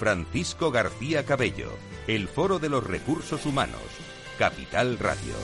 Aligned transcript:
Francisco 0.00 0.70
García 0.70 1.26
Cabello, 1.26 1.68
el 2.06 2.26
Foro 2.26 2.58
de 2.58 2.70
los 2.70 2.82
Recursos 2.82 3.44
Humanos, 3.44 3.82
Capital 4.38 4.98
Radio. 4.98 5.34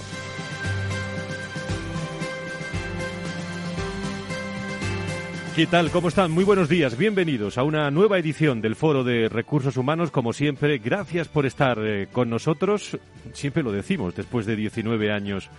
¿Qué 5.54 5.66
tal? 5.66 5.90
¿Cómo 5.90 6.08
están? 6.08 6.30
Muy 6.30 6.44
buenos 6.44 6.70
días. 6.70 6.96
Bienvenidos 6.96 7.58
a 7.58 7.64
una 7.64 7.90
nueva 7.90 8.18
edición 8.18 8.62
del 8.62 8.76
Foro 8.76 9.04
de 9.04 9.28
Recursos 9.28 9.76
Humanos. 9.76 10.10
Como 10.10 10.32
siempre, 10.32 10.78
gracias 10.78 11.28
por 11.28 11.44
estar 11.44 11.78
eh, 11.82 12.08
con 12.10 12.30
nosotros. 12.30 12.98
Siempre 13.34 13.62
lo 13.62 13.72
decimos, 13.72 14.14
después 14.16 14.46
de 14.46 14.56
19 14.56 15.12
años 15.12 15.50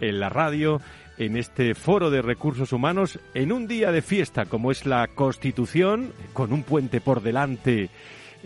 en 0.00 0.20
la 0.20 0.28
radio, 0.28 0.80
en 1.18 1.36
este 1.36 1.74
Foro 1.74 2.08
de 2.08 2.22
Recursos 2.22 2.72
Humanos, 2.72 3.18
en 3.34 3.50
un 3.50 3.66
día 3.66 3.90
de 3.90 4.00
fiesta 4.00 4.44
como 4.44 4.70
es 4.70 4.86
la 4.86 5.08
Constitución, 5.08 6.12
con 6.32 6.52
un 6.52 6.62
puente 6.62 7.00
por 7.00 7.20
delante. 7.20 7.90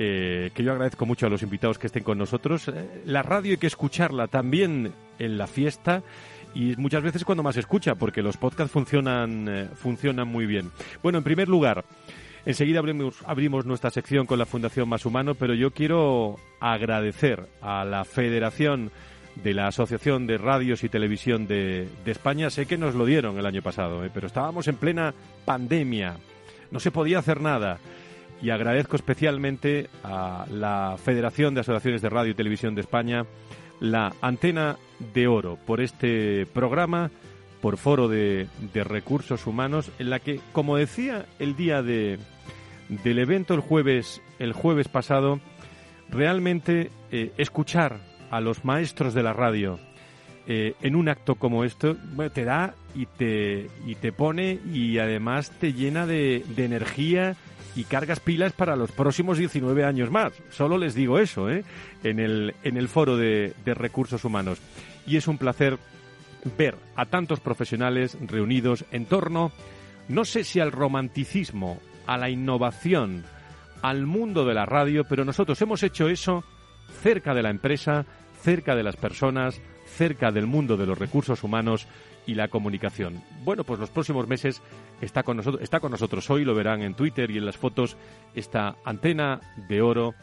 Eh, 0.01 0.53
que 0.55 0.63
yo 0.63 0.71
agradezco 0.71 1.07
mucho 1.07 1.27
a 1.27 1.29
los 1.29 1.43
invitados 1.43 1.77
que 1.77 1.89
estén 1.89 2.05
con 2.05 2.19
nosotros. 2.19 2.69
Eh, 2.69 3.03
la 3.05 3.23
radio 3.23 3.51
hay 3.51 3.57
que 3.57 3.67
escucharla 3.67 4.29
también 4.29 4.93
en 5.19 5.37
la 5.37 5.49
fiesta 5.49 6.05
y 6.55 6.77
muchas 6.77 7.03
veces 7.03 7.25
cuando 7.25 7.43
más 7.43 7.57
escucha, 7.57 7.97
porque 7.97 8.23
los 8.23 8.37
podcasts 8.37 8.73
funcionan, 8.73 9.49
eh, 9.49 9.69
funcionan 9.75 10.29
muy 10.29 10.47
bien. 10.47 10.71
Bueno, 11.03 11.19
en 11.19 11.25
primer 11.25 11.49
lugar, 11.49 11.85
enseguida 12.47 12.81
abrimos, 13.25 13.67
nuestra 13.67 13.91
sección 13.91 14.25
con 14.25 14.39
la 14.39 14.47
Fundación 14.47 14.89
Más 14.89 15.05
Humano, 15.05 15.35
pero 15.35 15.55
yo 15.55 15.73
quiero 15.73 16.37
agradecer 16.61 17.47
a 17.61 17.85
la 17.85 18.05
Federación 18.05 18.93
de 19.43 19.53
la 19.53 19.67
Asociación 19.67 20.29
de 20.29 20.39
Radios 20.39 20.85
y 20.85 20.89
Televisión 20.89 21.49
de, 21.49 21.89
de 22.05 22.11
España. 22.13 22.51
Sé 22.51 22.67
que 22.67 22.79
nos 22.79 22.95
lo 22.95 23.05
dieron 23.05 23.37
el 23.37 23.47
año 23.47 23.63
pasado, 23.63 24.05
¿eh? 24.05 24.11
pero 24.15 24.29
estábamos 24.29 24.69
en 24.69 24.77
plena 24.77 25.13
pandemia. 25.45 26.17
No 26.71 26.79
se 26.79 26.93
podía 26.93 27.19
hacer 27.19 27.41
nada. 27.41 27.79
Y 28.41 28.51
agradezco 28.51 28.97
especialmente 28.97 29.89
a 30.05 30.47
la 30.51 30.97
Federación 31.03 31.55
de 31.55 31.61
Asociaciones 31.61 32.03
de 32.03 32.09
Radio 32.09 32.31
y 32.31 32.35
Televisión 32.35 32.75
de 32.75 32.83
España 32.83 33.27
la 33.81 34.13
antena 34.21 34.77
de 35.15 35.29
oro 35.29 35.59
por 35.67 35.81
este 35.81 36.47
programa, 36.47 37.11
por 37.61 37.77
Foro 37.77 38.09
de, 38.09 38.49
de 38.73 38.85
Recursos 38.85 39.47
Humanos, 39.47 39.91
en 39.99 40.11
la 40.11 40.21
que, 40.21 40.41
como 40.53 40.77
decía 40.77 41.27
el 41.39 41.57
día 41.57 41.83
de, 41.83 42.19
del 42.89 43.19
evento 43.19 43.55
el 43.55 43.61
jueves, 43.61 44.21
el 44.39 44.53
jueves 44.53 44.89
pasado, 44.89 45.41
realmente 46.11 46.91
eh, 47.11 47.33
escuchar 47.37 48.01
a 48.31 48.41
los 48.41 48.65
maestros 48.65 49.15
de 49.15 49.23
la 49.23 49.33
radio 49.33 49.79
eh, 50.47 50.75
en 50.81 50.97
un 50.97 51.09
acto 51.09 51.35
como 51.35 51.65
esto 51.65 51.97
bueno, 52.15 52.31
te 52.31 52.45
da 52.45 52.75
y 52.95 53.07
te, 53.07 53.69
y 53.87 53.95
te 53.97 54.13
pone 54.13 54.59
y 54.73 54.99
además 54.99 55.51
te 55.51 55.73
llena 55.73 56.07
de, 56.07 56.45
de 56.57 56.65
energía 56.65 57.37
y 57.77 57.85
cargas 57.85 58.21
pilas 58.21 58.53
para 58.53 58.77
los 58.77 58.91
próximos 58.93 59.39
19 59.39 59.85
años 59.85 60.11
más. 60.11 60.33
Solo 60.51 60.79
les 60.79 60.95
digo 60.95 61.19
eso, 61.19 61.51
¿eh? 61.51 61.65
En 62.03 62.19
el, 62.19 62.55
en 62.65 62.77
el 62.77 62.89
foro 62.89 63.17
de, 63.17 63.55
de 63.65 63.75
recursos 63.75 64.25
humanos. 64.25 64.59
Y 65.07 65.17
es 65.17 65.29
un 65.29 65.39
placer 65.39 65.79
ver 66.57 66.77
a 66.97 67.07
tantos 67.07 67.41
profesionales 67.41 68.17
reunidos 68.21 68.85
en 68.93 69.07
torno, 69.07 69.53
no 70.09 70.25
sé 70.25 70.45
si 70.45 70.61
al 70.61 70.73
romanticismo, 70.73 71.81
a 72.07 72.17
la 72.17 72.31
innovación, 72.31 73.25
al 73.83 74.07
mundo 74.07 74.45
de 74.45 74.55
la 74.55 74.67
radio, 74.67 75.05
pero 75.05 75.25
nosotros 75.25 75.61
hemos 75.63 75.83
hecho 75.83 76.09
eso 76.09 76.45
cerca 77.03 77.35
de 77.35 77.43
la 77.43 77.51
empresa, 77.51 78.07
cerca 78.43 78.75
de 78.75 78.83
las 78.83 78.97
personas, 78.97 79.61
cerca 79.87 80.31
del 80.31 80.47
mundo 80.47 80.77
de 80.77 80.87
los 80.87 80.99
recursos 80.99 81.43
humanos 81.43 81.87
y 82.29 82.35
la 82.35 82.49
comunicación. 82.49 83.23
Bueno, 83.43 83.65
pues 83.65 83.81
los 83.81 83.89
próximos 83.89 84.29
meses 84.29 84.63
está 85.01 85.23
con 85.23 85.39
nosotros, 85.39 85.63
está 85.63 85.81
con 85.81 85.91
nosotros 85.91 86.29
hoy, 86.29 86.45
lo 86.45 86.55
verán 86.55 86.83
en 86.83 86.95
Twitter 86.95 87.31
y 87.31 87.39
en 87.39 87.47
las 87.47 87.57
fotos, 87.57 87.97
esta 88.35 88.77
antena 88.85 89.41
de 89.69 89.81
oro 89.81 90.15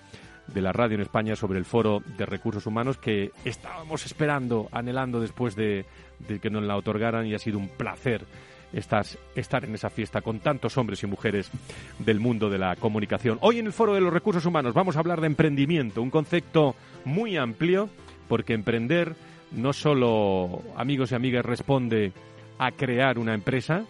de 0.53 0.61
la 0.61 0.71
radio 0.71 0.93
en 0.95 1.01
España 1.01 1.35
sobre 1.35 1.57
el 1.57 1.65
foro 1.65 2.03
de 2.17 2.27
recursos 2.27 2.67
humanos 2.67 2.99
que 2.99 3.31
estábamos 3.43 4.05
esperando, 4.05 4.69
anhelando 4.71 5.19
después 5.19 5.55
de, 5.55 5.87
de 6.19 6.39
que 6.39 6.51
nos 6.51 6.63
la 6.63 6.77
otorgaran 6.77 7.25
y 7.25 7.33
ha 7.33 7.39
sido 7.39 7.57
un 7.57 7.69
placer 7.69 8.23
estar 8.71 9.65
en 9.65 9.73
esa 9.73 9.89
fiesta 9.89 10.21
con 10.21 10.39
tantos 10.39 10.77
hombres 10.77 11.01
y 11.01 11.07
mujeres 11.07 11.49
del 11.97 12.19
mundo 12.19 12.51
de 12.51 12.59
la 12.59 12.75
comunicación. 12.75 13.39
Hoy 13.41 13.57
en 13.57 13.65
el 13.65 13.73
Foro 13.73 13.95
de 13.95 14.01
los 14.01 14.13
Recursos 14.13 14.45
Humanos 14.45 14.75
vamos 14.75 14.95
a 14.95 14.99
hablar 14.99 15.21
de 15.21 15.27
emprendimiento, 15.27 16.03
un 16.03 16.11
concepto 16.11 16.75
muy 17.03 17.37
amplio, 17.37 17.89
porque 18.27 18.53
emprender 18.53 19.15
no 19.51 19.73
solo, 19.73 20.61
amigos 20.75 21.11
y 21.11 21.15
amigas, 21.15 21.45
responde 21.45 22.11
a 22.57 22.71
crear 22.71 23.19
una 23.19 23.33
empresa, 23.33 23.85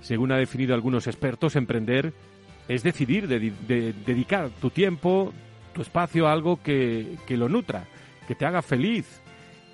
según 0.00 0.32
ha 0.32 0.36
definido 0.36 0.74
algunos 0.74 1.06
expertos, 1.06 1.56
emprender 1.56 2.12
es 2.68 2.82
decidir 2.82 3.26
de, 3.28 3.52
de 3.66 3.92
dedicar 3.92 4.50
tu 4.60 4.70
tiempo, 4.70 5.32
tu 5.72 5.82
espacio 5.82 6.26
a 6.28 6.32
algo 6.32 6.62
que, 6.62 7.16
que 7.26 7.36
lo 7.36 7.48
nutra, 7.48 7.86
que 8.26 8.34
te 8.34 8.44
haga 8.44 8.62
feliz 8.62 9.22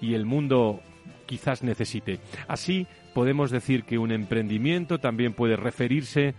y 0.00 0.14
el 0.14 0.26
mundo 0.26 0.80
quizás 1.26 1.62
necesite. 1.62 2.20
Así 2.46 2.86
podemos 3.14 3.50
decir 3.50 3.84
que 3.84 3.98
un 3.98 4.12
emprendimiento 4.12 4.98
también 4.98 5.32
puede 5.32 5.56
referirse 5.56 6.34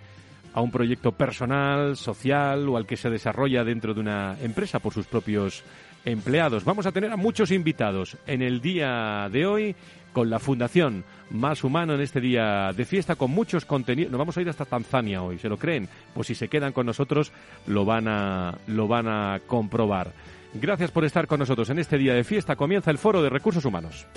un 0.62 0.72
proyecto 0.72 1.12
personal, 1.12 1.98
social 1.98 2.68
o 2.70 2.78
al 2.78 2.86
que 2.86 2.98
se 2.98 3.10
desarrolla 3.10 3.64
dentro 3.64 3.94
de 3.94 4.00
una 4.00 4.38
empresa 4.42 4.80
por 4.80 4.94
sus 4.94 5.08
propios 5.08 5.64
empleados. 6.06 6.64
Vamos 6.64 6.86
a 6.86 6.92
tener 6.92 7.12
a 7.12 7.18
muchos 7.18 7.52
invitados 7.52 8.18
en 8.28 8.42
el 8.42 8.62
día 8.62 9.28
de 9.32 9.46
hoy 9.46 9.76
con 10.14 10.30
la 10.30 10.40
Fundación 10.40 11.04
Más 11.30 11.64
Humano 11.64 11.94
en 11.94 12.02
este 12.02 12.22
día 12.22 12.72
de 12.72 12.86
fiesta 12.86 13.16
con 13.16 13.32
muchos 13.32 13.66
contenidos. 13.66 14.12
Nos 14.12 14.20
vamos 14.20 14.38
a 14.38 14.42
ir 14.42 14.50
hasta 14.50 14.64
Tanzania 14.64 15.22
hoy, 15.22 15.38
¿se 15.38 15.50
lo 15.50 15.58
creen? 15.58 15.90
Pues 16.14 16.28
si 16.28 16.36
se 16.36 16.48
quedan 16.48 16.72
con 16.72 16.86
nosotros 16.86 17.34
lo 17.68 17.84
van 17.84 18.08
a, 18.08 18.58
lo 18.68 18.88
van 18.88 19.08
a 19.08 19.42
comprobar. 19.46 20.14
Gracias 20.54 20.92
por 20.92 21.04
estar 21.04 21.28
con 21.28 21.40
nosotros 21.40 21.70
en 21.70 21.80
este 21.80 21.98
día 21.98 22.14
de 22.14 22.24
fiesta. 22.24 22.56
Comienza 22.56 22.92
el 22.92 22.98
Foro 22.98 23.22
de 23.22 23.30
Recursos 23.30 23.66
Humanos. 23.66 24.08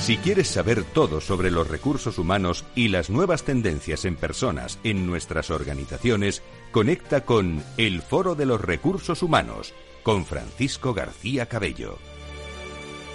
Si 0.00 0.16
quieres 0.16 0.48
saber 0.48 0.82
todo 0.82 1.20
sobre 1.20 1.50
los 1.50 1.68
recursos 1.68 2.18
humanos 2.18 2.64
y 2.74 2.88
las 2.88 3.10
nuevas 3.10 3.44
tendencias 3.44 4.06
en 4.06 4.16
personas 4.16 4.80
en 4.82 5.06
nuestras 5.06 5.50
organizaciones, 5.50 6.42
conecta 6.72 7.26
con 7.26 7.62
El 7.76 8.00
Foro 8.00 8.34
de 8.34 8.46
los 8.46 8.62
Recursos 8.62 9.22
Humanos 9.22 9.74
con 10.02 10.24
Francisco 10.24 10.94
García 10.94 11.46
Cabello. 11.46 11.98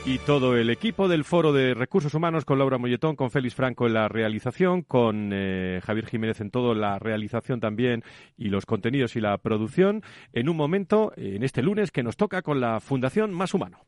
Y 0.06 0.20
todo 0.20 0.56
el 0.56 0.70
equipo 0.70 1.08
del 1.08 1.24
Foro 1.24 1.54
de 1.54 1.74
Recursos 1.74 2.14
Humanos 2.14 2.46
con 2.46 2.60
Laura 2.60 2.78
Molletón, 2.78 3.16
con 3.16 3.32
Félix 3.32 3.56
Franco 3.56 3.88
en 3.88 3.96
la 3.96 4.08
realización, 4.08 4.84
con 4.84 5.32
eh, 5.34 5.82
Javier 5.84 6.06
Jiménez 6.06 6.40
en 6.40 6.52
todo 6.52 6.76
la 6.76 7.00
realización 7.00 7.60
también 7.60 8.04
y 8.38 8.50
los 8.50 8.68
contenidos 8.68 9.16
y 9.16 9.22
la 9.22 9.36
producción, 9.40 10.04
en 10.34 10.50
un 10.50 10.56
momento, 10.56 11.14
en 11.18 11.42
este 11.42 11.64
lunes, 11.64 11.90
que 11.90 12.04
nos 12.04 12.16
toca 12.16 12.44
con 12.44 12.62
la 12.62 12.80
Fundación 12.80 13.34
Más 13.34 13.56
Humano. 13.56 13.88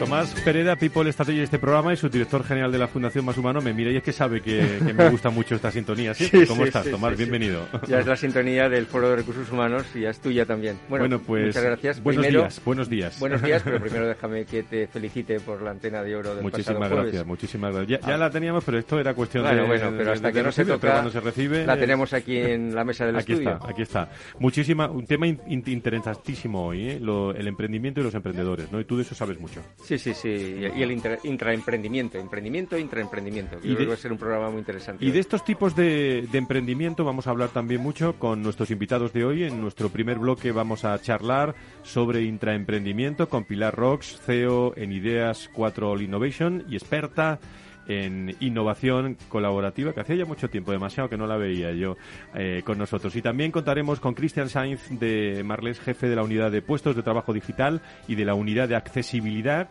Tomás 0.00 0.34
Pereda, 0.46 0.76
People 0.76 1.12
Strategy 1.12 1.36
de 1.36 1.44
este 1.44 1.58
programa 1.58 1.92
y 1.92 1.96
su 1.98 2.08
director 2.08 2.42
general 2.42 2.72
de 2.72 2.78
la 2.78 2.88
Fundación 2.88 3.22
Más 3.22 3.36
Humano 3.36 3.60
me 3.60 3.74
mira 3.74 3.90
y 3.90 3.96
es 3.98 4.02
que 4.02 4.12
sabe 4.14 4.40
que, 4.40 4.80
me 4.94 5.10
gusta 5.10 5.28
mucho 5.28 5.54
esta 5.54 5.70
sintonía. 5.70 6.14
¿sí? 6.14 6.30
cómo 6.48 6.64
estás, 6.64 6.90
Tomás? 6.90 7.18
Bienvenido. 7.18 7.68
Ya 7.86 7.98
es 7.98 8.06
la 8.06 8.16
sintonía 8.16 8.70
del 8.70 8.86
Foro 8.86 9.10
de 9.10 9.16
Recursos 9.16 9.52
Humanos 9.52 9.84
y 9.94 10.00
ya 10.00 10.10
es 10.10 10.18
tuya 10.18 10.46
también. 10.46 10.78
Bueno, 10.88 11.18
pues 11.18 11.48
muchas 11.48 11.62
gracias. 11.62 12.02
Buenos 12.02 12.26
días, 12.26 12.62
buenos 12.64 12.88
días. 12.88 13.20
Buenos 13.20 13.42
días, 13.42 13.60
pero 13.62 13.78
primero 13.82 14.08
déjame 14.08 14.46
que 14.46 14.62
te 14.62 14.86
felicite 14.86 15.38
por 15.38 15.60
la 15.60 15.72
antena 15.72 16.02
de 16.02 16.16
oro 16.16 16.34
del 16.34 16.44
Muchísimas 16.44 16.90
gracias, 16.90 17.26
muchísimas 17.26 17.74
gracias. 17.74 18.00
Ya, 18.00 18.16
la 18.16 18.30
teníamos, 18.30 18.64
pero 18.64 18.78
esto 18.78 18.98
era 18.98 19.12
cuestión 19.12 19.44
de... 19.44 19.66
Bueno, 19.66 19.92
pero 19.98 20.12
hasta 20.12 20.32
que 20.32 20.42
no 20.42 20.50
se 20.50 20.64
toca, 20.64 20.92
cuando 20.92 21.10
se 21.10 21.20
recibe... 21.20 21.66
La 21.66 21.76
tenemos 21.76 22.14
aquí 22.14 22.38
en 22.38 22.74
la 22.74 22.84
mesa 22.84 23.04
del 23.04 23.16
aquí 23.18 23.32
estudio. 23.32 23.52
Está, 23.52 23.68
aquí 23.68 23.82
está. 23.82 24.08
Muchísima, 24.38 24.88
un 24.88 25.04
tema 25.04 25.26
interesantísimo 25.26 26.68
hoy, 26.68 26.88
¿eh? 26.88 26.96
el 26.96 27.46
emprendimiento 27.46 28.00
y 28.00 28.04
los 28.04 28.14
emprendedores, 28.14 28.72
¿no? 28.72 28.80
Y 28.80 28.86
tú 28.86 28.96
de 28.96 29.02
eso 29.02 29.14
sabes 29.14 29.38
mucho. 29.38 29.60
Sí, 29.90 29.98
sí, 29.98 30.14
sí 30.14 30.28
y 30.28 30.82
el 30.82 30.92
intraemprendimiento, 30.92 32.16
emprendimiento 32.16 32.76
e 32.76 32.80
intraemprendimiento. 32.80 33.56
Y 33.56 33.74
creo 33.74 33.78
que 33.78 33.86
va 33.86 33.94
a 33.94 33.96
ser 33.96 34.12
un 34.12 34.18
programa 34.18 34.48
muy 34.48 34.60
interesante. 34.60 35.04
Y 35.04 35.10
de 35.10 35.18
estos 35.18 35.44
tipos 35.44 35.74
de, 35.74 36.28
emprendimiento 36.32 37.04
vamos 37.04 37.26
a 37.26 37.30
hablar 37.30 37.48
también 37.48 37.80
mucho 37.80 38.14
con 38.16 38.40
nuestros 38.40 38.70
invitados 38.70 39.12
de 39.12 39.24
hoy. 39.24 39.42
En 39.42 39.60
nuestro 39.60 39.88
primer 39.88 40.20
bloque 40.20 40.52
vamos 40.52 40.84
a 40.84 40.96
charlar 41.00 41.56
sobre 41.82 42.22
intraemprendimiento 42.22 43.28
con 43.28 43.42
Pilar 43.42 43.74
Rox, 43.74 44.20
CEO 44.24 44.74
en 44.76 44.92
Ideas 44.92 45.50
4 45.52 45.90
All 45.90 46.02
Innovation 46.02 46.64
y 46.68 46.76
experta 46.76 47.40
en 47.90 48.36
innovación 48.38 49.16
colaborativa, 49.28 49.92
que 49.92 50.00
hacía 50.00 50.14
ya 50.14 50.24
mucho 50.24 50.48
tiempo, 50.48 50.70
demasiado 50.70 51.08
que 51.08 51.16
no 51.16 51.26
la 51.26 51.36
veía 51.36 51.72
yo 51.72 51.96
eh, 52.34 52.62
con 52.64 52.78
nosotros. 52.78 53.16
Y 53.16 53.22
también 53.22 53.50
contaremos 53.50 53.98
con 53.98 54.14
Cristian 54.14 54.48
Sainz 54.48 54.88
de 54.90 55.42
Marles, 55.44 55.80
jefe 55.80 56.08
de 56.08 56.14
la 56.14 56.22
unidad 56.22 56.52
de 56.52 56.62
puestos 56.62 56.94
de 56.94 57.02
trabajo 57.02 57.32
digital 57.32 57.82
y 58.06 58.14
de 58.14 58.24
la 58.24 58.34
unidad 58.34 58.68
de 58.68 58.76
accesibilidad 58.76 59.70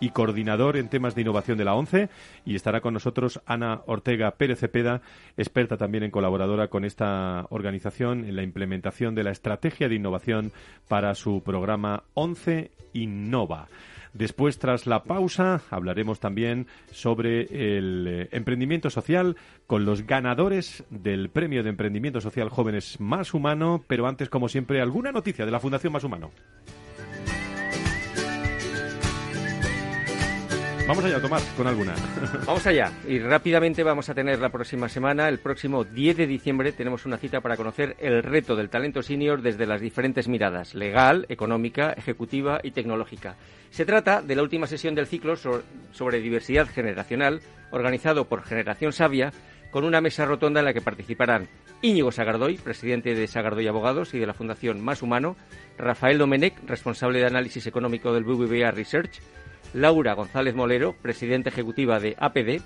y 0.00 0.10
coordinador 0.10 0.78
en 0.78 0.88
temas 0.88 1.14
de 1.14 1.20
innovación 1.20 1.58
de 1.58 1.64
la 1.64 1.74
ONCE. 1.74 2.08
Y 2.44 2.56
estará 2.56 2.80
con 2.80 2.94
nosotros 2.94 3.40
Ana 3.46 3.82
Ortega 3.86 4.32
Pérez 4.32 4.58
Cepeda, 4.58 5.02
experta 5.36 5.76
también 5.76 6.02
en 6.02 6.10
colaboradora 6.10 6.68
con 6.68 6.84
esta 6.84 7.46
organización 7.50 8.24
en 8.24 8.34
la 8.34 8.42
implementación 8.42 9.14
de 9.14 9.22
la 9.22 9.30
estrategia 9.30 9.88
de 9.88 9.94
innovación 9.94 10.50
para 10.88 11.14
su 11.14 11.42
programa 11.44 12.02
ONCE 12.14 12.72
Innova. 12.94 13.68
Después, 14.12 14.58
tras 14.58 14.86
la 14.86 15.04
pausa, 15.04 15.62
hablaremos 15.70 16.18
también 16.20 16.66
sobre 16.90 17.42
el 17.76 18.06
eh, 18.08 18.28
emprendimiento 18.32 18.90
social 18.90 19.36
con 19.66 19.84
los 19.84 20.06
ganadores 20.06 20.84
del 20.90 21.30
Premio 21.30 21.62
de 21.62 21.70
Emprendimiento 21.70 22.20
Social 22.20 22.48
Jóvenes 22.48 22.98
Más 22.98 23.34
Humano, 23.34 23.84
pero 23.86 24.06
antes, 24.06 24.28
como 24.28 24.48
siempre, 24.48 24.80
alguna 24.80 25.12
noticia 25.12 25.44
de 25.46 25.52
la 25.52 25.60
Fundación 25.60 25.92
Más 25.92 26.04
Humano. 26.04 26.30
Vamos 30.90 31.04
allá, 31.04 31.20
Tomás, 31.20 31.44
con 31.56 31.68
alguna. 31.68 31.94
Vamos 32.46 32.66
allá. 32.66 32.90
Y 33.06 33.20
rápidamente 33.20 33.84
vamos 33.84 34.08
a 34.08 34.14
tener 34.14 34.40
la 34.40 34.48
próxima 34.48 34.88
semana, 34.88 35.28
el 35.28 35.38
próximo 35.38 35.84
10 35.84 36.16
de 36.16 36.26
diciembre, 36.26 36.72
tenemos 36.72 37.06
una 37.06 37.16
cita 37.16 37.40
para 37.40 37.56
conocer 37.56 37.94
el 38.00 38.24
reto 38.24 38.56
del 38.56 38.70
talento 38.70 39.00
senior 39.00 39.40
desde 39.40 39.66
las 39.66 39.80
diferentes 39.80 40.26
miradas, 40.26 40.74
legal, 40.74 41.26
económica, 41.28 41.92
ejecutiva 41.92 42.58
y 42.64 42.72
tecnológica. 42.72 43.36
Se 43.70 43.84
trata 43.84 44.20
de 44.20 44.34
la 44.34 44.42
última 44.42 44.66
sesión 44.66 44.96
del 44.96 45.06
ciclo 45.06 45.36
sobre 45.36 46.20
diversidad 46.20 46.66
generacional, 46.66 47.40
organizado 47.70 48.24
por 48.24 48.42
Generación 48.42 48.92
Sabia, 48.92 49.32
con 49.70 49.84
una 49.84 50.00
mesa 50.00 50.24
rotonda 50.24 50.58
en 50.58 50.66
la 50.66 50.72
que 50.74 50.80
participarán 50.80 51.46
Íñigo 51.82 52.10
Sagardoy, 52.10 52.58
presidente 52.58 53.14
de 53.14 53.28
Sagardoy 53.28 53.68
Abogados 53.68 54.12
y 54.12 54.18
de 54.18 54.26
la 54.26 54.34
Fundación 54.34 54.80
Más 54.80 55.02
Humano, 55.02 55.36
Rafael 55.78 56.18
Domenech, 56.18 56.58
responsable 56.66 57.20
de 57.20 57.26
análisis 57.26 57.68
económico 57.68 58.12
del 58.12 58.24
BBVA 58.24 58.72
Research, 58.72 59.20
Laura 59.74 60.14
González 60.14 60.54
Molero, 60.54 60.94
presidenta 61.00 61.50
ejecutiva 61.50 62.00
de 62.00 62.16
APD, 62.18 62.62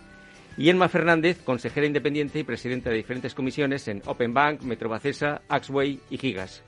y 0.56 0.68
Emma 0.68 0.88
Fernández, 0.88 1.42
consejera 1.42 1.86
independiente 1.86 2.38
y 2.38 2.44
presidenta 2.44 2.90
de 2.90 2.96
diferentes 2.96 3.34
comisiones 3.34 3.88
en 3.88 4.02
Open 4.06 4.32
Bank, 4.34 4.62
Metrobacesa, 4.62 5.42
Axway 5.48 6.00
y 6.10 6.18
Gigas. 6.18 6.62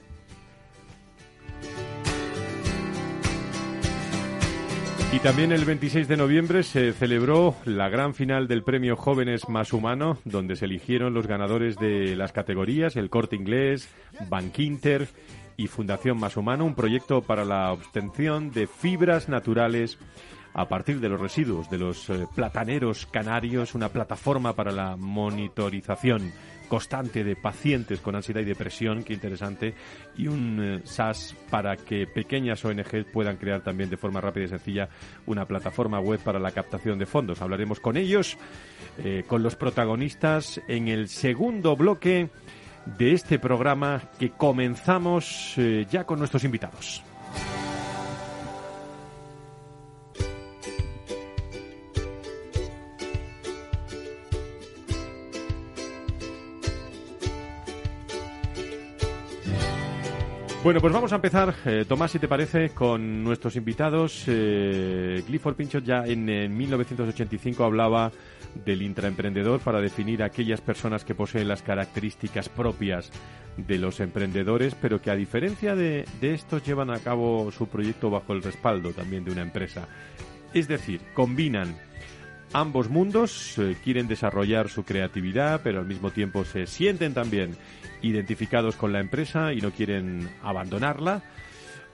Y 5.13 5.21
también 5.21 5.53
el 5.53 5.65
26 5.65 6.09
de 6.09 6.17
noviembre 6.17 6.63
se 6.63 6.93
celebró 6.93 7.55
la 7.65 7.89
gran 7.89 8.13
final 8.13 8.49
del 8.49 8.63
premio 8.63 8.97
Jóvenes 8.97 9.49
Más 9.49 9.73
Humano, 9.73 10.19
donde 10.25 10.57
se 10.57 10.67
eligieron 10.67 11.15
los 11.15 11.27
ganadores 11.27 11.77
de 11.77 12.17
las 12.17 12.33
categorías 12.33 12.97
El 12.97 13.09
Corte 13.09 13.37
Inglés, 13.37 13.89
Bank 14.29 14.53
y 15.57 15.67
Fundación 15.69 16.19
Más 16.19 16.37
Humano, 16.37 16.65
un 16.65 16.75
proyecto 16.75 17.23
para 17.23 17.45
la 17.45 17.73
obtención 17.73 18.51
de 18.51 18.67
fibras 18.67 19.29
naturales 19.29 19.99
a 20.55 20.69
partir 20.69 21.01
de 21.01 21.11
los 21.11 21.21
residuos 21.21 21.69
de 21.69 21.77
los 21.79 22.09
eh, 22.09 22.27
plataneros 22.35 23.05
canarios, 23.07 23.75
una 23.75 23.91
plataforma 23.91 24.55
para 24.55 24.73
la 24.73 24.97
monitorización 24.97 26.33
constante 26.67 27.25
de 27.25 27.37
pacientes 27.37 28.01
con 28.01 28.17
ansiedad 28.17 28.41
y 28.41 28.45
depresión, 28.45 29.05
qué 29.05 29.13
interesante, 29.13 29.75
y 30.17 30.29
un 30.29 30.59
eh, 30.63 30.81
SAS 30.85 31.35
para 31.51 31.77
que 31.77 32.07
pequeñas 32.07 32.65
ONG 32.65 33.05
puedan 33.13 33.37
crear 33.37 33.63
también 33.63 33.91
de 33.91 33.97
forma 33.97 34.21
rápida 34.21 34.45
y 34.45 34.49
sencilla 34.49 34.89
una 35.27 35.45
plataforma 35.45 36.01
web 36.01 36.21
para 36.21 36.39
la 36.39 36.53
captación 36.53 36.99
de 36.99 37.07
fondos. 37.07 37.43
Hablaremos 37.43 37.79
con 37.79 37.97
ellos, 37.97 38.37
eh, 38.99 39.25
con 39.27 39.43
los 39.43 39.57
protagonistas 39.57 40.61
en 40.69 40.89
el 40.89 41.09
segundo 41.09 41.77
bloque 41.77 42.31
de 42.87 43.13
este 43.13 43.39
programa 43.39 44.03
que 44.19 44.31
comenzamos 44.31 45.55
eh, 45.57 45.87
ya 45.91 46.05
con 46.05 46.19
nuestros 46.19 46.45
invitados. 46.45 47.03
Bueno, 60.67 60.81
pues 60.81 60.93
vamos 60.93 61.13
a 61.13 61.15
empezar, 61.15 61.55
eh, 61.65 61.85
Tomás, 61.87 62.11
si 62.11 62.19
te 62.19 62.27
parece, 62.27 62.71
con 62.71 63.23
nuestros 63.23 63.55
invitados. 63.55 64.25
Eh, 64.27 65.23
Clifford 65.25 65.55
Pinchot 65.55 65.85
ya 65.85 66.05
en, 66.05 66.29
en 66.29 66.57
1985 66.57 67.63
hablaba 67.63 68.11
del 68.65 68.83
intraemprendedor 68.83 69.61
para 69.61 69.81
definir 69.81 70.25
a 70.25 70.27
aquellas 70.27 70.61
personas 70.61 71.05
que 71.05 71.15
poseen 71.15 71.47
las 71.47 71.63
características 71.63 72.49
propias 72.49 73.13
de 73.57 73.79
los 73.79 74.01
emprendedores, 74.01 74.75
pero 74.75 75.01
que 75.01 75.13
a 75.13 75.15
diferencia 75.15 75.77
de, 75.77 76.05
estos 76.21 76.67
llevan 76.67 76.91
a 76.91 76.99
cabo 76.99 77.53
su 77.53 77.69
proyecto 77.69 78.11
bajo 78.11 78.33
el 78.33 78.43
respaldo 78.43 78.91
también 78.91 79.25
de 79.25 79.31
una 79.31 79.43
empresa. 79.43 79.87
Es 80.53 80.67
decir, 80.67 81.01
combinan 81.15 81.77
ambos 82.53 82.91
mundos, 82.91 83.57
eh, 83.59 83.77
quieren 83.85 84.09
desarrollar 84.09 84.69
su 84.69 84.83
creatividad, 84.83 85.61
pero 85.63 85.79
al 85.79 85.87
mismo 85.87 86.11
tiempo 86.11 86.45
se 86.45 86.67
sienten 86.67 87.15
también 87.15 87.57
identificados 88.09 88.77
con 88.77 88.93
la 88.93 89.01
empresa 89.01 89.53
y 89.53 89.61
no 89.61 89.71
quieren 89.71 90.29
abandonarla 90.43 91.23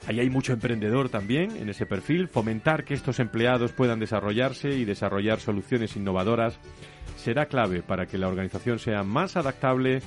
Ahí 0.07 0.19
hay 0.19 0.31
mucho 0.31 0.53
emprendedor 0.53 1.09
también 1.09 1.57
en 1.57 1.69
ese 1.69 1.87
perfil. 1.87 2.27
Fomentar 2.27 2.85
que 2.85 2.95
estos 2.95 3.21
empleados 3.21 3.73
puedan 3.73 4.01
desarrollarse 4.01 4.71
y 4.71 4.85
desarrollar 4.85 5.39
soluciones 5.39 5.97
innovadoras 5.97 6.59
será 7.17 7.47
clave 7.47 7.83
para 7.83 8.07
que 8.07 8.19
la 8.19 8.27
organización 8.27 8.81
sea 8.81 9.05
más 9.05 9.37
adaptable, 9.37 10.03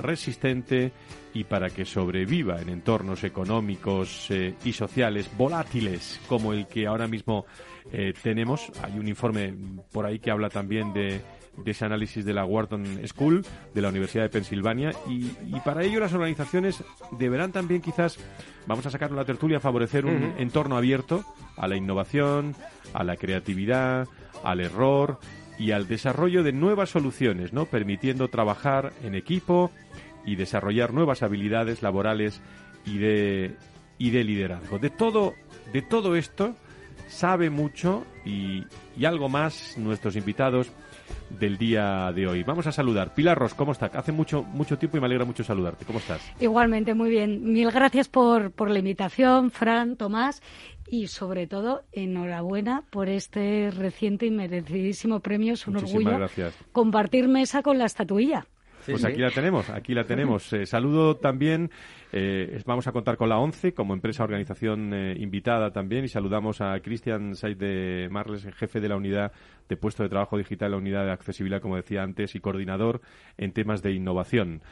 resistente 0.00 0.92
y 1.32 1.42
para 1.42 1.68
que 1.68 1.84
sobreviva 1.84 2.60
en 2.60 2.68
entornos 2.68 3.24
económicos 3.24 4.30
eh, 4.30 4.54
y 4.64 4.72
sociales 4.72 5.28
volátiles 5.36 6.20
como 6.28 6.52
el 6.52 6.68
que 6.68 6.86
ahora 6.86 7.08
mismo 7.08 7.44
eh, 7.90 8.12
tenemos. 8.22 8.70
Hay 8.84 8.96
un 8.96 9.08
informe 9.08 9.52
por 9.90 10.06
ahí 10.06 10.20
que 10.20 10.30
habla 10.30 10.48
también 10.48 10.92
de 10.92 11.20
de 11.56 11.70
ese 11.70 11.84
análisis 11.84 12.24
de 12.24 12.32
la 12.32 12.44
Wharton 12.44 12.84
School 13.06 13.44
de 13.74 13.82
la 13.82 13.88
Universidad 13.88 14.24
de 14.24 14.30
Pensilvania 14.30 14.92
y, 15.08 15.30
para 15.64 15.84
ello 15.84 16.00
las 16.00 16.12
organizaciones 16.12 16.82
deberán 17.12 17.52
también 17.52 17.80
quizás, 17.80 18.18
vamos 18.66 18.86
a 18.86 18.90
sacar 18.90 19.10
la 19.12 19.24
tertulia, 19.24 19.60
favorecer 19.60 20.06
un 20.06 20.34
entorno 20.38 20.76
abierto 20.76 21.24
a 21.56 21.68
la 21.68 21.76
innovación, 21.76 22.54
a 22.92 23.04
la 23.04 23.16
creatividad, 23.16 24.08
al 24.42 24.60
error 24.60 25.18
y 25.58 25.70
al 25.70 25.86
desarrollo 25.86 26.42
de 26.42 26.52
nuevas 26.52 26.90
soluciones, 26.90 27.52
¿no? 27.52 27.66
Permitiendo 27.66 28.28
trabajar 28.28 28.92
en 29.02 29.14
equipo 29.14 29.70
y 30.26 30.36
desarrollar 30.36 30.92
nuevas 30.92 31.22
habilidades 31.22 31.82
laborales 31.82 32.40
y 32.84 32.98
de, 32.98 33.56
y 33.98 34.10
de 34.10 34.24
liderazgo. 34.24 34.78
De 34.78 34.90
todo, 34.90 35.34
de 35.72 35.82
todo 35.82 36.16
esto 36.16 36.54
sabe 37.08 37.50
mucho 37.50 38.04
y, 38.24 38.64
y 38.96 39.04
algo 39.04 39.28
más 39.28 39.76
nuestros 39.78 40.16
invitados 40.16 40.72
del 41.30 41.58
día 41.58 42.12
de 42.14 42.26
hoy. 42.26 42.42
Vamos 42.42 42.66
a 42.66 42.72
saludar. 42.72 43.14
Pilar 43.14 43.38
Ros, 43.38 43.54
¿cómo 43.54 43.72
estás? 43.72 43.94
Hace 43.94 44.12
mucho, 44.12 44.42
mucho 44.42 44.78
tiempo 44.78 44.96
y 44.96 45.00
me 45.00 45.06
alegra 45.06 45.24
mucho 45.24 45.44
saludarte. 45.44 45.84
¿Cómo 45.84 45.98
estás? 45.98 46.20
Igualmente, 46.40 46.94
muy 46.94 47.10
bien. 47.10 47.52
Mil 47.52 47.70
gracias 47.70 48.08
por, 48.08 48.52
por 48.52 48.70
la 48.70 48.78
invitación, 48.78 49.50
Fran, 49.50 49.96
Tomás, 49.96 50.42
y 50.86 51.08
sobre 51.08 51.46
todo, 51.46 51.82
enhorabuena 51.92 52.84
por 52.90 53.08
este 53.08 53.70
reciente 53.70 54.26
y 54.26 54.30
merecidísimo 54.30 55.20
premio. 55.20 55.54
Es 55.54 55.66
un 55.66 55.76
orgullo 55.76 56.18
gracias. 56.18 56.54
compartir 56.72 57.28
mesa 57.28 57.62
con 57.62 57.78
la 57.78 57.86
estatuilla. 57.86 58.46
Pues 58.86 59.04
aquí 59.04 59.20
la 59.20 59.30
tenemos, 59.30 59.70
aquí 59.70 59.94
la 59.94 60.04
tenemos. 60.04 60.52
Eh, 60.54 60.66
saludo 60.66 61.16
también, 61.16 61.70
eh, 62.12 62.62
vamos 62.64 62.86
a 62.86 62.92
contar 62.92 63.16
con 63.16 63.28
la 63.28 63.38
ONCE 63.38 63.74
como 63.74 63.92
empresa 63.92 64.22
organización 64.22 64.94
eh, 64.94 65.16
invitada 65.18 65.72
también 65.72 66.04
y 66.04 66.08
saludamos 66.08 66.60
a 66.60 66.78
Cristian 66.80 67.34
Said 67.34 67.56
de 67.56 68.08
Marles, 68.10 68.46
jefe 68.54 68.80
de 68.80 68.88
la 68.88 68.96
unidad 68.96 69.32
de 69.68 69.76
puesto 69.76 70.04
de 70.04 70.08
trabajo 70.08 70.36
digital, 70.36 70.70
la 70.70 70.76
unidad 70.76 71.06
de 71.06 71.12
accesibilidad, 71.12 71.60
como 71.60 71.76
decía 71.76 72.02
antes, 72.02 72.36
y 72.36 72.40
coordinador 72.40 73.00
en 73.36 73.52
temas 73.52 73.82
de 73.82 73.92
innovación. 73.92 74.62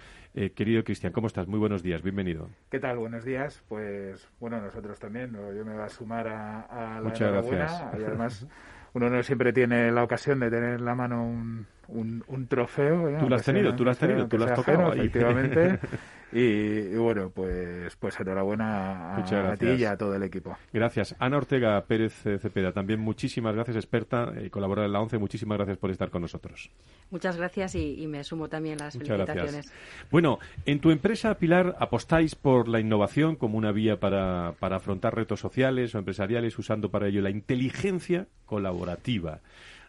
querido 0.55 0.85
Cristian, 0.85 1.13
¿cómo 1.13 1.27
estás? 1.27 1.49
Muy 1.49 1.59
buenos 1.59 1.83
días, 1.83 2.03
bienvenido. 2.03 2.49
¿Qué 2.71 2.79
tal? 2.79 2.99
Buenos 2.99 3.25
días. 3.25 3.65
Pues 3.69 4.29
bueno, 4.39 4.61
nosotros 4.61 5.01
también, 5.01 5.33
yo 5.33 5.65
me 5.65 5.73
voy 5.73 5.83
a 5.83 5.89
sumar 5.89 6.29
a, 6.29 7.01
la 7.01 7.03
Muchas 7.03 7.33
gracias. 7.33 7.83
y 7.99 8.05
además 8.05 8.47
uno 8.95 9.09
no 9.09 9.23
siempre 9.23 9.53
tiene 9.53 9.91
la 9.91 10.05
ocasión 10.05 10.39
de 10.41 10.51
tener 10.51 10.75
en 10.75 10.85
la 10.85 10.95
mano 10.95 11.25
un, 11.25 11.67
un, 11.89 12.47
trofeo. 12.49 13.19
Tú 13.19 13.29
lo 13.29 13.37
has 13.37 13.45
tenido, 13.45 13.75
tú 13.75 13.85
lo 13.85 13.91
has 13.91 13.99
tenido, 13.99 14.27
tú 14.29 14.39
lo 14.39 14.45
has 14.45 14.55
tocado. 14.55 14.93
efectivamente. 14.93 15.79
Y, 16.35 16.95
bueno, 16.97 17.31
pues, 17.31 17.95
pues 17.97 18.19
enhorabuena 18.19 19.17
a, 19.17 19.57
ti 19.57 19.67
y 19.67 19.85
a 19.85 19.99
todo 19.99 20.15
el 20.15 20.23
equipo. 20.23 20.57
Gracias. 20.73 21.15
Ana 21.19 21.37
Ortega 21.37 21.79
Pérez 21.85 22.25
eh, 22.27 22.39
Cepeda, 22.39 22.73
también 22.73 23.01
muchísimas 23.01 23.55
gracias, 23.55 23.77
experta 23.77 24.33
y 24.43 24.49
colaboradora 24.49 24.87
en 24.87 24.93
la 24.95 25.01
ONCE. 25.01 25.19
Muchísimas 25.19 25.59
gracias 25.59 25.77
por 25.77 25.91
estar 25.91 26.09
con 26.09 26.23
nosotros. 26.23 26.71
Muchas 27.11 27.37
gracias 27.37 27.75
y, 27.75 28.07
me 28.07 28.25
sumo 28.25 28.49
también 28.49 28.79
las 28.79 28.97
Muchas 28.97 29.09
felicitaciones. 29.09 29.67
Gracias. 29.67 30.09
Bueno, 30.11 30.39
en 30.65 30.81
tu 30.81 30.91
empresa, 30.91 31.35
Pilar, 31.35 31.77
apostáis 31.79 32.35
por 32.35 32.67
la 32.67 32.81
innovación 32.81 33.37
como 33.37 33.59
una 33.59 33.71
vía 33.71 34.01
para, 34.01 34.55
para 34.59 34.77
afrontar 34.77 35.15
retos 35.15 35.41
sociales 35.41 35.95
o 35.95 35.99
empresariales 35.99 36.59
usando 36.59 36.91
para 36.91 37.09
ello 37.09 37.21
la 37.21 37.31
inteligencia 37.31 38.27
colaborativa 38.47 39.41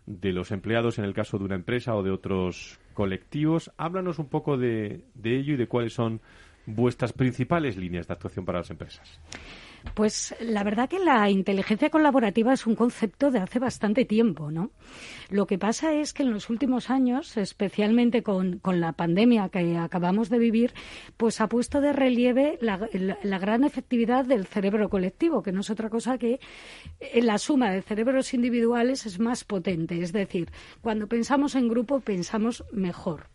de 0.06 0.34
los 0.34 0.52
empleados 0.52 1.00
en 1.00 1.06
el 1.06 1.14
caso 1.14 1.38
de 1.38 1.46
una 1.46 1.56
empresa 1.56 1.96
o 1.96 2.04
de 2.04 2.12
otros 2.12 2.80
colectivos. 2.94 3.72
Háblanos 3.78 4.20
un 4.20 4.30
poco 4.30 4.58
de, 4.58 5.06
de 5.14 5.38
ello 5.38 5.54
y 5.54 5.58
de 5.58 5.68
cuáles 5.68 5.94
son 5.94 6.22
vuestras 6.66 7.14
principales 7.14 7.78
líneas 7.78 8.08
de 8.08 8.14
actuación 8.14 8.46
para 8.46 8.60
las 8.60 8.70
empresas. 8.70 9.20
Pues 9.94 10.34
la 10.40 10.63
verdad 10.63 10.90
que 10.90 11.00
la 11.00 11.30
inteligencia 11.30 11.90
colaborativa 11.90 12.54
es 12.54 12.66
un 12.66 12.75
concepto 12.75 13.30
de 13.32 13.40
hace 13.40 13.60
bastante 13.60 14.06
tiempo, 14.06 14.50
¿no? 14.50 14.72
Lo 15.30 15.46
que 15.46 15.60
pasa 15.60 15.94
es 15.94 16.13
que 16.13 16.24
en 16.24 16.32
los 16.32 16.50
últimos 16.50 16.90
años, 16.90 17.38
especialmente 17.38 18.24
con, 18.24 18.62
la 18.63 18.94
pandemia 18.94 19.50
que 19.50 19.78
acabamos 19.78 20.30
de 20.30 20.40
vivir, 20.40 20.74
pues 21.18 21.42
ha 21.42 21.48
puesto 21.48 21.80
de 21.82 21.94
relieve 21.94 22.58
la, 22.62 22.90
la, 23.22 23.40
gran 23.40 23.63
efectividad 23.63 24.25
del 24.25 24.48
cerebro 24.48 24.90
colectivo, 24.90 25.44
que 25.44 25.52
no 25.52 25.62
es 25.62 25.70
otra 25.70 25.90
cosa 25.90 26.18
que 26.18 26.40
eh, 27.00 27.22
la 27.22 27.38
suma 27.38 27.72
de 27.72 27.82
cerebros 27.82 28.34
individuales 28.34 29.06
es 29.06 29.20
más 29.20 29.44
potente. 29.44 30.02
Es 30.02 30.12
decir, 30.12 30.50
cuando 30.82 31.08
pensamos 31.08 31.56
en 31.56 31.68
grupo 31.68 32.00
pensamos 32.00 32.63
mejor. 32.72 33.28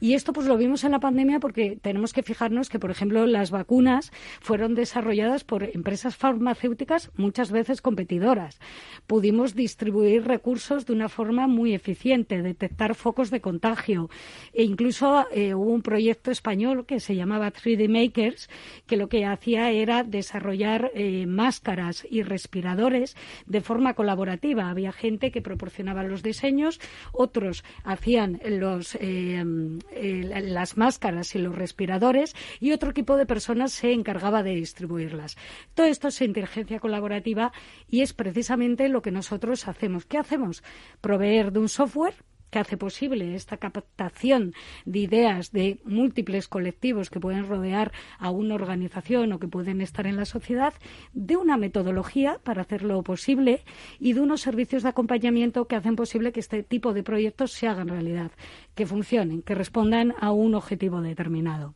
Y 0.00 0.14
esto 0.14 0.32
pues 0.32 0.46
lo 0.46 0.56
vimos 0.56 0.82
en 0.84 0.92
la 0.92 1.00
pandemia 1.00 1.40
porque 1.40 1.78
tenemos 1.80 2.14
que 2.14 2.22
fijarnos 2.22 2.70
que, 2.70 2.78
por 2.78 2.90
ejemplo, 2.90 3.26
las 3.26 3.50
vacunas 3.50 4.10
fueron 4.40 4.74
desarrolladas 4.74 5.44
por 5.44 5.64
empresas 5.64 6.16
farmacéuticas 6.16 7.10
muchas 7.16 7.52
veces 7.52 7.82
competidoras. 7.82 8.58
Pudimos 9.06 9.54
distribuir 9.54 10.24
recursos 10.24 10.86
de 10.86 10.94
una 10.94 11.10
forma 11.10 11.46
muy 11.46 11.74
eficiente, 11.74 12.42
detectar 12.42 12.94
focos 12.94 13.30
de 13.30 13.42
contagio 13.42 14.08
e 14.54 14.64
incluso 14.64 15.26
eh, 15.32 15.54
hubo 15.54 15.70
un 15.70 15.82
proyecto 15.82 16.30
español 16.30 16.86
que 16.86 17.00
se 17.00 17.14
llamaba 17.14 17.52
3D 17.52 17.88
Makers 17.88 18.48
que 18.86 18.96
lo 18.96 19.08
que 19.08 19.26
hacía 19.26 19.70
era 19.70 20.02
desarrollar 20.02 20.90
eh, 20.94 21.26
máscaras 21.26 22.06
y 22.08 22.22
respiradores 22.22 23.16
de 23.46 23.60
forma 23.60 23.94
colaborativa. 23.94 24.70
Había 24.70 24.92
gente 24.92 25.30
que 25.30 25.42
proporcionaba 25.42 26.04
los 26.04 26.22
diseños, 26.22 26.80
otros 27.12 27.64
hacían 27.84 28.40
los 28.44 28.96
eh, 29.00 29.44
eh, 29.92 30.42
las 30.44 30.76
máscaras 30.76 31.34
y 31.34 31.38
los 31.38 31.54
respiradores 31.54 32.34
y 32.60 32.72
otro 32.72 32.90
equipo 32.90 33.16
de 33.16 33.26
personas 33.26 33.72
se 33.72 33.92
encargaba 33.92 34.42
de 34.42 34.54
distribuirlas. 34.54 35.36
Todo 35.74 35.86
esto 35.86 36.08
es 36.08 36.20
inteligencia 36.20 36.80
colaborativa 36.80 37.52
y 37.88 38.02
es 38.02 38.12
precisamente 38.12 38.88
lo 38.88 39.02
que 39.02 39.10
nosotros 39.10 39.68
hacemos. 39.68 40.06
¿Qué 40.06 40.18
hacemos? 40.18 40.62
Proveer 41.00 41.52
de 41.52 41.60
un 41.60 41.68
software 41.68 42.14
que 42.50 42.58
hace 42.58 42.76
posible 42.76 43.34
esta 43.34 43.56
captación 43.56 44.54
de 44.84 44.98
ideas 44.98 45.52
de 45.52 45.78
múltiples 45.84 46.48
colectivos 46.48 47.10
que 47.10 47.20
pueden 47.20 47.46
rodear 47.46 47.92
a 48.18 48.30
una 48.30 48.54
organización 48.54 49.32
o 49.32 49.38
que 49.38 49.48
pueden 49.48 49.80
estar 49.80 50.06
en 50.06 50.16
la 50.16 50.24
sociedad, 50.24 50.74
de 51.12 51.36
una 51.36 51.56
metodología 51.56 52.38
para 52.42 52.62
hacerlo 52.62 53.02
posible 53.02 53.62
y 53.98 54.12
de 54.12 54.20
unos 54.20 54.40
servicios 54.40 54.82
de 54.82 54.90
acompañamiento 54.90 55.66
que 55.66 55.76
hacen 55.76 55.96
posible 55.96 56.32
que 56.32 56.40
este 56.40 56.62
tipo 56.62 56.92
de 56.92 57.02
proyectos 57.02 57.52
se 57.52 57.68
hagan 57.68 57.88
realidad, 57.88 58.32
que 58.74 58.86
funcionen, 58.86 59.42
que 59.42 59.54
respondan 59.54 60.14
a 60.20 60.32
un 60.32 60.54
objetivo 60.54 61.00
determinado. 61.00 61.74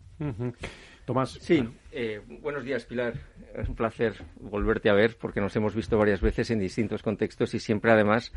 Tomás. 1.04 1.32
Sí, 1.40 1.62
eh, 1.92 2.22
buenos 2.40 2.64
días, 2.64 2.86
Pilar. 2.86 3.14
Es 3.54 3.68
un 3.68 3.74
placer 3.74 4.14
volverte 4.40 4.88
a 4.88 4.94
ver 4.94 5.18
porque 5.18 5.40
nos 5.40 5.54
hemos 5.54 5.74
visto 5.74 5.98
varias 5.98 6.22
veces 6.22 6.50
en 6.50 6.58
distintos 6.58 7.02
contextos 7.02 7.52
y 7.54 7.60
siempre, 7.60 7.92
además, 7.92 8.32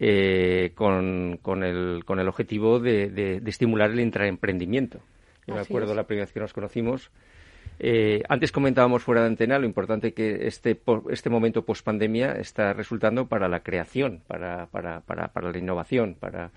eh, 0.00 0.72
con, 0.74 1.38
con, 1.42 1.62
el, 1.62 2.04
con 2.04 2.18
el 2.18 2.28
objetivo 2.28 2.80
de, 2.80 3.08
de, 3.10 3.40
estimular 3.46 3.90
el 3.90 4.00
intraemprendimiento. 4.00 5.00
Yo 5.46 5.54
me 5.54 5.60
acuerdo 5.60 5.94
la 5.94 6.04
primera 6.04 6.24
vez 6.24 6.32
que 6.32 6.40
nos 6.40 6.52
conocimos. 6.52 7.10
Eh, 7.78 8.22
antes 8.28 8.52
comentábamos 8.52 9.02
fuera 9.02 9.22
de 9.22 9.28
antena 9.28 9.58
lo 9.58 9.66
importante 9.66 10.12
que 10.12 10.46
este, 10.46 10.80
este 11.10 11.30
momento 11.30 11.64
post-pandemia 11.64 12.32
está 12.32 12.72
resultando 12.72 13.26
para 13.26 13.48
la 13.48 13.60
creación, 13.60 14.20
para, 14.26 14.66
para, 14.66 15.00
para, 15.00 15.28
para 15.28 15.50
la 15.50 15.58
innovación, 15.58 16.14
para 16.18 16.50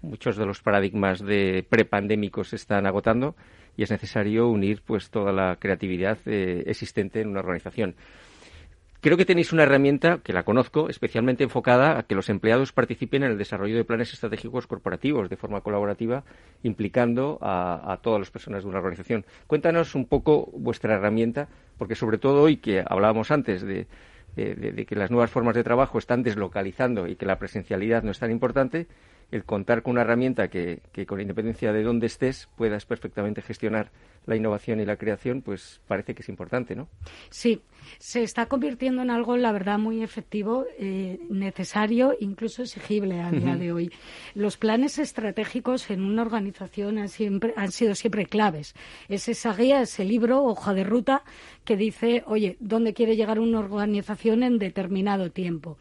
muchos 0.00 0.36
de 0.36 0.46
los 0.46 0.60
paradigmas 0.60 1.20
de 1.20 1.64
prepandémicos 1.68 2.48
se 2.48 2.56
están 2.56 2.86
agotando 2.86 3.36
y 3.76 3.82
es 3.84 3.90
necesario 3.90 4.48
unir 4.48 4.82
pues 4.84 5.10
toda 5.10 5.32
la 5.32 5.56
creatividad 5.56 6.18
eh, 6.26 6.64
existente 6.66 7.20
en 7.20 7.28
una 7.28 7.40
organización. 7.40 7.94
Creo 9.02 9.16
que 9.16 9.24
tenéis 9.24 9.52
una 9.52 9.64
herramienta 9.64 10.20
que 10.22 10.32
la 10.32 10.44
conozco, 10.44 10.88
especialmente 10.88 11.42
enfocada 11.42 11.98
a 11.98 12.04
que 12.04 12.14
los 12.14 12.28
empleados 12.28 12.72
participen 12.72 13.24
en 13.24 13.32
el 13.32 13.36
desarrollo 13.36 13.74
de 13.74 13.82
planes 13.82 14.12
estratégicos 14.12 14.68
corporativos 14.68 15.28
de 15.28 15.36
forma 15.36 15.60
colaborativa, 15.60 16.22
implicando 16.62 17.36
a, 17.42 17.98
todas 18.00 18.20
las 18.20 18.30
personas 18.30 18.62
de 18.62 18.68
una 18.68 18.78
organización. 18.78 19.24
Cuéntanos 19.48 19.96
un 19.96 20.06
poco 20.06 20.48
vuestra 20.56 20.94
herramienta, 20.94 21.48
porque 21.78 21.96
sobre 21.96 22.18
todo 22.18 22.42
hoy 22.42 22.58
que 22.58 22.84
hablábamos 22.86 23.32
antes 23.32 23.62
de, 23.62 23.88
de 24.36 24.86
que 24.86 24.94
las 24.94 25.10
nuevas 25.10 25.32
formas 25.32 25.56
de 25.56 25.64
trabajo 25.64 25.98
están 25.98 26.22
deslocalizando 26.22 27.08
y 27.08 27.16
que 27.16 27.26
la 27.26 27.40
presencialidad 27.40 28.04
no 28.04 28.12
es 28.12 28.20
tan 28.20 28.30
importante, 28.30 28.86
el 29.32 29.44
contar 29.44 29.82
con 29.82 29.92
una 29.92 30.02
herramienta 30.02 30.48
que, 30.48 30.82
que, 30.92 31.06
con 31.06 31.20
independencia 31.20 31.72
de 31.72 31.82
dónde 31.82 32.06
estés 32.06 32.48
puedas 32.54 32.84
perfectamente 32.84 33.40
gestionar 33.42 33.90
la 34.26 34.36
innovación 34.36 34.78
y 34.78 34.84
la 34.84 34.96
creación, 34.96 35.42
pues 35.42 35.80
parece 35.88 36.14
que 36.14 36.22
es 36.22 36.28
importante, 36.28 36.76
¿no? 36.76 36.88
Sí, 37.30 37.62
se 37.98 38.22
está 38.22 38.46
convirtiendo 38.46 39.02
en 39.02 39.10
algo, 39.10 39.36
la 39.36 39.50
verdad, 39.50 39.78
muy 39.78 40.02
efectivo, 40.02 40.66
eh, 40.78 41.18
necesario, 41.30 42.14
incluso 42.20 42.62
exigible 42.62 43.20
a 43.20 43.30
día 43.30 43.56
de 43.56 43.72
hoy. 43.72 43.90
Los 44.34 44.58
planes 44.58 44.98
estratégicos 44.98 45.90
en 45.90 46.02
una 46.02 46.22
organización 46.22 46.98
han, 46.98 47.08
siempre, 47.08 47.54
han 47.56 47.72
sido 47.72 47.94
siempre 47.94 48.26
claves. 48.26 48.74
Es 49.08 49.28
esa 49.28 49.54
guía, 49.54 49.80
ese 49.80 50.04
libro, 50.04 50.44
hoja 50.44 50.74
de 50.74 50.84
ruta, 50.84 51.24
que 51.64 51.76
dice, 51.76 52.22
oye, 52.26 52.56
¿dónde 52.60 52.92
quiere 52.92 53.16
llegar 53.16 53.40
una 53.40 53.60
organización 53.60 54.42
en 54.42 54.58
determinado 54.58 55.30
tiempo? 55.30 55.78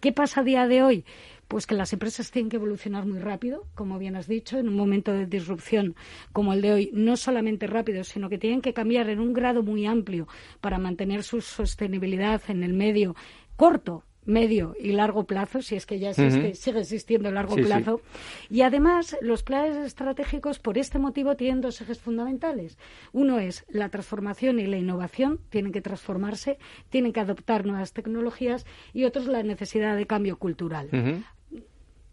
¿Qué 0.00 0.12
pasa 0.12 0.40
a 0.40 0.44
día 0.44 0.66
de 0.66 0.82
hoy? 0.82 1.04
Pues 1.52 1.66
que 1.66 1.74
las 1.74 1.92
empresas 1.92 2.30
tienen 2.30 2.48
que 2.48 2.56
evolucionar 2.56 3.04
muy 3.04 3.18
rápido, 3.18 3.66
como 3.74 3.98
bien 3.98 4.16
has 4.16 4.26
dicho, 4.26 4.58
en 4.58 4.70
un 4.70 4.74
momento 4.74 5.12
de 5.12 5.26
disrupción 5.26 5.94
como 6.32 6.54
el 6.54 6.62
de 6.62 6.72
hoy, 6.72 6.90
no 6.94 7.18
solamente 7.18 7.66
rápido, 7.66 8.04
sino 8.04 8.30
que 8.30 8.38
tienen 8.38 8.62
que 8.62 8.72
cambiar 8.72 9.10
en 9.10 9.20
un 9.20 9.34
grado 9.34 9.62
muy 9.62 9.84
amplio 9.84 10.26
para 10.62 10.78
mantener 10.78 11.22
su 11.22 11.42
sostenibilidad 11.42 12.40
en 12.48 12.62
el 12.62 12.72
medio 12.72 13.14
corto, 13.54 14.02
medio 14.24 14.74
y 14.80 14.92
largo 14.92 15.24
plazo, 15.24 15.60
si 15.60 15.76
es 15.76 15.84
que 15.84 15.98
ya 15.98 16.10
existe, 16.10 16.54
sigue 16.54 16.80
existiendo 16.80 17.28
el 17.28 17.34
largo 17.34 17.56
plazo. 17.56 18.00
Y 18.48 18.62
además, 18.62 19.14
los 19.20 19.42
planes 19.42 19.76
estratégicos, 19.76 20.58
por 20.58 20.78
este 20.78 20.98
motivo, 20.98 21.36
tienen 21.36 21.60
dos 21.60 21.82
ejes 21.82 21.98
fundamentales. 21.98 22.78
Uno 23.12 23.38
es 23.40 23.66
la 23.68 23.90
transformación 23.90 24.58
y 24.58 24.66
la 24.66 24.78
innovación, 24.78 25.38
tienen 25.50 25.70
que 25.70 25.82
transformarse, 25.82 26.56
tienen 26.88 27.12
que 27.12 27.20
adoptar 27.20 27.66
nuevas 27.66 27.92
tecnologías, 27.92 28.64
y 28.94 29.04
otro 29.04 29.20
es 29.20 29.28
la 29.28 29.42
necesidad 29.42 29.96
de 29.96 30.06
cambio 30.06 30.38
cultural. 30.38 30.88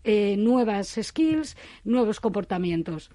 Eh, 0.06 0.38
nuevas 0.38 0.98
skills, 1.02 1.58
nuevos 1.84 2.22
comportamientos. 2.22 3.12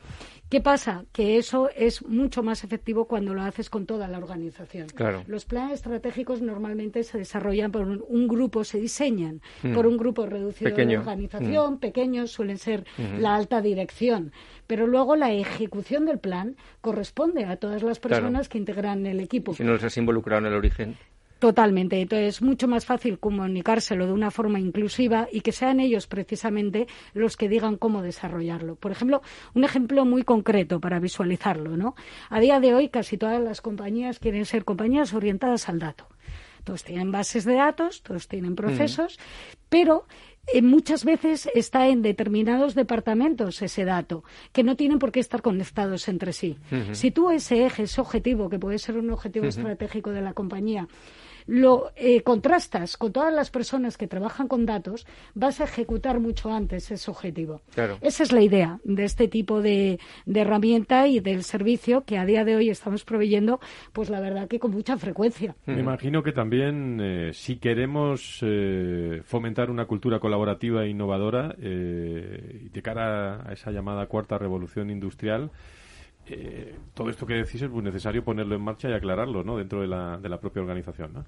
¿Qué 0.50 0.60
pasa? 0.60 1.06
Que 1.12 1.38
eso 1.38 1.70
es 1.74 2.04
mucho 2.06 2.42
más 2.42 2.62
efectivo 2.62 3.06
cuando 3.06 3.32
lo 3.32 3.42
haces 3.42 3.70
con 3.70 3.86
toda 3.86 4.06
la 4.06 4.18
organización. 4.18 4.88
Los 5.26 5.46
planes 5.46 5.74
estratégicos 5.74 6.42
normalmente 6.42 7.02
se 7.02 7.16
desarrollan 7.16 7.72
por 7.72 7.86
un, 7.86 8.28
grupo, 8.28 8.64
se 8.64 8.78
diseñan 8.78 9.40
mm. 9.62 9.72
por 9.72 9.86
un 9.86 9.96
grupo 9.96 10.26
reducido 10.26 10.76
de 10.76 10.98
organización, 10.98 11.74
mm. 11.74 11.78
pequeños, 11.78 12.30
suelen 12.30 12.58
ser 12.58 12.84
la 13.18 13.34
alta 13.34 13.62
dirección. 13.62 14.32
Pero 14.66 14.86
luego 14.86 15.16
la 15.16 15.32
ejecución 15.32 16.04
del 16.04 16.18
plan 16.18 16.56
corresponde 16.82 17.46
a 17.46 17.56
todas 17.56 17.82
las 17.82 17.98
personas 17.98 18.50
que 18.50 18.58
integran 18.58 19.06
el 19.06 19.20
equipo. 19.20 19.54
Si 19.54 19.64
no 19.64 19.72
les 19.72 19.84
has 19.84 19.96
involucrado 19.96 20.46
en 20.46 20.52
el 20.52 20.58
origen. 20.58 20.96
Totalmente. 21.44 22.00
Entonces 22.00 22.36
es 22.36 22.42
mucho 22.42 22.66
más 22.68 22.86
fácil 22.86 23.18
comunicárselo 23.18 24.06
de 24.06 24.14
una 24.14 24.30
forma 24.30 24.58
inclusiva 24.58 25.28
y 25.30 25.42
que 25.42 25.52
sean 25.52 25.78
ellos 25.78 26.06
precisamente 26.06 26.86
los 27.12 27.36
que 27.36 27.50
digan 27.50 27.76
cómo 27.76 28.00
desarrollarlo. 28.00 28.76
Por 28.76 28.92
ejemplo, 28.92 29.20
un 29.52 29.62
ejemplo 29.62 30.06
muy 30.06 30.22
concreto 30.22 30.80
para 30.80 31.00
visualizarlo, 31.00 31.76
¿no? 31.76 31.96
A 32.30 32.40
día 32.40 32.60
de 32.60 32.74
hoy 32.74 32.88
casi 32.88 33.18
todas 33.18 33.42
las 33.42 33.60
compañías 33.60 34.20
quieren 34.20 34.46
ser 34.46 34.64
compañías 34.64 35.12
orientadas 35.12 35.68
al 35.68 35.80
dato. 35.80 36.06
Todos 36.64 36.82
tienen 36.82 37.12
bases 37.12 37.44
de 37.44 37.56
datos, 37.56 38.02
todos 38.02 38.26
tienen 38.26 38.56
procesos, 38.56 39.18
pero 39.68 40.06
eh, 40.46 40.62
muchas 40.62 41.04
veces 41.04 41.50
está 41.54 41.88
en 41.88 42.00
determinados 42.00 42.74
departamentos 42.74 43.60
ese 43.60 43.84
dato, 43.84 44.24
que 44.52 44.62
no 44.62 44.76
tienen 44.76 44.98
por 44.98 45.12
qué 45.12 45.20
estar 45.20 45.42
conectados 45.42 46.08
entre 46.08 46.32
sí. 46.32 46.56
Si 46.92 47.10
tú 47.10 47.30
ese 47.30 47.66
eje, 47.66 47.82
ese 47.82 48.00
objetivo, 48.00 48.48
que 48.48 48.58
puede 48.58 48.78
ser 48.78 48.96
un 48.96 49.10
objetivo 49.10 49.44
estratégico 49.44 50.10
de 50.10 50.22
la 50.22 50.32
compañía, 50.32 50.88
lo 51.46 51.90
eh, 51.96 52.22
contrastas 52.22 52.96
con 52.96 53.12
todas 53.12 53.32
las 53.32 53.50
personas 53.50 53.96
que 53.96 54.06
trabajan 54.06 54.48
con 54.48 54.66
datos, 54.66 55.06
vas 55.34 55.60
a 55.60 55.64
ejecutar 55.64 56.20
mucho 56.20 56.52
antes 56.52 56.90
ese 56.90 57.10
objetivo. 57.10 57.60
Esa 58.00 58.22
es 58.22 58.32
la 58.32 58.42
idea 58.42 58.80
de 58.84 59.04
este 59.04 59.28
tipo 59.28 59.60
de, 59.60 59.98
herramienta 60.26 61.06
y 61.06 61.20
del 61.20 61.42
servicio 61.42 62.04
que 62.04 62.18
a 62.18 62.24
día 62.24 62.44
de 62.44 62.56
hoy 62.56 62.70
estamos 62.70 63.04
proveyendo, 63.04 63.60
pues 63.92 64.10
la 64.10 64.20
verdad 64.20 64.48
que 64.48 64.58
con 64.58 64.70
mucha 64.70 64.96
frecuencia. 64.96 65.54
Me 65.66 65.80
imagino 65.80 66.22
que 66.22 66.32
también, 66.32 67.00
eh, 67.00 67.30
si 67.32 67.56
queremos 67.56 68.38
eh, 68.42 69.20
fomentar 69.24 69.70
una 69.70 69.86
cultura 69.86 70.18
colaborativa 70.18 70.84
e 70.84 70.88
innovadora 70.88 71.54
de 71.54 72.80
cara 72.82 73.48
a 73.48 73.52
esa 73.52 73.70
llamada 73.70 74.06
cuarta 74.06 74.38
revolución 74.38 74.90
industrial, 74.90 75.50
eh, 76.26 76.74
todo 76.94 77.10
esto 77.10 77.26
que 77.26 77.34
decís 77.34 77.60
es 77.62 77.70
muy 77.70 77.82
necesario 77.82 78.24
ponerlo 78.24 78.54
en 78.54 78.62
marcha 78.62 78.88
y 78.88 78.92
aclararlo 78.92 79.44
¿no? 79.44 79.56
dentro 79.58 79.80
de 79.80 79.88
la, 79.88 80.18
de 80.18 80.28
la 80.28 80.40
propia 80.40 80.62
organización. 80.62 81.12
¿no? 81.12 81.24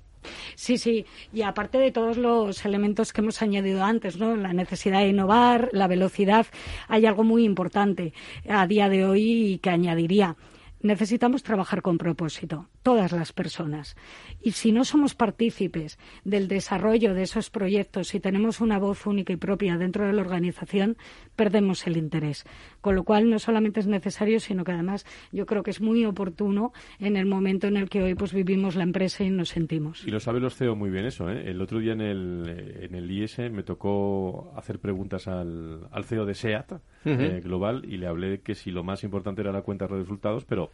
Sí, 0.54 0.78
sí. 0.78 1.04
Y 1.32 1.42
aparte 1.42 1.78
de 1.78 1.92
todos 1.92 2.16
los 2.16 2.64
elementos 2.64 3.12
que 3.12 3.20
hemos 3.20 3.42
añadido 3.42 3.84
antes, 3.84 4.18
¿no? 4.18 4.36
la 4.36 4.52
necesidad 4.52 5.00
de 5.00 5.08
innovar, 5.08 5.68
la 5.72 5.86
velocidad, 5.86 6.46
hay 6.88 7.06
algo 7.06 7.24
muy 7.24 7.44
importante 7.44 8.12
a 8.48 8.66
día 8.66 8.88
de 8.88 9.04
hoy 9.04 9.60
que 9.62 9.70
añadiría 9.70 10.36
necesitamos 10.82 11.42
trabajar 11.42 11.82
con 11.82 11.98
propósito, 11.98 12.68
todas 12.86 13.10
las 13.10 13.32
personas. 13.32 13.96
Y 14.40 14.52
si 14.52 14.70
no 14.70 14.84
somos 14.84 15.16
partícipes 15.16 15.98
del 16.22 16.46
desarrollo 16.46 17.14
de 17.14 17.24
esos 17.24 17.50
proyectos, 17.50 18.06
si 18.06 18.20
tenemos 18.20 18.60
una 18.60 18.78
voz 18.78 19.06
única 19.06 19.32
y 19.32 19.36
propia 19.36 19.76
dentro 19.76 20.06
de 20.06 20.12
la 20.12 20.22
organización, 20.22 20.96
perdemos 21.34 21.84
el 21.88 21.96
interés. 21.96 22.44
Con 22.80 22.94
lo 22.94 23.02
cual, 23.02 23.28
no 23.28 23.40
solamente 23.40 23.80
es 23.80 23.88
necesario, 23.88 24.38
sino 24.38 24.62
que 24.62 24.70
además 24.70 25.04
yo 25.32 25.46
creo 25.46 25.64
que 25.64 25.72
es 25.72 25.80
muy 25.80 26.04
oportuno 26.04 26.72
en 27.00 27.16
el 27.16 27.26
momento 27.26 27.66
en 27.66 27.76
el 27.76 27.88
que 27.88 28.04
hoy 28.04 28.14
pues 28.14 28.32
vivimos 28.32 28.76
la 28.76 28.84
empresa 28.84 29.24
y 29.24 29.30
nos 29.30 29.48
sentimos. 29.48 30.06
Y 30.06 30.12
lo 30.12 30.20
sabe 30.20 30.38
los 30.38 30.54
CEO 30.54 30.76
muy 30.76 30.90
bien 30.90 31.06
eso. 31.06 31.28
¿eh? 31.28 31.50
El 31.50 31.60
otro 31.60 31.80
día 31.80 31.92
en 31.92 32.02
el, 32.02 32.78
en 32.82 32.94
el 32.94 33.10
IS 33.10 33.40
me 33.50 33.64
tocó 33.64 34.52
hacer 34.54 34.78
preguntas 34.78 35.26
al, 35.26 35.88
al 35.90 36.04
CEO 36.04 36.24
de 36.24 36.34
SEAT 36.34 36.74
eh, 37.04 37.40
Global 37.42 37.84
y 37.84 37.96
le 37.96 38.06
hablé 38.06 38.42
que 38.42 38.54
si 38.54 38.70
lo 38.70 38.84
más 38.84 39.02
importante 39.02 39.40
era 39.40 39.50
la 39.50 39.62
cuenta 39.62 39.88
de 39.88 39.96
resultados, 39.96 40.44
pero 40.44 40.70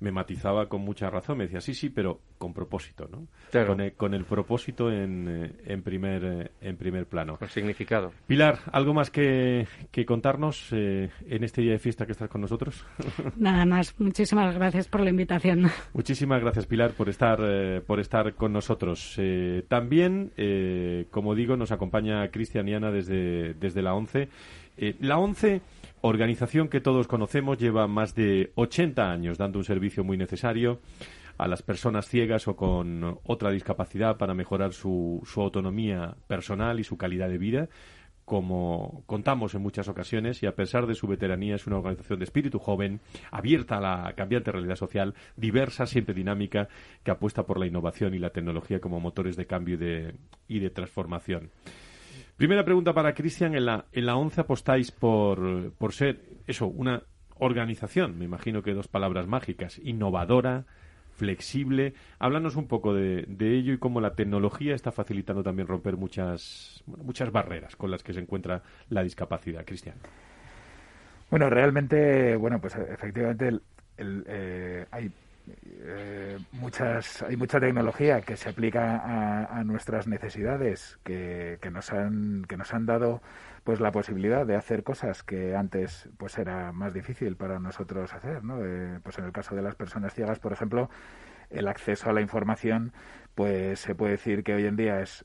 me 0.00 0.12
matizaba 0.12 0.68
con 0.68 0.82
mucha 0.82 1.10
razón, 1.10 1.38
me 1.38 1.44
decía, 1.44 1.60
sí, 1.60 1.74
sí, 1.74 1.90
pero 1.90 2.20
con 2.38 2.54
propósito, 2.54 3.08
¿no? 3.10 3.26
Con, 3.96 4.14
el, 4.14 4.24
propósito 4.24 4.92
en, 4.92 5.26
eh, 5.28 5.52
en, 5.66 5.82
primer, 5.82 6.24
eh, 6.24 6.50
en 6.60 6.76
primer 6.76 7.06
plano. 7.06 7.36
Con 7.36 7.48
significado. 7.48 8.12
Pilar, 8.26 8.60
¿algo 8.72 8.94
más 8.94 9.10
que, 9.10 9.66
que 9.90 10.06
contarnos 10.06 10.68
eh, 10.72 11.10
en 11.28 11.42
este 11.42 11.62
día 11.62 11.72
de 11.72 11.78
fiesta 11.78 12.06
que 12.06 12.12
estás 12.12 12.28
con 12.28 12.40
nosotros? 12.40 12.84
Nada 13.36 13.66
más, 13.66 13.98
muchísimas 13.98 14.54
gracias 14.54 14.86
por 14.86 15.00
la 15.00 15.10
invitación. 15.10 15.68
Muchísimas 15.92 16.40
gracias, 16.40 16.66
Pilar, 16.66 16.92
por 16.92 17.08
estar, 17.08 17.82
por 17.82 17.98
estar 17.98 18.34
con 18.34 18.52
nosotros. 18.52 19.18
también, 19.68 20.32
como 21.10 21.34
digo, 21.34 21.56
nos 21.56 21.72
acompaña 21.72 22.28
Cristian 22.30 22.68
y 22.68 22.74
Ana 22.74 22.92
desde, 22.92 23.54
desde 23.54 23.82
la 23.82 23.94
ONCE. 23.94 24.28
la 25.00 25.18
ONCE 25.18 25.60
organización 26.02 26.68
que 26.68 26.80
todos 26.80 27.06
conocemos 27.06 27.58
lleva 27.58 27.86
más 27.86 28.14
de 28.14 28.52
80 28.54 29.10
años 29.10 29.38
dando 29.38 29.58
un 29.58 29.64
servicio 29.64 30.04
muy 30.04 30.16
necesario 30.16 30.80
a 31.36 31.46
las 31.46 31.62
personas 31.62 32.08
ciegas 32.08 32.48
o 32.48 32.56
con 32.56 33.18
otra 33.24 33.50
discapacidad 33.50 34.16
para 34.16 34.34
mejorar 34.34 34.72
su, 34.72 35.22
su 35.24 35.40
autonomía 35.40 36.16
personal 36.26 36.80
y 36.80 36.84
su 36.84 36.96
calidad 36.96 37.28
de 37.28 37.38
vida 37.38 37.68
como 38.28 39.02
contamos 39.06 39.54
en 39.54 39.62
muchas 39.62 39.88
ocasiones, 39.88 40.42
y 40.42 40.46
a 40.46 40.54
pesar 40.54 40.86
de 40.86 40.94
su 40.94 41.06
veteranía, 41.06 41.56
es 41.56 41.66
una 41.66 41.78
organización 41.78 42.18
de 42.18 42.26
espíritu 42.26 42.58
joven, 42.58 43.00
abierta 43.30 43.78
a 43.78 43.80
la 43.80 44.12
cambiante 44.14 44.52
realidad 44.52 44.76
social, 44.76 45.14
diversa, 45.36 45.86
siempre 45.86 46.14
dinámica, 46.14 46.68
que 47.02 47.10
apuesta 47.10 47.46
por 47.46 47.58
la 47.58 47.66
innovación 47.66 48.14
y 48.14 48.18
la 48.18 48.28
tecnología 48.28 48.80
como 48.80 49.00
motores 49.00 49.34
de 49.34 49.46
cambio 49.46 49.76
y 49.76 49.78
de, 49.78 50.14
y 50.46 50.58
de 50.58 50.68
transformación. 50.68 51.50
Primera 52.38 52.64
pregunta 52.64 52.92
para 52.92 53.14
Cristian. 53.14 53.56
En 53.56 53.66
la, 53.66 53.86
en 53.92 54.06
la 54.06 54.14
ONCE 54.16 54.42
apostáis 54.42 54.92
por, 54.92 55.72
por 55.72 55.92
ser, 55.92 56.20
eso, 56.46 56.68
una 56.68 57.02
organización, 57.40 58.16
me 58.16 58.24
imagino 58.24 58.62
que 58.62 58.74
dos 58.74 58.86
palabras 58.86 59.26
mágicas, 59.26 59.80
innovadora, 59.82 60.64
flexible. 61.16 61.94
Háblanos 62.20 62.54
un 62.54 62.68
poco 62.68 62.94
de, 62.94 63.24
de, 63.26 63.56
ello 63.56 63.72
y 63.72 63.78
cómo 63.78 64.00
la 64.00 64.14
tecnología 64.14 64.76
está 64.76 64.92
facilitando 64.92 65.42
también 65.42 65.66
romper 65.66 65.96
muchas, 65.96 66.84
muchas 66.86 67.32
barreras 67.32 67.74
con 67.74 67.90
las 67.90 68.04
que 68.04 68.12
se 68.12 68.20
encuentra 68.20 68.62
la 68.88 69.02
discapacidad. 69.02 69.64
Cristian. 69.64 69.96
Bueno, 71.30 71.50
realmente, 71.50 72.36
bueno, 72.36 72.60
pues 72.60 72.76
efectivamente 72.76 73.50
eh, 73.98 74.86
hay 74.92 75.10
eh, 75.64 76.38
muchas, 76.52 77.22
hay 77.22 77.36
mucha 77.36 77.60
tecnología 77.60 78.20
que 78.20 78.36
se 78.36 78.48
aplica 78.48 79.48
a, 79.50 79.64
nuestras 79.64 80.06
necesidades, 80.06 80.98
que, 81.04 81.58
que, 81.60 81.70
nos 81.70 81.92
han, 81.92 82.44
que 82.48 82.56
nos 82.56 82.72
han 82.72 82.86
dado 82.86 83.20
pues 83.64 83.80
la 83.80 83.92
posibilidad 83.92 84.46
de 84.46 84.56
hacer 84.56 84.82
cosas 84.82 85.22
que 85.22 85.54
antes 85.54 86.08
pues 86.16 86.38
era 86.38 86.72
más 86.72 86.94
difícil 86.94 87.36
para 87.36 87.58
nosotros 87.58 88.14
hacer, 88.14 88.42
¿no? 88.42 88.64
Eh, 88.64 88.98
pues 89.02 89.18
en 89.18 89.26
el 89.26 89.32
caso 89.32 89.54
de 89.54 89.62
las 89.62 89.74
personas 89.74 90.14
ciegas, 90.14 90.38
por 90.38 90.52
ejemplo, 90.52 90.88
el 91.50 91.68
acceso 91.68 92.08
a 92.08 92.12
la 92.12 92.20
información, 92.20 92.92
pues 93.34 93.80
se 93.80 93.94
puede 93.94 94.12
decir 94.12 94.42
que 94.42 94.54
hoy 94.54 94.66
en 94.66 94.76
día 94.76 95.00
es 95.00 95.24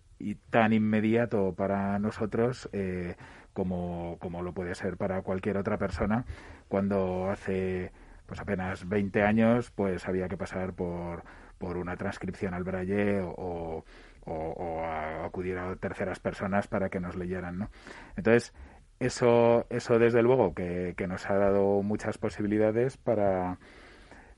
tan 0.49 0.73
inmediato 0.73 1.53
para 1.53 1.99
nosotros 1.99 2.69
eh, 2.73 3.15
como, 3.53 4.17
como 4.19 4.41
lo 4.41 4.53
puede 4.53 4.75
ser 4.75 4.97
para 4.97 5.21
cualquier 5.21 5.57
otra 5.57 5.77
persona 5.77 6.25
cuando 6.67 7.29
hace 7.29 7.91
pues 8.33 8.41
apenas 8.41 8.89
20 8.89 9.21
años, 9.21 9.69
pues 9.69 10.07
había 10.07 10.27
que 10.27 10.37
pasar 10.37 10.73
por, 10.73 11.23
por 11.59 11.77
una 11.77 11.95
transcripción 11.97 12.55
al 12.55 12.63
braille 12.63 13.21
o, 13.21 13.85
o, 14.25 14.83
acudir 15.23 15.55
a 15.59 15.75
terceras 15.75 16.19
personas 16.19 16.67
para 16.67 16.89
que 16.89 16.99
nos 16.99 17.15
leyeran, 17.15 17.59
¿no? 17.59 17.69
Entonces, 18.17 18.51
eso, 18.99 19.67
eso 19.69 19.99
desde 19.99 20.23
luego 20.23 20.55
que, 20.55 20.95
que 20.97 21.05
nos 21.05 21.29
ha 21.29 21.35
dado 21.35 21.83
muchas 21.83 22.17
posibilidades 22.17 22.97
para, 22.97 23.59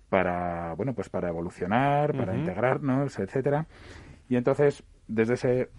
para 0.09 0.73
bueno 0.73 0.93
pues 0.93 1.07
para 1.07 1.29
evolucionar, 1.29 2.17
para 2.17 2.35
integrarnos, 2.35 3.17
etcétera. 3.17 3.65
Y 4.27 4.35
entonces, 4.35 4.83
desde 5.07 5.35
ese 5.35 5.69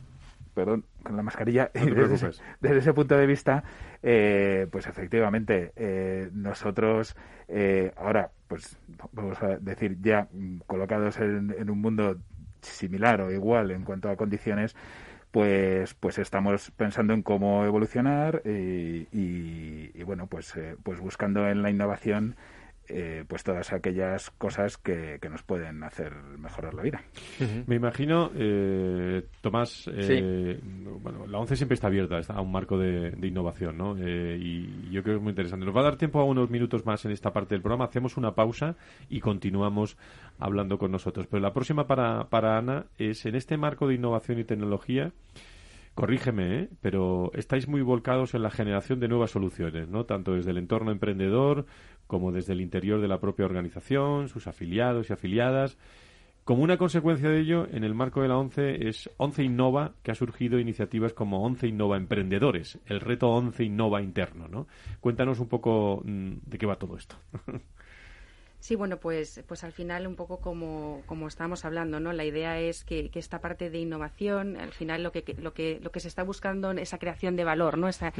perdón, 0.56 0.86
con 1.02 1.16
la 1.16 1.22
mascarilla. 1.22 1.70
desde, 1.74 2.78
ese, 2.78 2.94
punto 2.94 3.14
de 3.16 3.26
vista, 3.26 3.62
eh, 4.02 4.66
pues 4.72 4.86
efectivamente, 4.86 5.72
eh, 5.76 6.30
nosotros 6.32 7.14
eh, 7.46 7.92
ahora, 7.96 8.30
pues 8.48 8.78
vamos 9.12 9.40
a 9.42 9.58
decir, 9.58 9.98
ya 10.00 10.28
colocados 10.66 11.18
en, 11.18 11.68
un 11.68 11.80
mundo 11.80 12.16
similar 12.62 13.20
o 13.20 13.30
igual 13.30 13.70
en 13.70 13.84
cuanto 13.84 14.08
a 14.08 14.16
condiciones, 14.16 14.74
pues 15.30 15.92
pues 15.92 16.18
estamos 16.18 16.70
pensando 16.70 17.12
en 17.12 17.22
cómo 17.22 17.66
evolucionar 17.66 18.40
y, 18.46 19.06
y 19.12 20.02
bueno 20.04 20.26
pues 20.28 20.54
pues 20.82 20.98
buscando 21.00 21.46
en 21.46 21.60
la 21.62 21.68
innovación 21.68 22.36
eh, 22.88 23.24
pues 23.26 23.42
todas 23.42 23.72
aquellas 23.72 24.30
cosas 24.30 24.76
que, 24.78 25.18
nos 25.30 25.42
pueden 25.42 25.82
hacer 25.82 26.14
mejorar 26.38 26.74
la 26.74 26.82
vida. 26.82 27.02
Me 27.66 27.76
imagino, 27.76 28.30
eh, 28.34 29.24
Tomás, 29.40 29.90
eh, 29.92 30.60
bueno, 31.00 31.26
la 31.26 31.38
ONCE 31.38 31.56
siempre 31.56 31.74
está 31.74 31.88
abierta 31.88 32.20
a 32.28 32.40
un 32.40 32.52
marco 32.52 32.78
de, 32.78 33.12
innovación, 33.26 33.76
¿no? 33.76 33.96
y 33.98 34.90
yo 34.90 35.02
creo 35.02 35.14
que 35.14 35.18
es 35.18 35.22
muy 35.22 35.30
interesante. 35.30 35.66
Nos 35.66 35.74
va 35.74 35.80
a 35.80 35.84
dar 35.84 35.96
tiempo 35.96 36.20
a 36.20 36.24
unos 36.24 36.48
minutos 36.48 36.86
más 36.86 37.04
en 37.04 37.10
esta 37.10 37.32
parte 37.32 37.54
del 37.54 37.62
programa. 37.62 37.86
Hacemos 37.86 38.16
una 38.16 38.34
pausa 38.34 38.76
y 39.08 39.20
continuamos 39.20 39.96
hablando 40.38 40.78
con 40.78 40.92
nosotros. 40.92 41.26
Pero 41.26 41.42
la 41.42 41.52
próxima 41.52 41.86
para, 41.86 42.28
para 42.28 42.58
Ana 42.58 42.86
es 42.98 43.26
en 43.26 43.34
este 43.34 43.56
marco 43.56 43.88
de 43.88 43.94
innovación 43.94 44.38
y 44.38 44.44
tecnología. 44.44 45.12
Corrígeme, 45.96 46.58
¿eh? 46.58 46.68
pero 46.82 47.30
estáis 47.32 47.68
muy 47.68 47.80
volcados 47.80 48.34
en 48.34 48.42
la 48.42 48.50
generación 48.50 49.00
de 49.00 49.08
nuevas 49.08 49.30
soluciones, 49.30 49.88
¿no? 49.88 50.04
Tanto 50.04 50.34
desde 50.34 50.50
el 50.50 50.58
entorno 50.58 50.92
emprendedor 50.92 51.64
como 52.06 52.32
desde 52.32 52.52
el 52.52 52.60
interior 52.60 53.00
de 53.00 53.08
la 53.08 53.20
propia 53.20 53.44
organización, 53.44 54.28
sus 54.28 54.46
afiliados 54.46 55.10
y 55.10 55.12
afiliadas. 55.12 55.78
Como 56.44 56.62
una 56.62 56.76
consecuencia 56.76 57.28
de 57.28 57.40
ello, 57.40 57.66
en 57.72 57.82
el 57.82 57.94
marco 57.94 58.22
de 58.22 58.28
la 58.28 58.38
ONCE 58.38 58.88
es 58.88 59.10
ONCE 59.16 59.42
Innova, 59.42 59.94
que 60.04 60.12
ha 60.12 60.14
surgido 60.14 60.60
iniciativas 60.60 61.12
como 61.12 61.42
ONCE 61.42 61.66
Innova 61.66 61.96
Emprendedores, 61.96 62.78
el 62.86 63.00
reto 63.00 63.28
ONCE 63.30 63.64
Innova 63.64 64.00
interno, 64.00 64.46
¿no? 64.46 64.68
Cuéntanos 65.00 65.40
un 65.40 65.48
poco 65.48 66.02
mm, 66.04 66.34
de 66.46 66.58
qué 66.58 66.66
va 66.66 66.76
todo 66.76 66.96
esto. 66.96 67.16
Sí, 68.58 68.74
bueno, 68.74 68.96
pues, 68.96 69.44
pues 69.46 69.64
al 69.64 69.72
final 69.72 70.06
un 70.06 70.16
poco 70.16 70.38
como, 70.38 71.02
como 71.06 71.28
estábamos 71.28 71.64
hablando, 71.64 72.00
¿no? 72.00 72.12
La 72.12 72.24
idea 72.24 72.58
es 72.58 72.84
que, 72.84 73.10
esta 73.14 73.40
parte 73.40 73.70
de 73.70 73.78
innovación, 73.78 74.56
al 74.56 74.72
final 74.72 75.02
lo 75.02 75.12
que, 75.12 75.24
lo 75.38 75.52
que 75.52 75.78
lo 75.80 75.92
que 75.92 76.00
se 76.00 76.08
está 76.08 76.22
buscando 76.22 76.72
es 76.72 76.82
esa 76.82 76.98
creación 76.98 77.36
de 77.36 77.44
valor, 77.44 77.78
¿no? 77.78 77.88
Esa, 77.88 78.12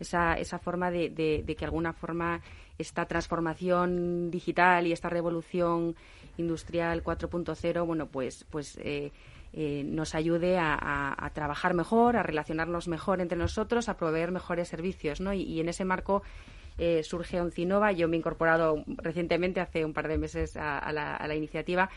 esa, 0.00 0.34
esa 0.34 0.58
forma 0.58 0.90
de, 0.90 1.10
de, 1.10 1.56
que 1.56 1.64
alguna 1.64 1.92
forma 1.92 2.42
esta 2.76 3.06
transformación 3.06 4.30
digital 4.30 4.86
y 4.86 4.92
esta 4.92 5.08
revolución 5.08 5.94
industrial 6.36 7.02
4.0, 7.04 7.86
bueno, 7.86 8.06
pues, 8.08 8.44
pues 8.50 8.76
eh, 8.82 9.12
eh, 9.52 9.84
nos 9.84 10.16
ayude 10.16 10.58
a, 10.58 11.30
trabajar 11.32 11.74
mejor, 11.74 12.16
a 12.16 12.22
relacionarnos 12.22 12.88
mejor 12.88 13.20
entre 13.20 13.38
nosotros, 13.38 13.88
a 13.88 13.96
proveer 13.96 14.32
mejores 14.32 14.68
servicios, 14.68 15.20
¿no? 15.20 15.32
y 15.32 15.60
en 15.60 15.68
ese 15.68 15.84
marco 15.84 16.22
eh, 16.78 17.02
surge 17.02 17.40
Oncinova. 17.40 17.92
Yo 17.92 18.08
me 18.08 18.16
he 18.16 18.18
incorporado 18.18 18.84
recientemente, 18.86 19.60
hace 19.60 19.84
un 19.84 19.92
par 19.92 20.08
de 20.08 20.18
meses, 20.18 20.56
a, 20.56 20.92
la, 20.92 21.34
iniciativa. 21.34 21.90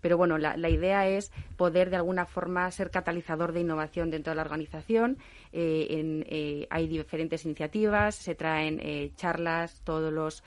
Pero 0.00 0.16
bueno, 0.16 0.36
la, 0.36 0.68
idea 0.68 1.06
es 1.06 1.30
poder 1.56 1.90
de 1.90 1.96
alguna 1.96 2.26
forma 2.26 2.70
ser 2.70 2.90
catalizador 2.90 3.52
de 3.52 3.60
innovación 3.60 4.10
dentro 4.10 4.32
de 4.32 4.36
la 4.36 4.42
organización. 4.42 5.18
Eh, 5.52 6.24
eh, 6.28 6.66
hay 6.70 6.88
diferentes 6.88 7.44
iniciativas, 7.44 8.16
se 8.16 8.34
traen 8.34 8.80
charlas 9.14 9.80
todos 9.84 10.12
los 10.12 10.42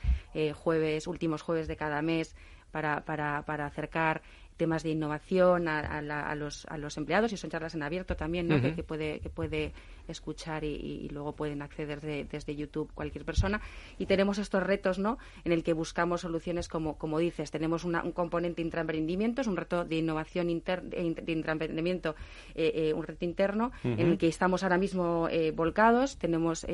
jueves, 0.55 1.07
últimos 1.07 1.41
jueves 1.41 1.67
de 1.67 1.77
cada 1.77 2.01
mes 2.01 2.35
para, 2.71 3.05
para, 3.05 3.43
para 3.43 3.67
acercar 3.67 4.21
temas 4.57 4.83
de 4.83 4.89
innovación 4.91 5.67
a, 5.67 6.35
los, 6.35 6.65
a 6.65 6.77
los 6.77 6.97
empleados 6.97 7.33
y 7.33 7.37
son 7.37 7.49
charlas 7.49 7.75
en 7.75 7.83
abierto 7.83 8.15
también 8.15 8.47
¿no? 8.47 8.61
que, 8.61 8.83
puede, 8.83 9.19
que 9.19 9.29
puede 9.29 9.73
escuchar 10.07 10.63
y, 10.63 11.09
luego 11.09 11.33
pueden 11.33 11.61
acceder 11.61 12.01
desde 12.01 12.55
YouTube 12.55 12.91
cualquier 12.93 13.25
persona. 13.25 13.61
Y 13.97 14.05
tenemos 14.05 14.37
estos 14.37 14.63
retos 14.63 14.99
¿no? 14.99 15.17
en 15.43 15.51
el 15.51 15.63
que 15.63 15.73
buscamos 15.73 16.21
soluciones 16.21 16.67
como, 16.67 16.97
como 16.97 17.19
dices, 17.19 17.51
tenemos 17.51 17.83
un 17.83 18.11
componente 18.11 18.61
intraemprendimiento, 18.61 19.41
es 19.41 19.47
un 19.47 19.57
reto 19.57 19.85
de 19.85 19.97
innovación 19.97 20.49
inter, 20.49 20.83
de 20.83 21.31
intraemprendimiento, 21.31 22.15
eh, 22.53 22.71
eh, 22.75 22.93
un 22.93 23.03
reto 23.03 23.25
interno 23.25 23.71
en 23.83 23.99
el 23.99 24.17
que 24.17 24.27
estamos 24.27 24.63
ahora 24.63 24.77
mismo 24.77 25.27
eh, 25.29 25.51
volcados, 25.51 26.17
tenemos 26.17 26.65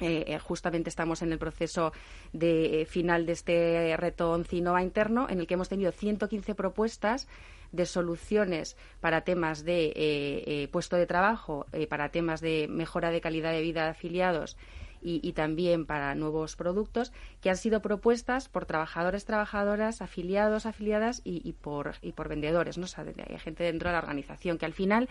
eh, 0.00 0.24
eh, 0.26 0.38
justamente 0.38 0.88
estamos 0.88 1.22
en 1.22 1.32
el 1.32 1.38
proceso 1.38 1.92
de 2.32 2.82
eh, 2.82 2.86
final 2.86 3.26
de 3.26 3.32
este 3.32 3.96
reto 3.96 4.32
ONCINOA 4.32 4.82
interno, 4.82 5.28
en 5.28 5.40
el 5.40 5.46
que 5.46 5.54
hemos 5.54 5.68
tenido 5.68 5.92
115 5.92 6.54
propuestas 6.54 7.28
de 7.72 7.86
soluciones 7.86 8.76
para 9.00 9.22
temas 9.22 9.64
de 9.64 10.68
puesto 10.70 10.96
de 10.96 11.06
trabajo, 11.06 11.66
para 11.88 12.10
temas 12.10 12.42
de 12.42 12.68
mejora 12.68 13.10
de 13.10 13.22
calidad 13.22 13.52
de 13.52 13.62
vida 13.62 13.84
de 13.84 13.90
afiliados 13.90 14.58
y, 15.00 15.32
también 15.32 15.86
para 15.86 16.14
nuevos 16.14 16.54
productos 16.54 17.12
que 17.40 17.50
han 17.50 17.56
sido 17.56 17.80
propuestas 17.80 18.48
por 18.48 18.66
trabajadores, 18.66 19.24
trabajadoras, 19.24 20.02
afiliados, 20.02 20.66
afiliadas 20.66 21.22
y, 21.24 21.52
por, 21.54 21.94
y 22.02 22.12
por 22.12 22.28
vendedores, 22.28 22.78
¿no? 22.78 22.86
hay 22.96 23.38
gente 23.38 23.64
dentro 23.64 23.88
de 23.88 23.94
la 23.94 24.00
organización 24.00 24.58
que 24.58 24.66
al 24.66 24.74
final 24.74 25.08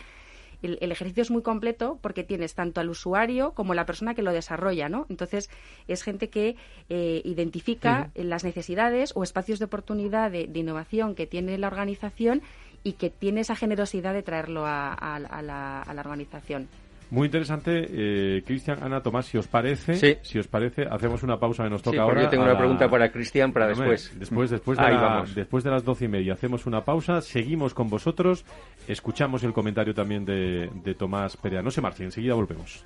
el, 0.61 0.91
ejercicio 0.91 1.21
es 1.21 1.31
muy 1.31 1.41
completo 1.41 1.99
porque 2.01 2.23
tienes 2.23 2.55
tanto 2.55 2.81
al 2.81 2.89
usuario 2.89 3.51
como 3.53 3.73
la 3.73 3.85
persona 3.85 4.13
que 4.13 4.21
lo 4.21 4.31
desarrolla, 4.31 4.89
¿no? 4.89 5.05
Entonces, 5.09 5.49
es 5.87 6.03
gente 6.03 6.29
que 6.29 6.55
eh, 6.89 7.21
identifica 7.25 8.11
las 8.15 8.43
necesidades 8.43 9.11
o 9.15 9.23
espacios 9.23 9.59
de 9.59 9.65
oportunidad 9.65 10.31
de, 10.31 10.49
innovación 10.53 11.15
que 11.15 11.25
tiene 11.27 11.57
la 11.57 11.67
organización 11.67 12.41
y 12.83 12.93
que 12.93 13.09
tiene 13.09 13.41
esa 13.41 13.55
generosidad 13.55 14.13
de 14.13 14.23
traerlo 14.23 14.65
a 14.65 15.19
la 15.21 16.01
organización. 16.01 16.67
Muy 17.11 17.25
interesante, 17.25 17.87
eh, 17.89 18.41
Cristian, 18.45 18.81
Ana, 18.81 19.03
Tomás, 19.03 19.25
si 19.25 19.37
os 19.37 19.45
parece, 19.45 20.19
si 20.23 20.39
os 20.39 20.47
parece, 20.47 20.87
hacemos 20.89 21.23
una 21.23 21.37
pausa 21.37 21.65
que 21.65 21.69
nos 21.69 21.81
toca 21.81 22.01
ahora. 22.01 22.23
Yo 22.23 22.29
tengo 22.29 22.45
una 22.45 22.57
pregunta 22.57 22.89
para 22.89 23.11
Cristian 23.11 23.51
para 23.51 23.67
después. 23.67 24.17
Después, 24.17 24.49
después 24.49 24.77
de, 24.79 25.33
después 25.35 25.63
de 25.65 25.71
las 25.71 25.83
doce 25.83 26.05
y 26.05 26.07
media, 26.07 26.33
hacemos 26.33 26.65
una 26.65 26.85
pausa, 26.85 27.19
seguimos 27.19 27.73
con 27.73 27.89
vosotros, 27.89 28.45
escuchamos 28.87 29.43
el 29.43 29.51
comentario 29.51 29.93
también 29.93 30.23
de, 30.23 30.69
de 30.73 30.93
Tomás 30.93 31.35
Perea. 31.35 31.61
No 31.61 31.69
se 31.69 31.81
marchen, 31.81 32.05
enseguida 32.05 32.33
volvemos. 32.33 32.85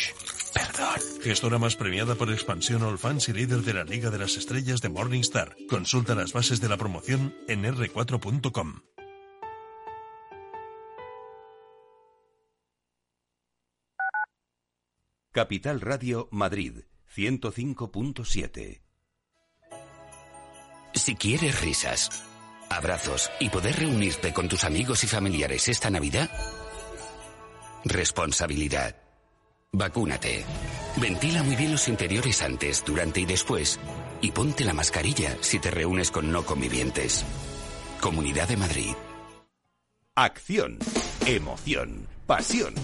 Perdón. 0.53 1.21
Gestora 1.21 1.57
más 1.57 1.75
premiada 1.75 2.15
por 2.15 2.31
expansión 2.31 2.83
All 2.83 2.97
Fans 2.97 3.29
y 3.29 3.33
líder 3.33 3.61
de 3.61 3.73
la 3.73 3.83
Liga 3.83 4.09
de 4.09 4.19
las 4.19 4.37
Estrellas 4.37 4.81
de 4.81 4.89
Morningstar. 4.89 5.55
Consulta 5.69 6.15
las 6.15 6.33
bases 6.33 6.59
de 6.59 6.69
la 6.69 6.77
promoción 6.77 7.35
en 7.47 7.63
r4.com. 7.63 8.81
Capital 15.33 15.79
Radio 15.79 16.27
Madrid 16.29 16.79
105.7 17.15 18.81
Si 20.93 21.15
quieres 21.15 21.61
risas, 21.61 22.25
abrazos 22.69 23.31
y 23.39 23.47
poder 23.47 23.77
reunirte 23.77 24.33
con 24.33 24.49
tus 24.49 24.65
amigos 24.65 25.05
y 25.05 25.07
familiares 25.07 25.69
esta 25.69 25.89
Navidad, 25.89 26.29
responsabilidad. 27.85 29.10
Vacúnate. 29.73 30.43
Ventila 30.97 31.43
muy 31.43 31.55
bien 31.55 31.71
los 31.71 31.87
interiores 31.87 32.41
antes, 32.41 32.83
durante 32.85 33.21
y 33.21 33.25
después. 33.25 33.79
Y 34.19 34.31
ponte 34.31 34.65
la 34.65 34.73
mascarilla 34.73 35.37
si 35.39 35.59
te 35.59 35.71
reúnes 35.71 36.11
con 36.11 36.31
no 36.31 36.45
convivientes. 36.45 37.25
Comunidad 38.01 38.49
de 38.49 38.57
Madrid. 38.57 38.93
Acción, 40.13 40.77
emoción, 41.25 42.05
pasión. 42.27 42.75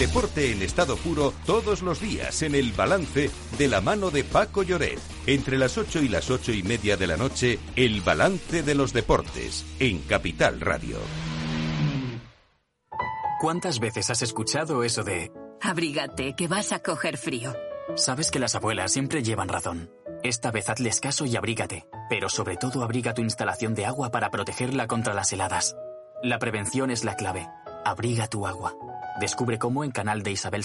Deporte 0.00 0.50
en 0.50 0.62
estado 0.62 0.96
puro 0.96 1.32
todos 1.46 1.80
los 1.80 2.00
días 2.00 2.42
en 2.42 2.56
el 2.56 2.72
balance 2.72 3.30
de 3.56 3.68
la 3.68 3.80
mano 3.80 4.10
de 4.10 4.24
Paco 4.24 4.64
Lloret. 4.64 4.98
Entre 5.26 5.58
las 5.58 5.78
8 5.78 6.02
y 6.02 6.08
las 6.08 6.28
ocho 6.28 6.52
y 6.52 6.64
media 6.64 6.96
de 6.96 7.06
la 7.06 7.16
noche, 7.16 7.60
el 7.76 8.00
balance 8.00 8.64
de 8.64 8.74
los 8.74 8.92
deportes 8.92 9.64
en 9.78 10.00
Capital 10.00 10.60
Radio. 10.60 10.98
¿Cuántas 13.40 13.78
veces 13.78 14.10
has 14.10 14.22
escuchado 14.22 14.82
eso 14.82 15.04
de 15.04 15.30
Abrígate, 15.62 16.34
que 16.34 16.48
vas 16.48 16.72
a 16.72 16.80
coger 16.80 17.16
frío. 17.16 17.54
Sabes 17.96 18.30
que 18.30 18.38
las 18.38 18.54
abuelas 18.54 18.92
siempre 18.92 19.22
llevan 19.22 19.48
razón. 19.48 19.90
Esta 20.22 20.50
vez 20.50 20.68
hazles 20.68 21.00
caso 21.00 21.24
y 21.24 21.36
abrígate, 21.36 21.86
pero 22.08 22.28
sobre 22.28 22.56
todo 22.56 22.82
abriga 22.82 23.14
tu 23.14 23.22
instalación 23.22 23.74
de 23.74 23.86
agua 23.86 24.10
para 24.10 24.30
protegerla 24.30 24.86
contra 24.86 25.14
las 25.14 25.32
heladas. 25.32 25.76
La 26.22 26.38
prevención 26.38 26.90
es 26.90 27.04
la 27.04 27.16
clave. 27.16 27.48
Abriga 27.84 28.28
tu 28.28 28.46
agua. 28.46 28.74
Descubre 29.20 29.58
cómo 29.58 29.84
en 29.84 29.90
canal 29.90 30.22
de 30.22 30.32
Isabel 30.32 30.64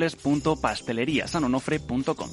www.pasteleriasanonofre.com. 0.01 2.29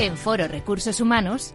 En 0.00 0.16
Foro 0.16 0.48
Recursos 0.48 1.00
Humanos, 1.00 1.54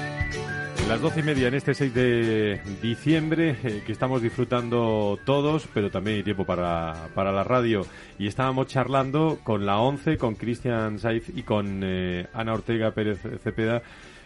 Las 0.87 0.99
doce 0.99 1.21
y 1.21 1.23
media 1.23 1.47
en 1.47 1.53
este 1.53 1.73
6 1.73 1.93
de 1.93 2.61
diciembre, 2.81 3.55
eh, 3.63 3.81
que 3.85 3.91
estamos 3.93 4.21
disfrutando 4.21 5.17
todos, 5.25 5.67
pero 5.73 5.89
también 5.89 6.17
hay 6.17 6.23
tiempo 6.23 6.43
para, 6.45 7.07
para 7.15 7.31
la 7.31 7.43
radio. 7.43 7.85
Y 8.19 8.27
estábamos 8.27 8.67
charlando 8.67 9.39
con 9.43 9.65
la 9.65 9.79
ONCE, 9.79 10.17
con 10.17 10.35
Cristian 10.35 10.99
Saiz 10.99 11.29
y 11.33 11.43
con 11.43 11.81
eh, 11.83 12.27
Ana 12.33 12.53
Ortega 12.53 12.91
Pérez 12.91 13.21
Cepeda, 13.41 13.81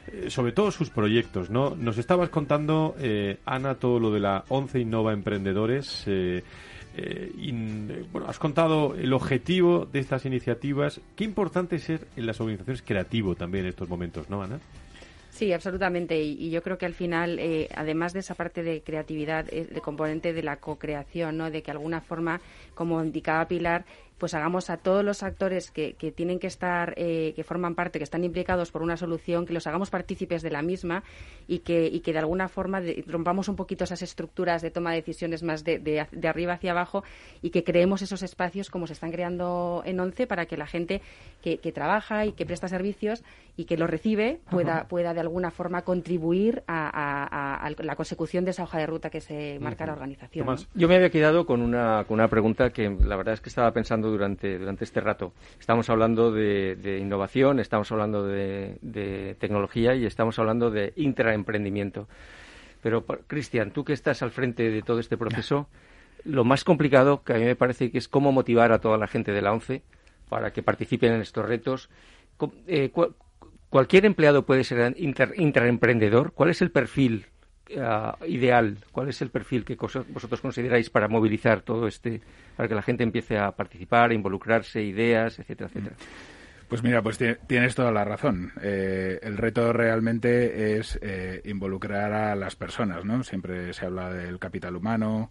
eh, 0.07 0.29
sobre 0.29 0.53
todo 0.53 0.71
sus 0.71 0.89
proyectos, 0.89 1.51
¿no? 1.51 1.75
Nos 1.75 1.99
estabas 1.99 2.29
contando, 2.29 2.95
Ana, 3.45 3.75
todo 3.75 3.99
lo 3.99 4.11
de 4.11 4.21
la 4.21 4.43
ONCE 4.49 4.79
Innova 4.79 5.13
Emprendedores. 5.13 6.05
y, 6.07 7.51
bueno, 8.11 8.27
has 8.27 8.39
contado 8.39 8.95
el 8.95 9.13
objetivo 9.13 9.85
de 9.85 9.99
estas 9.99 10.25
iniciativas. 10.25 10.99
Qué 11.15 11.25
importante 11.25 11.77
ser 11.77 12.07
en 12.15 12.25
las 12.25 12.39
organizaciones 12.39 12.81
creativo 12.81 13.35
también 13.35 13.65
en 13.65 13.69
estos 13.69 13.87
momentos, 13.87 14.29
¿no, 14.29 14.41
Ana? 14.41 14.59
Sí, 15.36 15.52
absolutamente. 15.52 16.17
Y, 16.21 16.50
yo 16.50 16.63
creo 16.63 16.78
que 16.78 16.86
al 16.86 16.93
final, 16.93 17.39
eh, 17.39 17.67
además 17.76 18.13
de 18.13 18.19
esa 18.21 18.36
parte 18.36 18.63
de 18.63 18.82
creatividad, 18.82 19.45
eh, 19.54 19.65
de 19.65 19.82
componente 19.82 20.32
de 20.32 20.41
la 20.41 20.56
co-creación, 20.62 21.36
¿no? 21.36 21.52
de 21.52 21.62
que 21.62 21.71
alguna 21.71 22.00
forma, 22.00 22.39
como 22.74 23.04
indicaba 23.04 23.45
Pilar, 23.45 23.84
pues 24.17 24.34
hagamos 24.34 24.69
a 24.69 24.78
todos 24.78 25.04
los 25.04 25.23
actores 25.23 25.71
que, 25.71 25.93
que 25.93 26.12
tienen 26.12 26.39
que 26.39 26.47
estar, 26.47 26.93
eh, 26.97 27.34
que 27.36 27.43
forman 27.43 27.75
parte, 27.75 27.99
que 27.99 28.04
están 28.04 28.23
implicados 28.23 28.71
por 28.71 28.82
una 28.82 28.97
solución, 28.97 29.45
que 29.45 29.54
los 29.54 29.67
hagamos 29.67 29.89
partícipes 29.89 30.41
de 30.41 30.51
la 30.51 30.62
misma 30.62 31.04
y 31.47 31.60
que, 31.60 31.88
y 31.88 31.99
que 31.99 32.13
de 32.13 32.19
alguna 32.19 32.47
forma 32.47 32.82
rompamos 33.08 33.49
un 33.49 33.56
poquito 33.56 33.84
esas 33.84 34.01
estructuras 34.01 34.62
de 34.62 34.71
toma 34.71 34.91
de 34.91 34.97
decisiones 34.97 35.43
más 35.43 35.63
de, 35.63 35.80
de, 35.80 36.28
arriba 36.28 36.54
hacia 36.54 36.71
abajo 36.71 37.04
y 37.41 37.49
que 37.49 37.63
creemos 37.63 38.01
esos 38.01 38.23
espacios 38.23 38.69
como 38.69 38.88
se 38.88 38.93
están 38.93 39.12
creando 39.12 39.84
en 39.86 39.99
ONCE 39.99 40.28
para 40.28 40.45
que 40.45 40.58
la 40.58 40.65
gente 40.65 41.01
que, 41.41 41.58
que 41.58 41.71
trabaja 41.71 42.25
y 42.25 42.32
que 42.32 42.45
presta 42.45 42.67
servicios 42.67 43.23
y 43.58 43.65
que 43.65 43.78
los 43.78 43.89
recibe 43.89 44.39
pueda, 44.49 44.88
pueda 44.88 45.13
de 45.13 45.21
alguna 45.21 45.51
forma 45.51 45.84
contribuir 45.84 46.63
a, 46.67 47.69
la 47.78 47.95
consecución 47.95 48.43
de 48.43 48.51
esa 48.51 48.63
hoja 48.63 48.80
de 48.80 48.86
ruta 48.86 49.10
que 49.10 49.21
se 49.21 49.60
marca 49.60 49.86
la 49.86 49.93
organización. 49.93 50.45
Yo 50.73 50.88
me 50.88 50.95
había 50.95 51.10
quedado 51.10 51.45
con 51.45 51.62
una, 51.62 52.04
con 52.06 52.15
una 52.15 52.28
pregunta 52.28 52.71
que 52.71 52.89
la 52.89 53.15
verdad 53.15 53.34
es 53.34 53.41
que 53.41 53.49
estaba 53.49 53.71
pensando 53.71 54.04
durante, 54.09 54.57
durante 54.57 54.83
este 54.83 55.01
rato. 55.01 55.33
Estamos 55.59 55.89
hablando 55.89 56.31
de, 56.31 56.99
innovación, 57.01 57.59
estamos 57.59 57.91
hablando 57.91 58.25
de, 58.25 59.35
tecnología 59.39 59.95
y 59.95 60.05
estamos 60.05 60.37
hablando 60.39 60.71
de 60.71 60.93
intraemprendimiento. 60.95 62.07
Pero, 62.81 63.05
Cristian, 63.05 63.71
tú 63.71 63.83
que 63.83 63.93
estás 63.93 64.21
al 64.21 64.31
frente 64.31 64.69
de 64.69 64.81
todo 64.81 64.99
este 64.99 65.17
proceso, 65.17 65.67
lo 66.23 66.43
más 66.43 66.63
complicado 66.63 67.23
que 67.23 67.33
a 67.33 67.37
mí 67.37 67.45
me 67.45 67.55
parece 67.55 67.91
que 67.91 67.97
es 67.97 68.07
cómo 68.07 68.31
motivar 68.31 68.71
a 68.71 68.79
toda 68.79 68.97
la 68.97 69.07
gente 69.07 69.31
de 69.31 69.41
la 69.41 69.53
ONCE 69.53 69.81
para 70.29 70.51
que 70.51 70.63
participen 70.63 71.13
en 71.13 71.21
estos 71.21 71.45
retos. 71.45 71.89
Eh, 72.67 72.91
¿Cualquier 73.69 74.05
empleado 74.05 74.45
puede 74.45 74.63
ser 74.63 74.95
intraemprendedor? 74.97 76.33
¿Cuál 76.33 76.49
es 76.49 76.61
el 76.61 76.71
perfil 76.71 77.25
uh, 77.71 78.25
ideal? 78.25 78.78
¿Cuál 78.91 79.10
es 79.10 79.21
el 79.21 79.30
perfil 79.30 79.65
que 79.65 79.75
vosotros 79.75 80.41
consideráis 80.41 80.89
para 80.89 81.08
movilizar 81.08 81.62
todo 81.62 81.88
este, 81.88 82.21
para 82.56 82.67
que 82.67 82.75
la 82.75 82.82
gente 82.82 83.04
empiece 83.04 83.38
a 83.38 83.51
participar, 83.51 84.12
a 84.12 84.13
involucrarse, 84.13 84.84
ideas, 84.84 85.39
etcétera, 85.39 85.69
etcétera? 85.69 85.95
Pues 86.67 86.82
mira, 86.82 87.01
pues 87.04 87.19
tienes 87.47 87.75
toda 87.75 87.91
la 87.91 88.04
razón. 88.04 88.51
Eh, 88.62 89.19
el 89.21 89.38
reto 89.38 89.71
realmente 89.71 90.78
es 90.78 90.97
eh, 91.01 91.41
involucrar 91.45 92.12
a 92.12 92.36
las 92.36 92.56
personas, 92.56 93.06
¿no? 93.06 93.23
Siempre 93.23 93.71
se 93.73 93.86
habla 93.86 94.12
del 94.12 94.39
capital 94.39 94.75
humano 94.75 95.30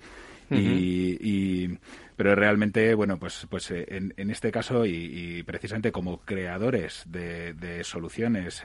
y, 0.51 1.77
pero 2.17 2.37
realmente, 2.37 2.95
bueno, 2.95 3.19
pues, 3.19 3.47
pues 3.51 3.71
eh, 3.73 3.85
en, 3.89 4.31
este 4.31 4.53
caso 4.53 4.87
y, 4.87 5.43
precisamente 5.43 5.91
como 5.91 6.21
creadores 6.21 7.03
de, 7.07 7.55
de 7.55 7.83
soluciones 7.83 8.63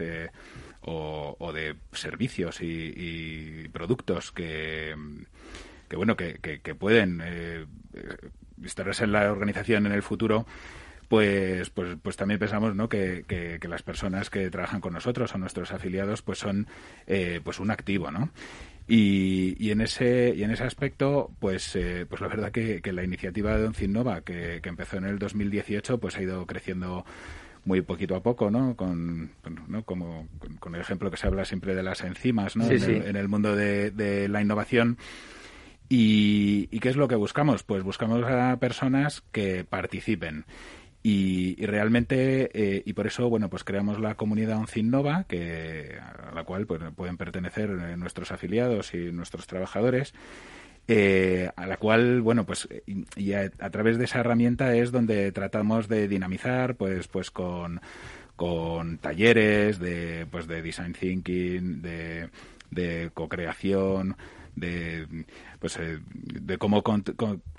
o, 0.89 1.53
de 1.53 1.75
servicios 1.91 2.61
y, 2.61 3.67
productos 3.71 4.31
que, 4.31 4.95
que 5.87 5.95
bueno 5.95 6.15
que, 6.15 6.39
que, 6.39 6.75
pueden 6.75 7.21
eh, 7.23 7.65
estar 8.63 8.89
en 8.99 9.11
la 9.11 9.31
organización 9.31 9.85
en 9.85 9.91
el 9.91 10.01
futuro 10.01 10.45
pues, 11.07 11.69
pues, 11.71 11.97
pues 12.01 12.15
también 12.17 12.39
pensamos 12.39 12.75
¿no? 12.75 12.87
que, 12.87 13.25
que, 13.27 13.67
las 13.67 13.83
personas 13.83 14.29
que 14.29 14.49
trabajan 14.49 14.81
con 14.81 14.93
nosotros 14.93 15.33
o 15.33 15.37
nuestros 15.37 15.71
afiliados 15.71 16.21
pues 16.21 16.39
son 16.39 16.67
eh, 17.07 17.41
pues 17.43 17.59
un 17.59 17.71
activo 17.71 18.11
¿no? 18.11 18.29
Y, 18.87 19.55
y, 19.63 19.69
en 19.69 19.81
ese 19.81 20.33
y 20.35 20.43
en 20.43 20.49
ese 20.49 20.63
aspecto 20.63 21.31
pues 21.39 21.75
eh, 21.75 22.07
pues 22.09 22.21
la 22.21 22.27
verdad 22.27 22.51
que, 22.51 22.81
que 22.81 22.91
la 22.91 23.03
iniciativa 23.03 23.55
de 23.55 23.67
Oncinnova 23.67 24.21
que, 24.21 24.59
que 24.63 24.69
empezó 24.69 24.97
en 24.97 25.05
el 25.05 25.19
2018 25.19 25.99
pues 25.99 26.17
ha 26.17 26.23
ido 26.23 26.45
creciendo 26.47 27.05
muy 27.65 27.81
poquito 27.81 28.15
a 28.15 28.23
poco, 28.23 28.49
¿no? 28.51 28.75
Con, 28.75 29.31
¿no? 29.67 29.83
Como 29.83 30.27
con, 30.59 30.75
el 30.75 30.81
ejemplo 30.81 31.11
que 31.11 31.17
se 31.17 31.27
habla 31.27 31.45
siempre 31.45 31.75
de 31.75 31.83
las 31.83 32.01
enzimas, 32.01 32.55
¿no? 32.55 32.69
en, 32.69 33.15
El, 33.15 33.27
mundo 33.27 33.55
de, 33.55 34.27
la 34.29 34.41
innovación. 34.41 34.97
Y, 35.87 36.67
qué 36.79 36.89
es 36.89 36.95
lo 36.95 37.07
que 37.07 37.15
buscamos? 37.15 37.63
Pues 37.63 37.83
buscamos 37.83 38.23
a 38.23 38.57
personas 38.57 39.23
que 39.31 39.63
participen. 39.63 40.45
Y, 41.01 41.65
realmente, 41.65 42.51
eh, 42.53 42.83
y 42.85 42.93
por 42.93 43.07
eso, 43.07 43.29
bueno, 43.29 43.49
pues 43.49 43.63
creamos 43.63 43.99
la 43.99 44.15
comunidad 44.15 44.57
OnCinnova, 44.57 45.23
que, 45.23 45.97
a 45.99 46.33
la 46.33 46.43
cual 46.43 46.67
pues, 46.67 46.81
pueden 46.95 47.17
pertenecer 47.17 47.69
eh, 47.69 47.97
nuestros 47.97 48.31
afiliados 48.31 48.93
y 48.93 49.11
nuestros 49.11 49.47
trabajadores. 49.47 50.13
Eh, 50.91 51.47
a 51.55 51.67
la 51.67 51.77
cual, 51.77 52.19
bueno, 52.21 52.47
pues 52.47 52.67
y 53.15 53.33
a, 53.33 53.51
través 53.69 53.99
de 53.99 54.05
esa 54.05 54.21
herramienta 54.21 54.73
es 54.75 54.91
donde 54.91 55.31
tratamos 55.31 55.87
de 55.87 56.07
dinamizar, 56.07 56.77
pues, 56.77 57.07
pues 57.07 57.29
con, 57.29 57.79
con 58.35 58.97
talleres 58.97 59.77
de, 59.77 60.25
pues 60.31 60.47
de 60.47 60.63
design 60.63 60.93
thinking, 60.93 61.83
de, 61.83 62.29
de 62.71 63.11
co-creación, 63.13 64.17
de 64.55 65.25
pues 65.59 65.77
eh, 65.77 65.99
de 66.09 66.57
cómo 66.57 66.81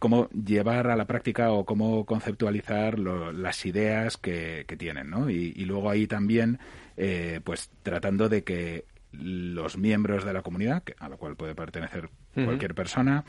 cómo 0.01 0.29
llevar 0.31 0.89
a 0.89 0.97
la 0.97 1.07
práctica 1.07 1.53
o 1.53 1.65
cómo 1.65 2.05
conceptualizar 2.07 2.99
las 2.99 3.65
ideas 3.65 4.17
que, 4.17 4.65
que 4.67 4.77
tienen 4.77 5.09
no 5.09 5.31
y, 5.31 5.53
y, 5.55 5.67
luego 5.67 5.89
ahí 5.89 6.09
también 6.09 6.59
eh, 6.97 7.41
pues 7.45 7.71
tratando 7.85 8.29
de 8.29 8.43
que 8.43 8.87
los 9.13 9.77
miembros 9.77 10.25
de 10.25 10.33
la 10.33 10.43
comunidad, 10.43 10.83
a 10.99 11.09
la 11.09 11.17
cual 11.17 11.37
puede 11.37 11.55
pertenecer 11.55 12.11
cualquier 12.35 12.75
persona, 12.75 13.25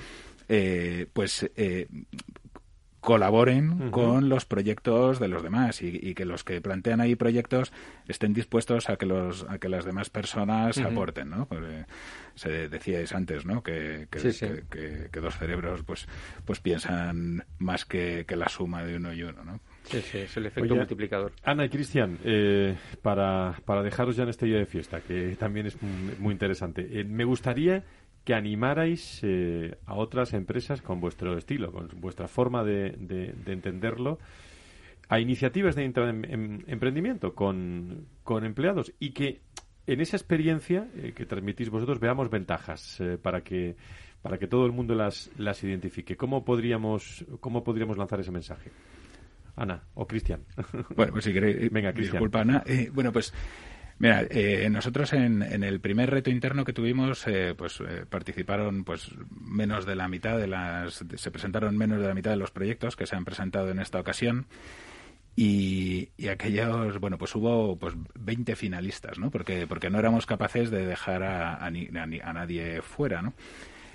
eh, 0.48 1.08
pues 1.14 1.50
eh, 1.56 1.88
colaboren 3.02 3.90
con 3.90 4.30
los 4.30 4.46
proyectos 4.46 5.20
de 5.20 5.28
los 5.28 5.42
demás 5.42 5.82
y, 5.82 6.14
que 6.14 6.24
los 6.24 6.44
que 6.44 6.62
plantean 6.62 7.02
ahí 7.02 7.16
proyectos 7.16 7.74
estén 8.08 8.34
dispuestos 8.34 8.90
a 8.90 8.98
que 8.98 9.08
los 9.08 9.44
a 9.50 9.58
que 9.58 9.70
las 9.70 9.86
demás 9.86 10.12
personas 10.12 10.78
aporten 10.78 11.32
no 11.32 11.48
Porque 11.48 11.86
se 12.36 12.70
decíais 12.70 13.14
antes 13.14 13.44
no 13.44 13.64
que 13.64 14.08
que, 14.12 15.20
dos 15.20 15.36
cerebros 15.36 15.82
pues 15.84 16.08
pues 16.46 16.60
piensan 16.60 17.44
más 17.58 17.86
que, 17.86 18.26
que 18.28 18.36
la 18.36 18.50
suma 18.50 18.84
de 18.84 18.98
uno 18.98 19.14
y 19.14 19.24
uno 19.24 19.44
no 19.44 19.60
Es 19.94 20.38
el 20.38 20.46
efecto 20.46 20.76
multiplicador. 20.76 21.34
Ana 21.44 21.66
y 21.66 21.70
Cristian, 21.70 22.18
eh, 22.24 22.76
para, 23.02 23.56
para 23.66 23.84
dejaros 23.84 24.16
ya 24.16 24.24
en 24.24 24.30
este 24.30 24.46
día 24.46 24.58
de 24.58 24.66
fiesta, 24.66 25.02
que 25.02 25.36
también 25.36 25.68
es 25.68 25.78
muy, 26.20 26.32
interesante, 26.32 26.88
eh, 27.00 27.04
me 27.04 27.24
gustaría 27.24 27.84
que 28.24 28.34
animarais 28.34 29.20
eh, 29.24 29.76
a 29.86 29.96
otras 29.96 30.34
empresas 30.34 30.82
con 30.82 31.02
vuestro 31.02 31.38
estilo, 31.38 31.72
con 31.72 31.90
vuestra 32.00 32.28
forma 32.28 32.64
de, 32.64 32.92
de, 32.98 33.52
entenderlo, 33.52 34.20
a 35.10 35.20
iniciativas 35.20 35.76
de 35.76 35.84
emprendimiento 35.84 37.34
con, 37.34 38.06
con, 38.24 38.46
empleados 38.46 38.94
y 39.00 39.12
que 39.12 39.42
en 39.88 40.00
esa 40.00 40.16
experiencia 40.16 40.88
que 41.16 41.26
transmitís 41.26 41.70
vosotros 41.70 42.00
veamos 42.00 42.30
ventajas 42.30 43.02
para 43.22 43.42
que 43.42 43.76
para 44.22 44.38
que 44.38 44.48
todo 44.48 44.66
el 44.66 44.72
mundo 44.72 44.94
las, 44.94 45.32
las 45.38 45.64
identifique. 45.64 46.16
¿Cómo 46.16 46.46
podríamos, 46.46 47.26
¿Cómo 47.40 47.64
podríamos 47.64 47.98
lanzar 47.98 48.20
ese 48.20 48.32
mensaje? 48.32 48.72
Ana 49.62 49.84
o 49.94 50.08
Cristian. 50.08 50.42
Bueno, 50.96 51.14
pues 51.14 51.26
si 51.26 51.34
queréis. 51.34 51.72
Venga, 51.72 51.94
Cristian. 51.94 52.14
Disculpa, 52.14 52.42
Ana. 52.42 52.64
Eh, 52.66 52.90
bueno, 52.94 53.12
pues. 53.12 53.34
Mira, 54.00 54.26
eh, 54.32 54.68
nosotros 54.72 55.14
en, 55.14 55.44
en, 55.44 55.64
el 55.64 55.80
primer 55.80 56.10
reto 56.10 56.32
interno 56.32 56.66
que 56.66 56.74
tuvimos, 56.74 57.28
eh, 57.28 57.54
pues 57.56 57.84
participaron 58.10 58.84
pues 58.84 59.12
menos 59.30 59.86
de 59.86 59.96
la 59.96 60.08
mitad 60.08 60.40
de 60.40 60.48
las, 60.48 61.06
se 61.16 61.30
presentaron 61.30 61.78
menos 61.78 62.02
de 62.02 62.08
la 62.08 62.16
mitad 62.16 62.32
de 62.32 62.38
los 62.38 62.50
proyectos 62.50 62.96
que 62.96 63.06
se 63.06 63.16
han 63.16 63.26
presentado 63.26 63.70
en 63.70 63.78
esta 63.78 64.00
ocasión. 64.00 64.48
Y, 65.36 66.10
y, 66.18 66.30
aquellos, 66.30 67.00
bueno, 67.00 67.20
pues 67.20 67.36
hubo 67.36 67.78
pues 67.78 67.94
20 68.16 68.56
finalistas, 68.56 69.20
¿no? 69.20 69.30
Porque, 69.30 69.68
porque 69.68 69.92
no 69.92 70.00
éramos 70.00 70.26
capaces 70.26 70.72
de 70.72 70.88
dejar 70.88 71.22
a, 71.22 71.54
a, 71.58 71.68
a 71.68 72.34
nadie 72.34 72.82
fuera, 72.82 73.22
¿no? 73.22 73.36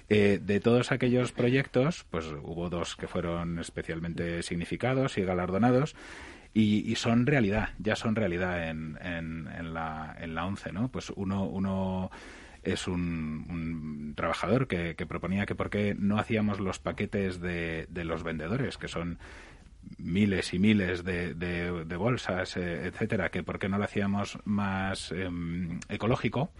Eh, 0.08 0.38
de 0.40 0.60
todos 0.60 0.92
aquellos 0.92 1.32
proyectos, 1.32 2.06
pues 2.10 2.26
hubo 2.26 2.70
dos 2.70 2.94
que 2.94 3.08
fueron 3.08 3.58
especialmente 3.58 4.42
significados 4.42 5.18
y 5.18 5.22
galardonados. 5.22 5.96
Y, 6.54 6.94
son 6.96 7.26
realidad, 7.26 7.70
ya 7.78 7.96
son 7.96 8.16
realidad 8.16 8.70
en, 8.70 8.98
en, 9.02 9.74
la, 9.74 10.16
en 10.18 10.34
la 10.34 10.46
ONCE, 10.46 10.72
¿no? 10.72 10.88
Pues 10.88 11.12
uno, 11.14 11.44
uno 11.44 12.10
es 12.62 12.88
un, 12.88 14.14
trabajador 14.16 14.66
que, 14.66 14.94
proponía 15.06 15.44
que 15.44 15.54
por 15.54 15.68
qué 15.68 15.94
no 15.98 16.18
hacíamos 16.18 16.58
los 16.58 16.78
paquetes 16.78 17.42
de, 17.42 17.86
de 17.90 18.04
los 18.04 18.22
vendedores, 18.22 18.78
que 18.78 18.88
son 18.88 19.18
miles 19.98 20.52
y 20.54 20.58
miles 20.58 21.04
de, 21.04 21.34
de, 21.34 21.96
bolsas, 21.96 22.56
eh, 22.56 22.86
etcétera, 22.86 23.30
que 23.30 23.42
por 23.42 23.58
qué 23.58 23.68
no 23.68 23.76
lo 23.76 23.84
hacíamos 23.84 24.38
más 24.44 25.12
em, 25.12 25.80
ecológico 25.90 26.50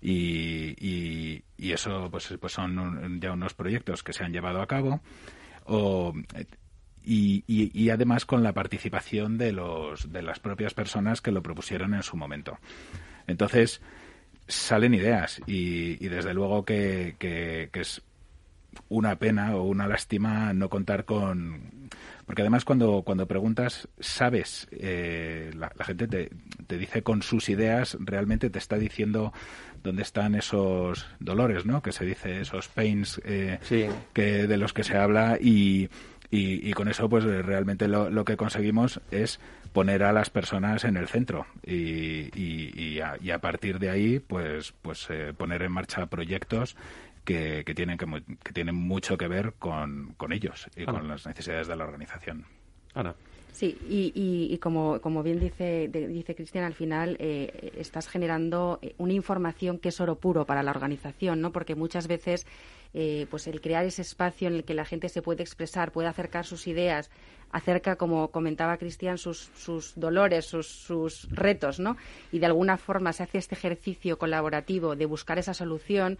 y, 0.00 1.42
y, 1.58 1.72
eso 1.72 2.08
pues, 2.10 2.34
pues 2.40 2.52
son 2.52 3.20
ya 3.20 3.32
unos 3.32 3.54
proyectos 3.54 4.02
que 4.02 4.12
se 4.12 4.24
han 4.24 4.32
llevado 4.32 4.60
a 4.60 4.66
cabo 4.66 5.00
y, 7.04 7.44
y, 7.46 7.90
además 7.90 8.24
con 8.26 8.42
la 8.42 8.52
participación 8.52 9.38
de 9.38 9.52
los 9.52 10.12
de 10.12 10.22
las 10.22 10.40
propias 10.40 10.74
personas 10.74 11.20
que 11.20 11.30
lo 11.30 11.42
propusieron 11.42 11.94
en 11.94 12.02
su 12.02 12.16
momento. 12.16 12.58
Entonces 13.26 13.80
salen 14.48 14.94
ideas 14.94 15.40
y, 15.46 15.96
desde 16.08 16.34
luego 16.34 16.64
que, 16.64 17.16
que, 17.18 17.70
es 17.72 18.02
una 18.88 19.16
pena 19.16 19.56
o 19.56 19.62
una 19.62 19.86
lástima 19.86 20.52
no 20.52 20.68
contar 20.68 21.04
con 21.04 21.90
porque 22.26 22.42
además 22.42 22.64
cuando, 22.64 23.02
cuando 23.02 23.28
preguntas, 23.28 23.88
sabes, 24.00 24.66
eh, 24.72 25.52
la, 25.54 25.70
gente 25.84 26.08
te, 26.08 26.30
te, 26.66 26.78
dice 26.78 27.02
con 27.02 27.22
sus 27.22 27.48
ideas, 27.48 27.96
realmente 28.00 28.50
te 28.50 28.58
está 28.58 28.76
diciendo 28.76 29.32
dónde 29.82 30.02
están 30.02 30.34
esos 30.34 31.06
dolores, 31.20 31.64
¿no? 31.66 31.82
Que 31.82 31.92
se 31.92 32.04
dice, 32.04 32.40
esos 32.40 32.68
pains 32.68 33.20
eh, 33.24 33.58
que, 34.12 34.46
de 34.46 34.56
los 34.56 34.72
que 34.72 34.84
se 34.84 34.96
habla 34.96 35.38
y, 35.40 35.88
y, 36.30 36.72
con 36.72 36.88
eso 36.88 37.08
pues 37.08 37.24
realmente 37.24 37.88
lo, 37.88 38.10
lo, 38.10 38.24
que 38.24 38.36
conseguimos 38.36 39.00
es 39.10 39.40
poner 39.72 40.02
a 40.02 40.12
las 40.12 40.30
personas 40.30 40.84
en 40.84 40.96
el 40.96 41.08
centro 41.08 41.46
y, 41.64 42.30
y, 42.34 43.00
a, 43.00 43.38
partir 43.38 43.78
de 43.78 43.90
ahí 43.90 44.18
pues 44.18 44.72
pues 44.82 45.06
eh, 45.10 45.32
poner 45.36 45.62
en 45.62 45.72
marcha 45.72 46.06
proyectos 46.06 46.76
que, 47.24 47.62
que 47.64 47.74
tienen 47.74 47.98
que, 47.98 48.06
que, 48.42 48.52
tienen 48.52 48.74
mucho 48.74 49.16
que 49.16 49.28
ver 49.28 49.54
con, 49.58 50.14
con 50.16 50.32
ellos 50.32 50.68
y 50.76 50.84
con 50.84 51.08
las 51.08 51.26
necesidades 51.26 51.66
de 51.66 51.76
la 51.76 51.84
organización. 51.84 52.46
Ana. 52.94 53.14
Sí, 53.56 53.78
y, 53.88 54.12
y, 54.14 54.58
como, 54.58 55.00
como, 55.00 55.22
bien 55.22 55.40
dice, 55.40 55.88
dice 55.88 56.34
Cristian, 56.34 56.64
al 56.64 56.74
final 56.74 57.16
eh, 57.18 57.72
estás 57.78 58.06
generando 58.06 58.78
eh, 58.82 58.94
una 58.98 59.14
información 59.14 59.78
que 59.78 59.88
es 59.88 59.98
oro 59.98 60.16
puro 60.16 60.44
para 60.44 60.62
la 60.62 60.72
organización, 60.72 61.40
¿no? 61.40 61.52
Porque 61.52 61.74
muchas 61.74 62.06
veces 62.06 62.46
eh, 62.92 63.26
pues 63.30 63.46
el 63.46 63.62
crear 63.62 63.86
ese 63.86 64.02
espacio 64.02 64.48
en 64.48 64.56
el 64.56 64.64
que 64.64 64.74
la 64.74 64.84
gente 64.84 65.08
se 65.08 65.22
puede 65.22 65.42
expresar, 65.42 65.90
puede 65.90 66.08
acercar 66.08 66.44
sus 66.44 66.66
ideas, 66.66 67.10
acerca, 67.50 67.96
como 67.96 68.28
comentaba 68.30 68.76
Cristian, 68.76 69.16
sus, 69.16 69.50
sus 69.54 69.98
dolores, 69.98 70.44
sus, 70.44 70.66
sus, 70.66 71.26
retos, 71.30 71.80
¿no? 71.80 71.96
Y 72.32 72.40
de 72.40 72.46
alguna 72.46 72.76
forma 72.76 73.14
se 73.14 73.22
hace 73.22 73.38
este 73.38 73.54
ejercicio 73.54 74.18
colaborativo 74.18 74.96
de 74.96 75.06
buscar 75.06 75.38
esa 75.38 75.54
solución 75.54 76.18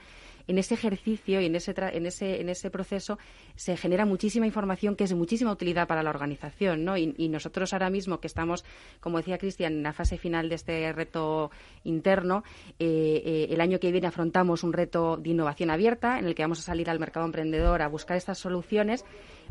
en 0.49 0.59
ese 0.59 0.75
ejercicio 0.75 1.41
y 1.41 1.47
en 1.47 1.57
ese, 1.57 1.75
en 1.77 2.07
ese, 2.07 2.41
en 2.41 2.49
ese 2.49 2.71
proceso 2.71 3.19
se 3.55 3.77
genera 3.77 4.05
muchísima 4.05 4.47
información 4.47 4.97
que 4.97 5.05
es 5.05 5.11
de 5.11 5.17
muchísima 5.17 5.53
utilidad 5.53 5.87
para 5.87 6.03
la 6.03 6.11
organización, 6.11 6.85
¿no? 6.85 6.97
Y, 6.97 7.27
nosotros 7.27 7.73
ahora 7.73 7.91
mismo 7.91 8.21
que 8.21 8.29
estamos, 8.29 8.65
como 9.01 9.19
decía 9.19 9.37
Cristian, 9.37 9.75
en 9.75 9.83
la 9.83 9.93
fase 9.93 10.17
final 10.17 10.49
de 10.49 10.55
este 10.55 10.93
reto 10.93 11.51
interno, 11.85 12.45
eh, 12.79 13.23
eh, 13.25 13.47
el 13.51 13.61
año 13.61 13.81
que 13.81 13.91
viene 13.91 14.07
afrontamos 14.07 14.63
un 14.63 14.73
reto 14.73 15.17
de 15.17 15.31
innovación 15.31 15.71
abierta 15.71 16.19
en 16.19 16.27
el 16.27 16.35
que 16.35 16.43
vamos 16.43 16.61
a 16.61 16.63
salir 16.63 16.89
al 16.89 17.01
mercado 17.01 17.27
emprendedor 17.27 17.83
a 17.83 17.89
buscar 17.89 18.17
estas 18.17 18.39
soluciones 18.39 19.05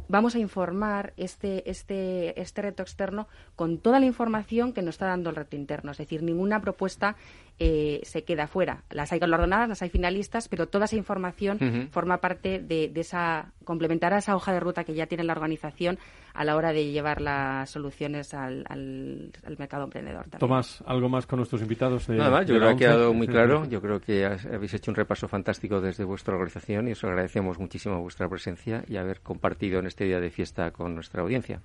vamos 0.07 0.35
a 0.35 0.39
informar 0.39 1.13
este, 1.17 1.69
este, 1.69 2.39
este 2.39 2.61
reto 2.61 2.83
externo 2.83 3.27
con 3.55 3.77
toda 3.77 3.99
la 3.99 4.05
información 4.05 4.73
que 4.73 4.81
nos 4.81 4.95
está 4.95 5.07
dando 5.07 5.29
el 5.29 5.35
reto 5.35 5.55
interno. 5.55 5.91
Es 5.91 5.97
decir, 5.97 6.23
ninguna 6.23 6.61
propuesta 6.61 7.15
eh, 7.57 8.01
se 8.03 8.23
queda 8.23 8.47
fuera. 8.47 8.83
Las 8.89 9.13
hay 9.13 9.19
galardonadas, 9.19 9.69
las 9.69 9.81
hay 9.81 9.89
finalistas, 9.89 10.49
pero 10.49 10.67
toda 10.67 10.85
esa 10.85 10.97
información 10.97 11.89
forma 11.91 12.17
parte 12.17 12.59
de, 12.59 12.89
de, 12.89 13.01
esa, 13.01 13.53
complementará 13.63 14.17
esa 14.17 14.35
hoja 14.35 14.51
de 14.51 14.59
ruta 14.59 14.83
que 14.83 14.93
ya 14.93 15.07
tiene 15.07 15.23
la 15.23 15.33
organización 15.33 15.97
a 16.33 16.43
la 16.43 16.57
hora 16.57 16.73
de 16.73 16.91
llevar 16.91 17.21
las 17.21 17.69
soluciones 17.69 18.33
al, 18.33 18.65
al, 18.67 19.31
mercado 19.57 19.85
emprendedor. 19.85 20.25
Tomás, 20.37 20.83
¿algo 20.85 21.07
más 21.07 21.25
con 21.25 21.37
nuestros 21.37 21.61
invitados? 21.61 22.09
Nada 22.09 22.29
más, 22.29 22.45
yo 22.45 22.55
creo 22.55 22.75
que 22.75 22.85
ha 22.85 22.89
quedado 22.89 23.13
muy 23.13 23.27
claro. 23.27 23.65
Yo 23.65 23.81
creo 23.81 24.01
que 24.01 24.25
habéis 24.25 24.73
hecho 24.73 24.91
un 24.91 24.95
repaso 24.95 25.29
fantástico 25.29 25.79
desde 25.79 26.03
vuestra 26.03 26.33
organización 26.33 26.89
y 26.89 26.91
os 26.91 27.03
agradecemos 27.05 27.57
muchísimo 27.57 28.01
vuestra 28.01 28.27
presencia 28.27 28.83
y 28.87 28.97
haber 28.97 29.21
compartido 29.21 29.79
en 29.85 29.87
este 29.87 30.05
día 30.05 30.19
de 30.19 30.31
fiesta 30.31 30.71
con 30.71 30.95
nuestra 30.95 31.21
audiencia. 31.21 31.61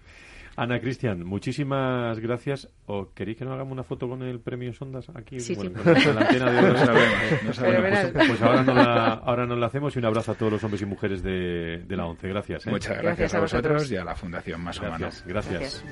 Ana 0.56 0.78
Cristian, 0.78 1.24
muchísimas 1.24 2.18
gracias. 2.18 2.68
¿O 2.86 3.14
queréis 3.14 3.38
que 3.38 3.44
nos 3.44 3.54
hagamos 3.54 3.72
una 3.72 3.82
foto 3.82 4.08
con 4.08 4.22
el 4.22 4.40
premio 4.40 4.74
Sondas 4.74 5.08
aquí? 5.14 5.40
Sí, 5.40 5.54
sí. 5.54 5.70
la 5.70 6.20
antena 6.20 6.50
de 6.50 6.72
pues, 8.12 8.26
pues, 8.26 8.42
ahora, 8.42 8.62
nos 8.62 8.74
la, 8.74 9.06
ahora 9.14 9.46
nos 9.46 9.58
la 9.58 9.66
hacemos 9.66 9.96
y 9.96 10.00
un 10.00 10.04
abrazo 10.04 10.32
a 10.32 10.34
todos 10.34 10.52
los 10.52 10.64
hombres 10.64 10.82
y 10.82 10.86
mujeres 10.86 11.22
de, 11.22 11.84
de 11.86 11.96
la 11.96 12.04
ONCE. 12.04 12.28
Gracias. 12.28 12.66
¿eh? 12.66 12.70
Muchas 12.70 12.98
gracias, 13.00 13.34
a, 13.34 13.40
vosotros 13.40 13.90
y 13.90 13.96
a 13.96 14.04
la 14.04 14.14
Fundación 14.14 14.62
Más 14.62 14.78
gracias, 14.78 15.24
gracias. 15.26 15.84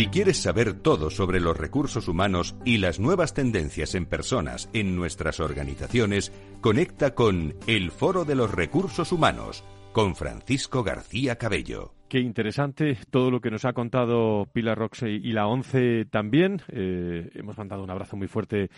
Si 0.00 0.06
quieres 0.06 0.38
saber 0.38 0.72
todo 0.72 1.10
sobre 1.10 1.40
los 1.40 1.54
recursos 1.54 2.08
humanos 2.08 2.56
y 2.64 2.78
las 2.78 2.98
nuevas 2.98 3.34
tendencias 3.34 3.94
en 3.94 4.06
personas 4.06 4.70
en 4.72 4.96
nuestras 4.96 5.40
organizaciones, 5.40 6.32
conecta 6.62 7.14
con 7.14 7.54
El 7.66 7.90
Foro 7.90 8.24
de 8.24 8.34
los 8.34 8.50
Recursos 8.50 9.12
Humanos 9.12 9.62
con 9.92 10.16
Francisco 10.16 10.82
García 10.82 11.36
Cabello. 11.36 11.92
Qué 12.08 12.18
interesante 12.18 12.96
todo 13.10 13.30
lo 13.30 13.42
que 13.42 13.50
nos 13.50 13.66
ha 13.66 13.74
contado 13.74 14.48
Pilar 14.54 14.78
Roxe 14.78 15.10
y 15.10 15.32
la 15.32 15.46
ONCE 15.46 16.06
también. 16.06 16.62
Eh, 16.68 17.28
hemos 17.34 17.58
mandado 17.58 17.84
un 17.84 17.90
abrazo 17.90 18.16
muy 18.16 18.26
fuerte 18.26 18.70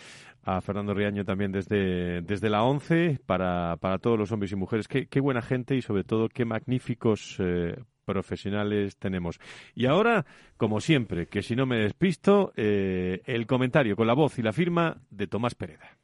a 0.43 0.59
Fernando 0.59 0.93
Riaño 0.93 1.23
también 1.23 1.53
desde, 1.53 2.21
desde 2.21 2.49
la 2.49 2.63
ONCE 2.63 3.21
para, 3.25 3.77
para 3.77 3.97
todos 3.99 4.19
los 4.19 4.33
hombres 4.33 4.51
y 4.51 4.57
mujeres. 4.57 4.89
Qué, 4.89 5.07
qué 5.07 5.21
buena 5.21 5.41
gente 5.41 5.73
y 5.77 5.81
sobre 5.81 6.03
todo 6.03 6.27
qué 6.27 6.43
magníficos 6.43 7.37
eh, 7.39 7.77
profesionales 8.03 8.97
tenemos. 8.97 9.39
Y 9.75 9.85
ahora, 9.85 10.25
como 10.57 10.81
siempre, 10.81 11.27
que 11.27 11.41
si 11.41 11.55
no 11.55 11.65
me 11.65 11.77
despisto, 11.77 12.53
eh, 12.55 13.21
el 13.25 13.47
comentario 13.47 13.95
con 13.95 14.07
la 14.07 14.13
voz 14.13 14.37
y 14.39 14.41
la 14.41 14.53
firma 14.53 15.01
de 15.09 15.27
Tomás 15.27 15.55
Pereda. 15.55 15.97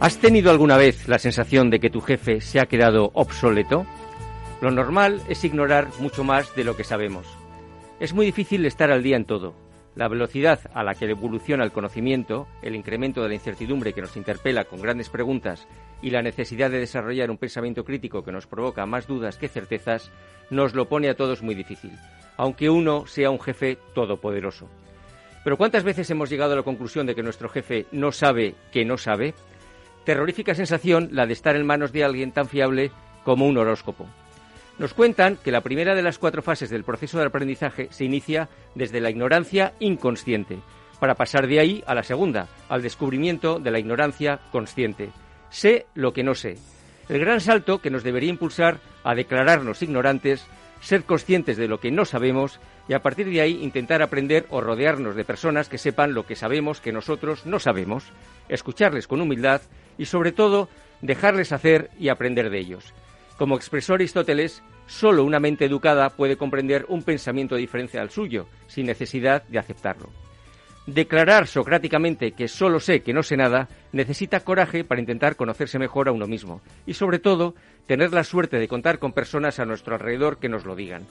¿Has 0.00 0.18
tenido 0.18 0.50
alguna 0.50 0.76
vez 0.76 1.06
la 1.06 1.20
sensación 1.20 1.70
de 1.70 1.78
que 1.78 1.88
tu 1.88 2.00
jefe 2.00 2.40
se 2.40 2.58
ha 2.58 2.66
quedado 2.66 3.12
obsoleto? 3.14 3.86
Lo 4.60 4.72
normal 4.72 5.22
es 5.28 5.44
ignorar 5.44 5.88
mucho 6.00 6.24
más 6.24 6.54
de 6.56 6.64
lo 6.64 6.76
que 6.76 6.82
sabemos. 6.82 7.26
Es 8.00 8.12
muy 8.12 8.26
difícil 8.26 8.66
estar 8.66 8.90
al 8.90 9.04
día 9.04 9.16
en 9.16 9.26
todo 9.26 9.54
La 9.94 10.08
velocidad 10.08 10.60
a 10.72 10.82
la 10.82 10.94
que 10.94 11.04
evoluciona 11.04 11.64
el 11.64 11.72
conocimiento, 11.72 12.46
el 12.62 12.74
incremento 12.74 13.22
de 13.22 13.28
la 13.28 13.34
incertidumbre 13.34 13.92
que 13.92 14.00
nos 14.00 14.16
interpela 14.16 14.64
con 14.64 14.80
grandes 14.80 15.10
preguntas 15.10 15.68
y 16.00 16.10
la 16.10 16.22
necesidad 16.22 16.70
de 16.70 16.78
desarrollar 16.78 17.30
un 17.30 17.36
pensamiento 17.36 17.84
crítico 17.84 18.24
que 18.24 18.32
nos 18.32 18.46
provoca 18.46 18.86
más 18.86 19.06
dudas 19.06 19.36
que 19.36 19.48
certezas, 19.48 20.10
nos 20.48 20.74
lo 20.74 20.88
pone 20.88 21.10
a 21.10 21.14
todos 21.14 21.42
muy 21.42 21.54
difícil, 21.54 21.92
aunque 22.38 22.70
uno 22.70 23.06
sea 23.06 23.30
un 23.30 23.40
jefe 23.40 23.76
todopoderoso. 23.94 24.66
Pero 25.44 25.58
¿cuántas 25.58 25.84
veces 25.84 26.08
hemos 26.10 26.30
llegado 26.30 26.54
a 26.54 26.56
la 26.56 26.62
conclusión 26.62 27.06
de 27.06 27.14
que 27.14 27.22
nuestro 27.22 27.50
jefe 27.50 27.86
no 27.92 28.12
sabe 28.12 28.54
que 28.72 28.86
no 28.86 28.96
sabe? 28.96 29.34
Terrorífica 30.04 30.54
sensación 30.54 31.10
la 31.12 31.26
de 31.26 31.34
estar 31.34 31.54
en 31.54 31.66
manos 31.66 31.92
de 31.92 32.04
alguien 32.04 32.32
tan 32.32 32.48
fiable 32.48 32.90
como 33.24 33.46
un 33.46 33.58
horóscopo. 33.58 34.06
Nos 34.78 34.94
cuentan 34.94 35.36
que 35.36 35.52
la 35.52 35.60
primera 35.60 35.94
de 35.94 36.02
las 36.02 36.18
cuatro 36.18 36.42
fases 36.42 36.70
del 36.70 36.84
proceso 36.84 37.18
de 37.18 37.26
aprendizaje 37.26 37.88
se 37.90 38.04
inicia 38.04 38.48
desde 38.74 39.00
la 39.00 39.10
ignorancia 39.10 39.74
inconsciente, 39.80 40.58
para 40.98 41.14
pasar 41.14 41.46
de 41.46 41.60
ahí 41.60 41.84
a 41.86 41.94
la 41.94 42.02
segunda, 42.02 42.48
al 42.68 42.82
descubrimiento 42.82 43.58
de 43.58 43.70
la 43.70 43.78
ignorancia 43.78 44.40
consciente. 44.50 45.10
Sé 45.50 45.86
lo 45.94 46.12
que 46.12 46.22
no 46.22 46.34
sé. 46.34 46.56
El 47.08 47.20
gran 47.20 47.40
salto 47.40 47.80
que 47.80 47.90
nos 47.90 48.04
debería 48.04 48.30
impulsar 48.30 48.78
a 49.04 49.14
declararnos 49.14 49.82
ignorantes, 49.82 50.46
ser 50.80 51.04
conscientes 51.04 51.56
de 51.56 51.68
lo 51.68 51.78
que 51.78 51.90
no 51.90 52.04
sabemos 52.04 52.58
y 52.88 52.94
a 52.94 53.02
partir 53.02 53.28
de 53.30 53.40
ahí 53.40 53.62
intentar 53.62 54.02
aprender 54.02 54.46
o 54.50 54.60
rodearnos 54.60 55.14
de 55.14 55.24
personas 55.24 55.68
que 55.68 55.78
sepan 55.78 56.14
lo 56.14 56.26
que 56.26 56.36
sabemos 56.36 56.80
que 56.80 56.92
nosotros 56.92 57.46
no 57.46 57.58
sabemos, 57.58 58.04
escucharles 58.48 59.06
con 59.06 59.20
humildad 59.20 59.60
y 59.98 60.06
sobre 60.06 60.32
todo 60.32 60.68
dejarles 61.00 61.52
hacer 61.52 61.90
y 61.98 62.08
aprender 62.08 62.50
de 62.50 62.58
ellos. 62.58 62.92
Como 63.42 63.56
expresó 63.56 63.94
Aristóteles, 63.94 64.62
solo 64.86 65.24
una 65.24 65.40
mente 65.40 65.64
educada 65.64 66.10
puede 66.10 66.36
comprender 66.36 66.86
un 66.88 67.02
pensamiento 67.02 67.56
diferente 67.56 67.98
al 67.98 68.08
suyo, 68.08 68.46
sin 68.68 68.86
necesidad 68.86 69.42
de 69.48 69.58
aceptarlo. 69.58 70.10
Declarar 70.86 71.48
socráticamente 71.48 72.30
que 72.30 72.46
solo 72.46 72.78
sé 72.78 73.02
que 73.02 73.12
no 73.12 73.24
sé 73.24 73.36
nada 73.36 73.68
necesita 73.90 74.44
coraje 74.44 74.84
para 74.84 75.00
intentar 75.00 75.34
conocerse 75.34 75.80
mejor 75.80 76.06
a 76.06 76.12
uno 76.12 76.28
mismo 76.28 76.60
y 76.86 76.94
sobre 76.94 77.18
todo 77.18 77.56
tener 77.88 78.12
la 78.12 78.22
suerte 78.22 78.58
de 78.60 78.68
contar 78.68 79.00
con 79.00 79.12
personas 79.12 79.58
a 79.58 79.64
nuestro 79.64 79.96
alrededor 79.96 80.38
que 80.38 80.48
nos 80.48 80.64
lo 80.64 80.76
digan. 80.76 81.02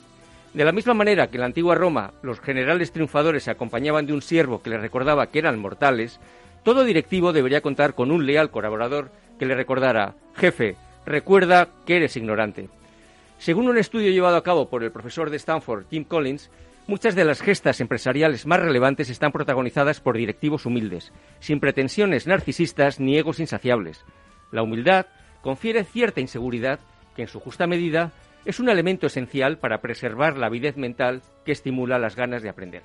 De 0.54 0.64
la 0.64 0.72
misma 0.72 0.94
manera 0.94 1.26
que 1.26 1.36
en 1.36 1.40
la 1.40 1.46
antigua 1.48 1.74
Roma 1.74 2.14
los 2.22 2.40
generales 2.40 2.92
triunfadores 2.92 3.42
se 3.42 3.50
acompañaban 3.50 4.06
de 4.06 4.14
un 4.14 4.22
siervo 4.22 4.62
que 4.62 4.70
les 4.70 4.80
recordaba 4.80 5.26
que 5.26 5.38
eran 5.38 5.58
mortales, 5.58 6.18
todo 6.62 6.84
directivo 6.84 7.34
debería 7.34 7.60
contar 7.60 7.94
con 7.94 8.10
un 8.10 8.24
leal 8.24 8.50
colaborador 8.50 9.10
que 9.38 9.44
le 9.44 9.54
recordara, 9.54 10.14
jefe, 10.34 10.76
recuerda 11.06 11.68
que 11.86 11.96
eres 11.96 12.16
ignorante. 12.16 12.68
Según 13.38 13.68
un 13.68 13.78
estudio 13.78 14.10
llevado 14.10 14.36
a 14.36 14.42
cabo 14.42 14.68
por 14.68 14.84
el 14.84 14.92
profesor 14.92 15.30
de 15.30 15.36
Stanford, 15.36 15.86
Tim 15.86 16.04
Collins, 16.04 16.50
muchas 16.86 17.14
de 17.14 17.24
las 17.24 17.40
gestas 17.40 17.80
empresariales 17.80 18.46
más 18.46 18.60
relevantes 18.60 19.10
están 19.10 19.32
protagonizadas 19.32 20.00
por 20.00 20.16
directivos 20.16 20.66
humildes, 20.66 21.12
sin 21.40 21.58
pretensiones 21.58 22.26
narcisistas 22.26 23.00
ni 23.00 23.18
egos 23.18 23.40
insaciables. 23.40 24.04
La 24.50 24.62
humildad 24.62 25.06
confiere 25.40 25.84
cierta 25.84 26.20
inseguridad 26.20 26.78
que, 27.16 27.22
en 27.22 27.28
su 27.28 27.40
justa 27.40 27.66
medida, 27.66 28.12
es 28.44 28.60
un 28.60 28.68
elemento 28.68 29.06
esencial 29.06 29.58
para 29.58 29.80
preservar 29.80 30.36
la 30.36 30.46
avidez 30.46 30.76
mental 30.76 31.22
que 31.44 31.52
estimula 31.52 31.98
las 31.98 32.16
ganas 32.16 32.42
de 32.42 32.48
aprender. 32.48 32.82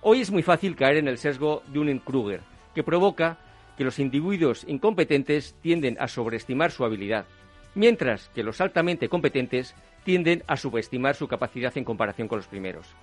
Hoy 0.00 0.20
es 0.20 0.30
muy 0.30 0.42
fácil 0.42 0.76
caer 0.76 0.96
en 0.96 1.08
el 1.08 1.18
sesgo 1.18 1.62
de 1.68 1.78
un 1.78 1.98
Kruger, 1.98 2.40
que 2.74 2.82
provoca 2.82 3.38
que 3.76 3.84
los 3.84 3.98
individuos 3.98 4.64
incompetentes 4.66 5.54
tienden 5.60 5.96
a 6.00 6.08
sobreestimar 6.08 6.70
su 6.70 6.84
habilidad, 6.84 7.26
mientras 7.74 8.28
que 8.30 8.42
los 8.42 8.60
altamente 8.60 9.08
competentes 9.08 9.74
tienden 10.04 10.42
a 10.46 10.56
subestimar 10.56 11.14
su 11.14 11.28
capacidad 11.28 11.76
en 11.76 11.84
comparación 11.84 12.28
con 12.28 12.38
los 12.38 12.48
primeros. 12.48 12.94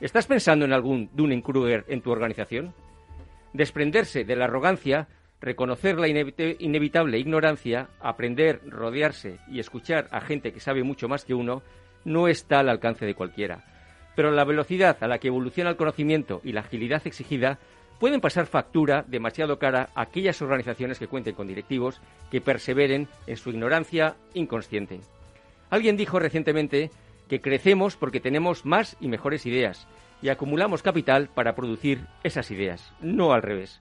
¿Estás 0.00 0.26
pensando 0.26 0.64
en 0.64 0.72
algún 0.72 1.10
Dunning-Kruger 1.14 1.84
en 1.88 2.02
tu 2.02 2.10
organización? 2.10 2.74
Desprenderse 3.52 4.24
de 4.24 4.36
la 4.36 4.44
arrogancia, 4.44 5.08
reconocer 5.40 5.98
la 5.98 6.08
inevitable 6.08 7.18
ignorancia, 7.18 7.88
aprender, 8.00 8.60
rodearse 8.66 9.38
y 9.48 9.60
escuchar 9.60 10.08
a 10.10 10.20
gente 10.20 10.52
que 10.52 10.60
sabe 10.60 10.82
mucho 10.82 11.08
más 11.08 11.24
que 11.24 11.34
uno, 11.34 11.62
no 12.04 12.28
está 12.28 12.60
al 12.60 12.68
alcance 12.68 13.06
de 13.06 13.14
cualquiera. 13.14 13.64
Pero 14.14 14.30
la 14.30 14.44
velocidad 14.44 14.96
a 15.00 15.08
la 15.08 15.18
que 15.18 15.28
evoluciona 15.28 15.70
el 15.70 15.76
conocimiento 15.76 16.40
y 16.42 16.52
la 16.52 16.60
agilidad 16.60 17.06
exigida 17.06 17.58
pueden 17.98 18.20
pasar 18.20 18.46
factura 18.46 19.04
demasiado 19.06 19.58
cara 19.58 19.90
aquellas 19.94 20.40
organizaciones 20.42 20.98
que 20.98 21.08
cuenten 21.08 21.34
con 21.34 21.46
directivos 21.46 22.00
que 22.30 22.40
perseveren 22.40 23.08
en 23.26 23.36
su 23.36 23.50
ignorancia 23.50 24.16
inconsciente. 24.34 25.00
Alguien 25.70 25.96
dijo 25.96 26.18
recientemente 26.18 26.90
que 27.28 27.40
crecemos 27.40 27.96
porque 27.96 28.20
tenemos 28.20 28.64
más 28.64 28.96
y 29.00 29.08
mejores 29.08 29.46
ideas 29.46 29.86
y 30.22 30.28
acumulamos 30.28 30.82
capital 30.82 31.28
para 31.28 31.54
producir 31.54 32.06
esas 32.22 32.50
ideas, 32.50 32.92
no 33.00 33.32
al 33.32 33.42
revés. 33.42 33.80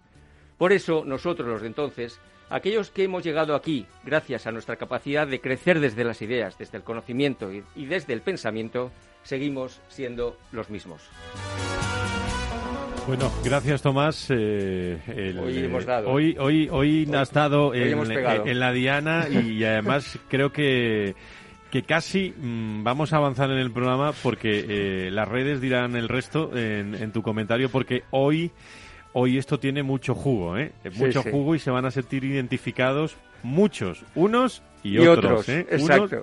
Por 0.57 0.73
eso 0.73 1.03
nosotros 1.05 1.47
los 1.47 1.61
de 1.61 1.67
entonces, 1.67 2.19
aquellos 2.49 2.89
que 2.89 3.03
hemos 3.03 3.23
llegado 3.23 3.55
aquí 3.55 3.85
gracias 4.03 4.47
a 4.47 4.51
nuestra 4.51 4.77
capacidad 4.77 5.27
de 5.27 5.41
crecer 5.41 5.79
desde 5.79 6.03
las 6.03 6.21
ideas, 6.21 6.57
desde 6.57 6.77
el 6.77 6.83
conocimiento 6.83 7.51
y 7.51 7.85
desde 7.85 8.13
el 8.13 8.21
pensamiento, 8.21 8.91
seguimos 9.23 9.81
siendo 9.89 10.37
los 10.51 10.69
mismos. 10.69 11.01
Bueno, 13.07 13.31
gracias 13.43 13.83
Tomás. 13.83 14.27
Eh, 14.29 14.97
hoy 15.39 15.59
hemos 15.59 15.85
dado. 15.85 16.09
Hoy, 16.09 16.35
hoy, 16.39 16.67
hoy, 16.71 17.07
has 17.13 17.29
estado 17.29 17.73
en, 17.75 18.59
la 18.59 18.71
diana 18.71 19.27
y 19.29 19.63
además 19.63 20.17
creo 20.27 20.51
que 20.51 21.15
que 21.69 21.83
casi 21.83 22.33
mm, 22.35 22.83
vamos 22.83 23.13
a 23.13 23.17
avanzar 23.17 23.51
en 23.51 23.57
el 23.57 23.71
programa 23.71 24.13
porque 24.23 24.65
eh, 24.67 25.11
las 25.11 25.27
redes 25.27 25.61
dirán 25.61 25.95
el 25.95 26.09
resto 26.09 26.55
en, 26.57 27.11
tu 27.11 27.21
comentario 27.21 27.69
porque 27.69 28.03
hoy 28.09 28.51
hoy 29.13 29.37
esto 29.37 29.59
tiene 29.59 29.83
mucho 29.83 30.15
jugo, 30.15 30.57
¿eh? 30.57 30.71
Mucho 30.95 31.21
jugo 31.21 31.53
y 31.53 31.59
se 31.59 31.69
van 31.69 31.85
a 31.85 31.91
sentir 31.91 32.23
identificados 32.23 33.17
muchos, 33.43 34.03
unos 34.15 34.63
y, 34.83 34.97
otros, 34.97 35.47
¿eh? 35.49 35.67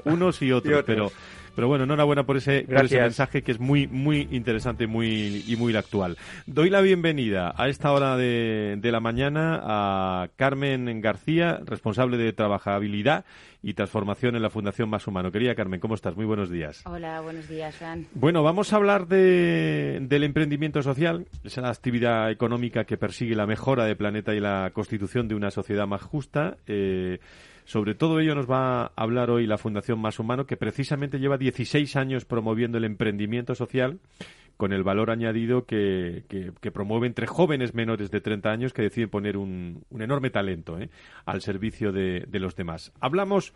Unos, 0.04 0.42
y 0.42 0.50
otros, 0.52 0.82
pero 0.84 1.12
pero 1.54 1.68
bueno, 1.68 1.84
enhorabuena 1.84 2.24
por 2.24 2.36
ese, 2.36 2.62
por 2.62 2.84
ese 2.84 3.00
mensaje 3.00 3.42
que 3.42 3.52
es 3.52 3.60
muy, 3.60 3.86
muy 3.86 4.28
interesante 4.30 4.86
muy, 4.86 5.44
y 5.46 5.56
muy 5.56 5.74
actual. 5.76 6.16
Doy 6.46 6.70
la 6.70 6.80
bienvenida 6.80 7.54
a 7.56 7.68
esta 7.68 7.92
hora 7.92 8.16
de, 8.16 8.76
de 8.80 8.92
la 8.92 9.00
mañana 9.00 9.60
a 9.62 10.28
Carmen 10.36 11.00
García, 11.00 11.60
responsable 11.64 12.16
de 12.16 12.32
trabajabilidad 12.32 13.24
y 13.62 13.74
transformación 13.74 14.34
en 14.34 14.42
la 14.42 14.50
Fundación 14.50 14.90
Más 14.90 15.06
Humano. 15.06 15.30
Querida 15.30 15.54
Carmen, 15.54 15.78
¿cómo 15.78 15.94
estás? 15.94 16.16
Muy 16.16 16.24
buenos 16.24 16.50
días. 16.50 16.82
Hola, 16.84 17.20
buenos 17.20 17.48
días, 17.48 17.76
Fran. 17.76 18.06
Bueno, 18.14 18.42
vamos 18.42 18.72
a 18.72 18.76
hablar 18.76 19.06
de, 19.06 19.98
del 20.02 20.24
emprendimiento 20.24 20.82
social, 20.82 21.26
esa 21.44 21.68
actividad 21.68 22.30
económica 22.30 22.84
que 22.84 22.96
persigue 22.96 23.36
la 23.36 23.46
mejora 23.46 23.84
del 23.84 23.96
planeta 23.96 24.34
y 24.34 24.40
la 24.40 24.70
constitución 24.72 25.28
de 25.28 25.36
una 25.36 25.50
sociedad 25.50 25.86
más 25.86 26.02
justa. 26.02 26.56
Eh, 26.66 27.20
sobre 27.72 27.94
todo 27.94 28.20
ello 28.20 28.34
nos 28.34 28.50
va 28.50 28.82
a 28.82 28.92
hablar 28.96 29.30
hoy 29.30 29.46
la 29.46 29.56
Fundación 29.56 29.98
Más 29.98 30.18
Humano, 30.18 30.44
que 30.44 30.58
precisamente 30.58 31.18
lleva 31.18 31.38
16 31.38 31.96
años 31.96 32.26
promoviendo 32.26 32.76
el 32.76 32.84
emprendimiento 32.84 33.54
social 33.54 33.98
con 34.58 34.74
el 34.74 34.82
valor 34.82 35.10
añadido 35.10 35.64
que, 35.64 36.24
que, 36.28 36.70
promueve 36.70 37.06
entre 37.06 37.26
jóvenes 37.26 37.72
menores 37.72 38.10
de 38.10 38.20
30 38.20 38.50
años 38.50 38.72
que 38.74 38.82
deciden 38.82 39.08
poner 39.08 39.38
un, 39.38 39.86
enorme 39.98 40.28
talento 40.28 40.78
¿eh? 40.78 40.90
al 41.24 41.40
servicio 41.40 41.92
de, 41.92 42.26
los 42.32 42.56
demás. 42.56 42.92
Hablamos 43.00 43.54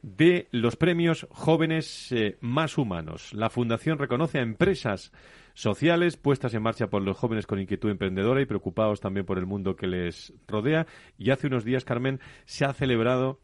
de 0.00 0.48
los 0.50 0.76
premios 0.76 1.26
jóvenes 1.28 2.10
eh, 2.10 2.38
más 2.40 2.78
humanos. 2.78 3.34
La 3.34 3.50
Fundación 3.50 3.98
reconoce 3.98 4.38
a 4.38 4.42
empresas 4.42 5.12
sociales 5.52 6.16
puestas 6.16 6.54
en 6.54 6.62
marcha 6.62 6.86
por 6.86 7.02
los 7.02 7.18
jóvenes 7.18 7.46
con 7.46 7.60
inquietud 7.60 7.90
emprendedora 7.90 8.40
y 8.40 8.46
preocupados 8.46 9.00
también 9.00 9.26
por 9.26 9.36
el 9.36 9.44
mundo 9.44 9.76
que 9.76 9.88
les 9.88 10.32
rodea. 10.46 10.86
Y 11.18 11.32
hace 11.32 11.48
unos 11.48 11.64
días, 11.64 11.84
Carmen, 11.84 12.18
se 12.46 12.64
ha 12.64 12.72
celebrado 12.72 13.40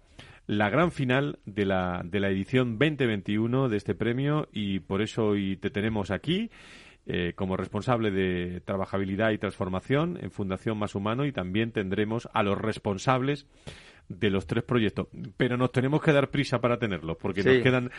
la 0.47 0.71
gran 0.71 0.93
final 0.93 1.39
de 1.47 1.65
la, 1.65 2.03
de 2.05 2.21
la 2.21 2.29
edición 2.29 2.79
2021 2.79 3.69
de 3.69 3.77
este 3.77 3.95
premio 3.95 4.49
y 4.53 4.81
por 4.81 5.03
eso 5.03 5.29
hoy 5.29 5.57
te 5.57 5.71
tenemos 5.71 6.11
aquí. 6.11 6.51
Eh, 7.07 7.35
como 7.37 7.59
responsable 7.59 8.11
de 8.11 8.63
trabajabilidad 8.63 9.31
y 9.33 9.37
transformación 9.37 10.19
en 10.23 10.31
Fundación 10.31 10.79
Más 10.79 10.95
Humano 10.95 11.27
y 11.27 11.33
también 11.33 11.71
tendremos 11.71 12.31
a 12.33 12.43
los 12.43 12.57
responsables 12.57 13.47
de 14.09 14.31
los 14.31 14.47
tres 14.47 14.65
proyectos. 14.65 15.09
Pero 15.37 15.57
nos 15.57 15.73
tenemos 15.73 16.01
que 16.03 16.13
dar 16.13 16.31
prisa 16.31 16.61
para 16.61 16.79
tenerlos, 16.79 17.17
porque 17.17 17.43
nos, 17.43 17.63
quedan, 17.63 17.91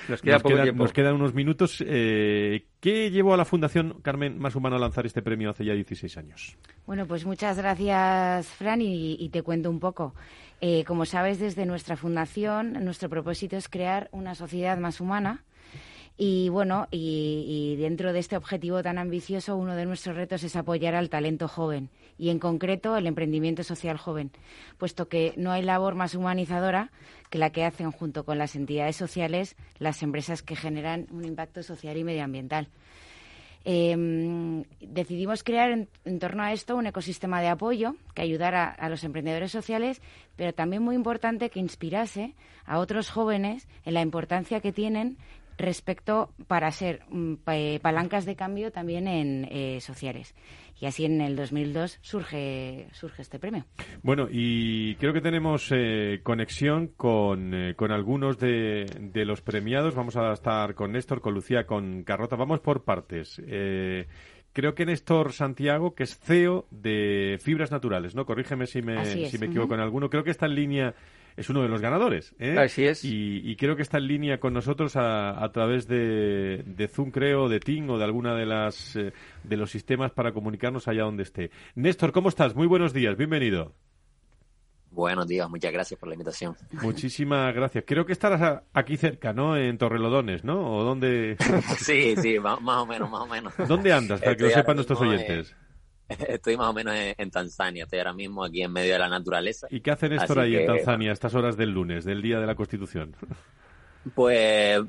nos, 0.75 0.91
quedan, 0.93 1.15
unos 1.15 1.33
minutos. 1.33 1.83
Eh, 1.85 2.67
¿Qué 2.79 3.11
llevó 3.11 3.33
a 3.33 3.37
la 3.37 3.45
Fundación 3.45 4.01
Carmen 4.01 4.37
Más 4.39 4.55
Humano 4.55 4.75
a 4.75 4.79
lanzar 4.79 5.05
este 5.05 5.21
premio 5.21 5.49
hace 5.49 5.65
ya 5.65 5.73
16 5.73 6.17
años? 6.17 6.57
Bueno, 6.85 7.05
pues 7.05 7.25
muchas 7.25 7.57
gracias, 7.57 8.47
Fran, 8.47 8.81
y 8.81 9.29
te 9.29 9.41
cuento 9.41 9.69
un 9.69 9.79
poco. 9.79 10.13
Eh, 10.61 10.83
como 10.85 11.05
sabes, 11.05 11.39
desde 11.39 11.65
nuestra 11.65 11.97
fundación, 11.97 12.73
nuestro 12.83 13.09
propósito 13.09 13.57
es 13.57 13.67
crear 13.67 14.09
una 14.11 14.35
sociedad 14.35 14.77
más 14.77 15.01
humana. 15.01 15.43
Y 16.17 16.47
bueno, 16.47 16.87
y, 16.91 17.75
dentro 17.77 18.13
de 18.13 18.19
este 18.19 18.37
objetivo 18.37 18.81
tan 18.81 18.97
ambicioso, 18.97 19.57
uno 19.57 19.75
de 19.75 19.85
nuestros 19.85 20.15
retos 20.15 20.43
es 20.43 20.55
apoyar 20.55 20.95
al 20.95 21.09
talento 21.09 21.49
joven 21.49 21.89
y, 22.17 22.29
en 22.29 22.39
concreto, 22.39 22.95
el 22.95 23.07
emprendimiento 23.07 23.63
social 23.63 23.97
joven, 23.97 24.31
puesto 24.77 25.07
que 25.07 25.33
no 25.37 25.51
hay 25.51 25.61
labor 25.61 25.95
más 25.95 26.15
humanizadora 26.15 26.91
que 27.29 27.37
la 27.37 27.51
que 27.51 27.65
hacen 27.65 27.91
junto 27.91 28.23
con 28.23 28.37
las 28.37 28.55
entidades 28.55 28.95
sociales 28.95 29.55
las 29.79 30.03
empresas 30.03 30.41
que 30.41 30.55
generan 30.55 31.07
un 31.11 31.25
impacto 31.25 31.63
social 31.63 31.97
y 31.97 32.03
medioambiental. 32.03 32.69
Em, 33.67 34.63
decidimos 34.79 35.43
crear 35.43 35.71
en, 35.71 36.19
torno 36.19 36.43
a 36.43 36.53
esto 36.53 36.75
un 36.75 36.85
ecosistema 36.85 37.41
de 37.41 37.47
apoyo 37.47 37.95
que 38.13 38.21
ayudara 38.21 38.69
a 38.69 38.89
los 38.89 39.03
emprendedores 39.03 39.51
sociales, 39.51 40.03
pero 40.35 40.53
también 40.53 40.83
muy 40.83 40.93
importante 40.93 41.49
que 41.49 41.59
inspirase 41.59 42.35
a 42.65 42.77
otros 42.77 43.09
jóvenes 43.09 43.67
en 43.83 43.95
la 43.95 44.01
importancia 44.01 44.59
que 44.61 44.71
tienen 44.71 45.17
respecto 45.57 46.33
para 46.47 46.71
ser 46.71 47.01
mm, 47.09 47.35
palancas 47.81 48.25
de 48.25 48.35
cambio 48.35 48.71
también 48.71 49.07
en 49.07 49.47
eh, 49.49 49.79
sociales. 49.81 50.35
Y 50.79 50.87
así 50.87 51.05
en 51.05 51.21
el 51.21 51.37
2002 51.37 51.99
surge, 52.01 52.87
surge 52.91 53.21
este 53.21 53.39
premio. 53.39 53.65
Bueno, 54.03 54.27
y 54.29 54.95
creo 54.95 55.13
que 55.13 55.21
tenemos 55.21 55.71
eh, 55.71 56.19
conexión 56.21 56.87
con, 56.97 57.53
eh, 57.53 57.75
con 57.75 57.91
algunos 57.91 58.37
de, 58.39 58.85
de, 58.99 59.25
los 59.25 59.41
premiados. 59.41 59.95
Vamos 59.95 60.17
a 60.17 60.33
estar 60.33 60.75
con 60.75 60.91
Néstor, 60.91 61.21
con 61.21 61.33
Lucía, 61.33 61.65
con 61.65 62.03
Carrota. 62.03 62.35
Vamos 62.35 62.59
por 62.59 62.83
partes. 62.83 63.41
creo 64.51 64.75
que 64.75 64.85
Néstor 64.85 65.31
Santiago, 65.31 65.95
que 65.95 66.03
es 66.03 66.19
CEO 66.19 66.65
de 66.71 67.39
Fibras 67.41 67.71
Naturales, 67.71 68.13
¿no? 68.13 68.25
Corrígeme 68.25 68.67
si 68.67 68.81
me, 68.81 69.29
si 69.29 69.37
me 69.37 69.45
equivoco 69.45 69.75
en 69.75 69.79
alguno. 69.79 70.09
Creo 70.09 70.25
que 70.25 70.31
está 70.31 70.45
en 70.45 70.55
línea 70.55 70.95
es 71.37 71.49
uno 71.49 71.61
de 71.61 71.67
los 71.67 71.81
ganadores. 71.81 72.33
¿eh? 72.39 72.57
Así 72.57 72.85
es. 72.85 73.03
Y, 73.03 73.55
creo 73.57 73.75
que 73.75 73.81
está 73.81 73.97
en 73.97 74.07
línea 74.07 74.39
con 74.39 74.53
nosotros 74.53 74.95
a, 74.95 75.49
través 75.53 75.87
de, 75.87 76.89
Zoom, 76.93 77.11
creo, 77.11 77.49
de 77.49 77.59
Ting 77.59 77.89
o 77.89 77.97
de 77.97 78.03
alguna 78.03 78.35
de 78.35 78.45
las 78.45 78.95
eh, 78.95 79.13
de 79.43 79.57
los 79.57 79.71
sistemas 79.71 80.11
para 80.11 80.31
comunicarnos 80.31 80.87
allá 80.87 81.03
donde 81.03 81.23
esté. 81.23 81.51
Néstor, 81.75 82.11
¿cómo 82.11 82.29
estás? 82.29 82.55
Muy 82.55 82.67
buenos 82.67 82.93
días, 82.93 83.17
bienvenido. 83.17 83.73
Buenos 84.91 85.27
días, 85.27 85.49
muchas 85.49 85.73
gracias 85.73 85.99
por 85.99 86.07
la 86.07 86.15
invitación. 86.15 86.55
Muchísimas 86.81 87.53
gracias. 87.55 87.83
Creo 87.85 88.05
que 88.05 88.13
estarás 88.13 88.61
aquí 88.73 88.95
cerca, 88.95 89.33
¿no? 89.33 89.57
En 89.57 89.77
Torrelodones, 89.77 90.45
¿no? 90.45 90.77
¿O 90.77 90.83
dónde? 90.85 91.35
sí, 91.79 92.15
sí, 92.15 92.39
más, 92.39 92.59
o 92.61 92.85
menos, 92.85 93.09
más 93.09 93.21
o 93.21 93.27
menos. 93.27 93.53
¿Dónde 93.67 93.91
andas, 93.91 94.21
para 94.21 94.37
que 94.37 94.43
lo 94.43 94.49
sepan 94.51 94.75
nuestros 94.75 95.01
oyentes? 95.01 95.53
Estoy 96.27 96.57
más 96.57 96.69
o 96.69 96.73
menos 96.73 96.93
en, 96.95 97.31
Tanzania, 97.31 97.83
estoy 97.83 97.99
ahora 97.99 98.13
mismo 98.13 98.43
aquí 98.43 98.61
en 98.61 98.71
medio 98.71 98.93
de 98.93 98.99
la 98.99 99.09
naturaleza. 99.09 99.67
¿Y 99.69 99.81
qué 99.81 99.91
hacen 99.91 100.13
esto 100.13 100.39
ahí 100.39 100.55
en 100.55 100.67
Tanzania 100.67 101.09
a 101.09 101.13
estas 101.13 101.33
horas 101.33 101.57
del 101.57 101.71
lunes, 101.71 102.05
del 102.05 102.21
Día 102.21 102.39
de 102.39 102.45
la 102.45 102.55
Constitución? 102.55 103.15
Pues 104.13 104.83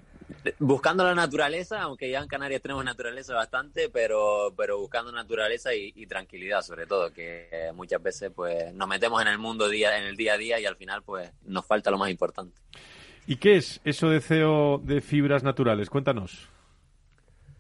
buscando 0.58 1.04
la 1.04 1.14
naturaleza, 1.14 1.82
aunque 1.82 2.10
ya 2.10 2.20
en 2.20 2.28
Canarias 2.28 2.60
tenemos 2.60 2.84
naturaleza 2.84 3.34
bastante, 3.34 3.88
pero, 3.88 4.52
pero 4.56 4.78
buscando 4.78 5.12
naturaleza 5.12 5.74
y, 5.74 6.06
tranquilidad 6.06 6.62
sobre 6.62 6.86
todo, 6.86 7.12
que 7.12 7.70
muchas 7.74 8.02
veces 8.02 8.30
pues 8.34 8.74
nos 8.74 8.88
metemos 8.88 9.22
en 9.22 9.28
el 9.28 9.38
mundo 9.38 9.68
día, 9.68 9.98
en 9.98 10.04
el 10.04 10.16
día 10.16 10.34
a 10.34 10.36
día 10.36 10.60
y 10.60 10.66
al 10.66 10.76
final 10.76 11.02
pues 11.02 11.30
nos 11.44 11.64
falta 11.64 11.90
lo 11.90 11.98
más 11.98 12.10
importante. 12.10 12.60
¿Y 13.26 13.36
qué 13.36 13.56
es 13.56 13.80
eso 13.84 14.08
de 14.08 14.20
CEO 14.20 14.78
de 14.84 15.00
fibras 15.00 15.42
naturales? 15.42 15.90
Cuéntanos. 15.90 16.48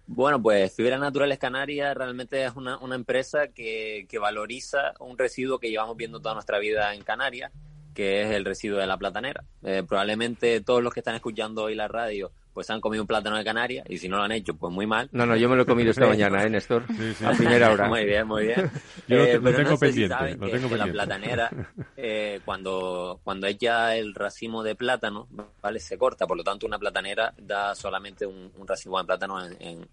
Bueno, 0.08 0.40
pues 0.40 0.72
Fibras 0.74 1.00
Naturales 1.00 1.38
Canarias 1.38 1.96
realmente 1.96 2.44
es 2.44 2.54
una, 2.54 2.78
una 2.78 2.94
empresa 2.94 3.48
que, 3.48 4.06
que, 4.08 4.18
valoriza 4.18 4.94
un 5.00 5.18
residuo 5.18 5.58
que 5.58 5.68
llevamos 5.68 5.96
viendo 5.96 6.20
toda 6.20 6.34
nuestra 6.34 6.60
vida 6.60 6.94
en 6.94 7.02
Canarias, 7.02 7.50
que 7.92 8.22
es 8.22 8.30
el 8.30 8.44
residuo 8.44 8.78
de 8.78 8.86
la 8.86 8.96
platanera. 8.98 9.42
Eh, 9.64 9.82
probablemente 9.86 10.60
todos 10.60 10.80
los 10.80 10.94
que 10.94 11.00
están 11.00 11.16
escuchando 11.16 11.64
hoy 11.64 11.74
la 11.74 11.88
radio 11.88 12.30
pues 12.56 12.70
han 12.70 12.80
comido 12.80 13.02
un 13.02 13.06
plátano 13.06 13.36
de 13.36 13.44
Canarias 13.44 13.84
y 13.86 13.98
si 13.98 14.08
no 14.08 14.16
lo 14.16 14.22
han 14.22 14.32
hecho, 14.32 14.54
pues 14.54 14.72
muy 14.72 14.86
mal. 14.86 15.10
No, 15.12 15.26
no, 15.26 15.36
yo 15.36 15.46
me 15.46 15.56
lo 15.56 15.64
he 15.64 15.66
comido 15.66 15.90
esta 15.90 16.06
mañana, 16.06 16.42
¿eh, 16.42 16.48
Néstor? 16.48 16.84
A 17.22 17.32
primera 17.32 17.70
hora. 17.70 17.86
Muy 17.90 18.06
bien, 18.06 18.26
muy 18.26 18.46
bien. 18.46 18.70
Yo 19.06 19.18
lo, 19.18 19.50
eh, 19.50 19.52
tengo 19.52 19.78
pendiente, 19.78 20.36
lo 20.36 20.48
tengo 20.48 20.74
La 20.74 20.86
platanera, 20.86 21.50
eh, 21.98 22.40
cuando, 22.46 23.20
cuando 23.22 23.46
echa 23.46 23.94
el 23.94 24.14
racimo 24.14 24.62
de 24.62 24.74
plátano, 24.74 25.28
¿vale? 25.60 25.80
Se 25.80 25.98
corta, 25.98 26.26
por 26.26 26.38
lo 26.38 26.42
tanto 26.42 26.66
una 26.66 26.78
platanera 26.78 27.34
da 27.36 27.74
solamente 27.74 28.24
un, 28.24 28.50
racimo 28.66 28.98
de 29.00 29.04
plátano 29.04 29.44
en, 29.60 29.86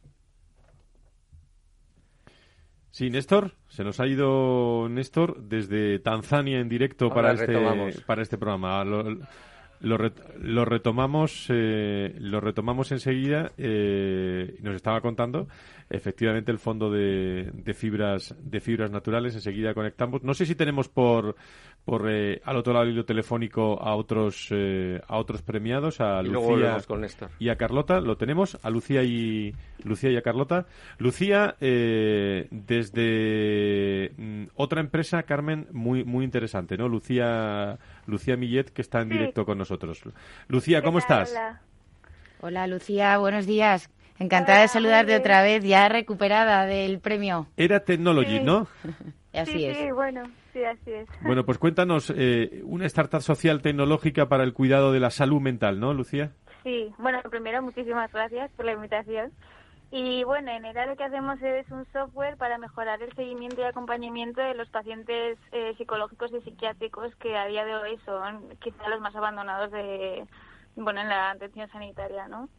Sí, 2.92 3.10
Néstor, 3.10 3.56
se 3.68 3.84
nos 3.84 4.00
ha 4.00 4.08
ido 4.08 4.88
Néstor 4.88 5.38
desde 5.42 6.00
Tanzania 6.00 6.62
en 6.62 6.70
directo 6.70 7.10
para 7.10 7.34
este, 7.34 7.58
para 8.06 8.22
este 8.22 8.38
programa. 8.38 8.86
Lo, 8.86 9.04
retomamos, 10.66 11.48
eh, 11.50 12.16
lo 12.20 12.40
retomamos 12.40 12.92
enseguida. 12.92 13.52
Eh, 13.58 14.56
nos 14.62 14.76
estaba 14.76 15.02
contando 15.02 15.48
efectivamente 15.90 16.52
el 16.52 16.60
fondo 16.60 16.90
de, 16.90 17.52
fibras 17.76 18.34
de 18.40 18.62
fibras 18.62 18.92
naturales. 18.92 19.36
Enseguida 19.36 19.74
conectamos. 19.74 20.24
No 20.24 20.34
sé 20.34 20.46
si 20.46 20.56
tenemos 20.56 20.88
por 20.88 21.36
por 21.84 22.10
eh, 22.10 22.40
al 22.46 22.56
otro 22.56 22.72
lado 22.72 22.86
del 22.86 22.94
hilo 22.94 23.04
telefónico 23.04 23.78
a 23.82 23.94
otros 23.96 24.48
eh, 24.52 25.02
a 25.06 25.18
otros 25.18 25.42
premiados 25.42 26.00
a 26.00 26.22
Lucía 26.22 26.78
y 27.40 27.50
a 27.50 27.58
Carlota. 27.58 28.00
Lo 28.00 28.16
tenemos 28.16 28.58
a 28.64 28.70
Lucía 28.70 29.04
y 29.04 29.54
Lucía 29.84 30.10
y 30.12 30.16
a 30.16 30.22
Carlota. 30.22 30.66
Lucía 30.98 31.58
desde 31.60 32.52
mm, 34.16 34.44
otra 34.56 34.80
empresa, 34.80 35.24
Carmen, 35.24 35.68
muy 35.74 36.06
muy 36.06 36.24
interesante, 36.24 36.78
¿no? 36.78 36.88
Lucía 36.88 37.78
Lucía 38.06 38.38
Millet 38.38 38.66
que 38.66 38.82
está 38.82 39.02
en 39.02 39.10
directo 39.10 39.46
con 39.46 39.58
nosotros. 39.58 40.02
Lucía, 40.48 40.82
¿cómo 40.82 41.00
estás? 41.00 41.34
Hola. 42.42 42.68
Lucía, 42.68 43.18
buenos 43.18 43.46
días. 43.46 43.90
Encantada 44.20 44.62
de 44.62 44.68
saludarte 44.68 45.16
otra 45.16 45.42
vez, 45.42 45.64
ya 45.64 45.90
recuperada 45.90 46.66
del 46.66 47.00
premio. 47.00 47.48
Era 47.58 47.84
Technology, 47.84 48.40
¿no? 48.42 48.68
así 49.34 49.52
sí, 49.54 49.66
es. 49.66 49.78
Sí, 49.78 49.92
bueno, 49.92 50.24
sí, 50.54 50.64
así 50.64 50.92
es. 50.92 51.08
Bueno, 51.22 51.46
pues 51.46 51.58
cuéntanos, 51.58 52.14
eh, 52.16 52.62
una 52.64 52.86
startup 52.86 53.22
social 53.22 53.62
tecnológica 53.62 54.28
para 54.28 54.44
el 54.44 54.54
cuidado 54.54 54.92
de 54.92 55.00
la 55.00 55.10
salud 55.10 55.42
mental, 55.42 55.80
¿no, 55.80 55.94
Lucía? 55.94 56.32
Sí, 56.64 56.94
bueno, 56.98 57.22
primero 57.30 57.62
muchísimas 57.62 58.12
gracias 58.12 58.52
por 58.52 58.66
la 58.66 58.74
invitación. 58.74 59.32
Y 59.96 60.24
bueno, 60.24 60.50
en 60.50 60.64
realidad 60.64 60.88
lo 60.88 60.96
que 60.96 61.04
hacemos 61.04 61.40
es 61.44 61.70
un 61.70 61.86
software 61.94 62.36
para 62.36 62.58
mejorar 62.58 63.00
el 63.04 63.14
seguimiento 63.14 63.62
y 63.62 63.66
acompañamiento 63.66 64.42
de 64.42 64.56
los 64.56 64.68
pacientes 64.70 65.38
eh, 65.52 65.76
psicológicos 65.78 66.34
y 66.34 66.42
psiquiátricos 66.42 67.16
que 67.18 67.38
a 67.38 67.46
día 67.46 67.64
de 67.64 67.76
hoy 67.76 68.00
son 68.04 68.58
quizá 68.60 68.90
los 68.90 69.02
más 69.02 69.16
abandonados 69.16 69.72
de, 69.72 70.26
bueno, 70.76 71.00
en 71.00 71.10
la 71.10 71.30
atención 71.30 71.70
sanitaria, 71.70 72.28
¿no? 72.28 72.50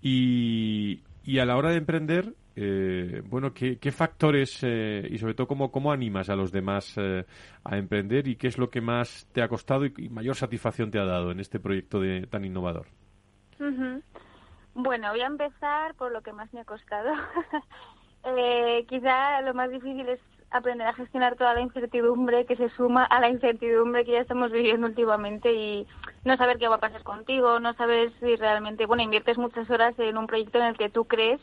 y, 0.00 1.02
y 1.24 1.38
a 1.40 1.44
la 1.44 1.56
hora 1.56 1.70
de 1.70 1.78
emprender, 1.78 2.32
eh, 2.54 3.20
bueno, 3.26 3.52
¿qué, 3.52 3.76
factores 3.90 4.60
eh, 4.62 5.04
y 5.10 5.18
sobre 5.18 5.34
todo 5.34 5.48
cómo, 5.48 5.72
cómo 5.72 5.90
animas 5.90 6.30
a 6.30 6.36
los 6.36 6.52
demás 6.52 6.94
eh, 6.98 7.24
a 7.64 7.76
emprender 7.76 8.28
y 8.28 8.36
qué 8.36 8.46
es 8.46 8.58
lo 8.58 8.70
que 8.70 8.80
más 8.80 9.28
te 9.32 9.42
ha 9.42 9.48
costado 9.48 9.86
y, 9.86 10.08
mayor 10.08 10.36
satisfacción 10.36 10.92
te 10.92 11.00
ha 11.00 11.04
dado 11.04 11.32
en 11.32 11.40
este 11.40 11.58
proyecto 11.58 11.98
de, 11.98 12.28
tan 12.28 12.44
innovador? 12.44 12.86
Bueno, 14.74 15.10
voy 15.10 15.20
a 15.20 15.26
empezar 15.26 15.94
por 15.94 16.10
lo 16.10 16.22
que 16.22 16.32
más 16.32 16.52
me 16.52 16.60
ha 16.60 16.64
costado. 16.64 17.12
quizá 18.88 19.40
lo 19.42 19.54
más 19.54 19.70
difícil 19.70 20.08
es 20.08 20.20
aprender 20.50 20.86
a 20.86 20.94
gestionar 20.94 21.36
toda 21.36 21.54
la 21.54 21.60
incertidumbre 21.60 22.46
que 22.46 22.56
se 22.56 22.68
suma 22.70 23.04
a 23.04 23.20
la 23.20 23.28
incertidumbre 23.28 24.04
que 24.04 24.12
ya 24.12 24.20
estamos 24.20 24.50
viviendo 24.52 24.86
últimamente 24.86 25.52
y 25.52 25.86
no 26.24 26.36
saber 26.36 26.58
qué 26.58 26.68
va 26.68 26.76
a 26.76 26.80
pasar 26.80 27.02
contigo, 27.02 27.60
no 27.60 27.74
saber 27.74 28.12
si 28.20 28.36
realmente, 28.36 28.86
bueno, 28.86 29.02
inviertes 29.02 29.38
muchas 29.38 29.68
horas 29.70 29.98
en 29.98 30.16
un 30.16 30.26
proyecto 30.26 30.58
en 30.58 30.64
el 30.64 30.76
que 30.76 30.90
tú 30.90 31.06
crees, 31.06 31.40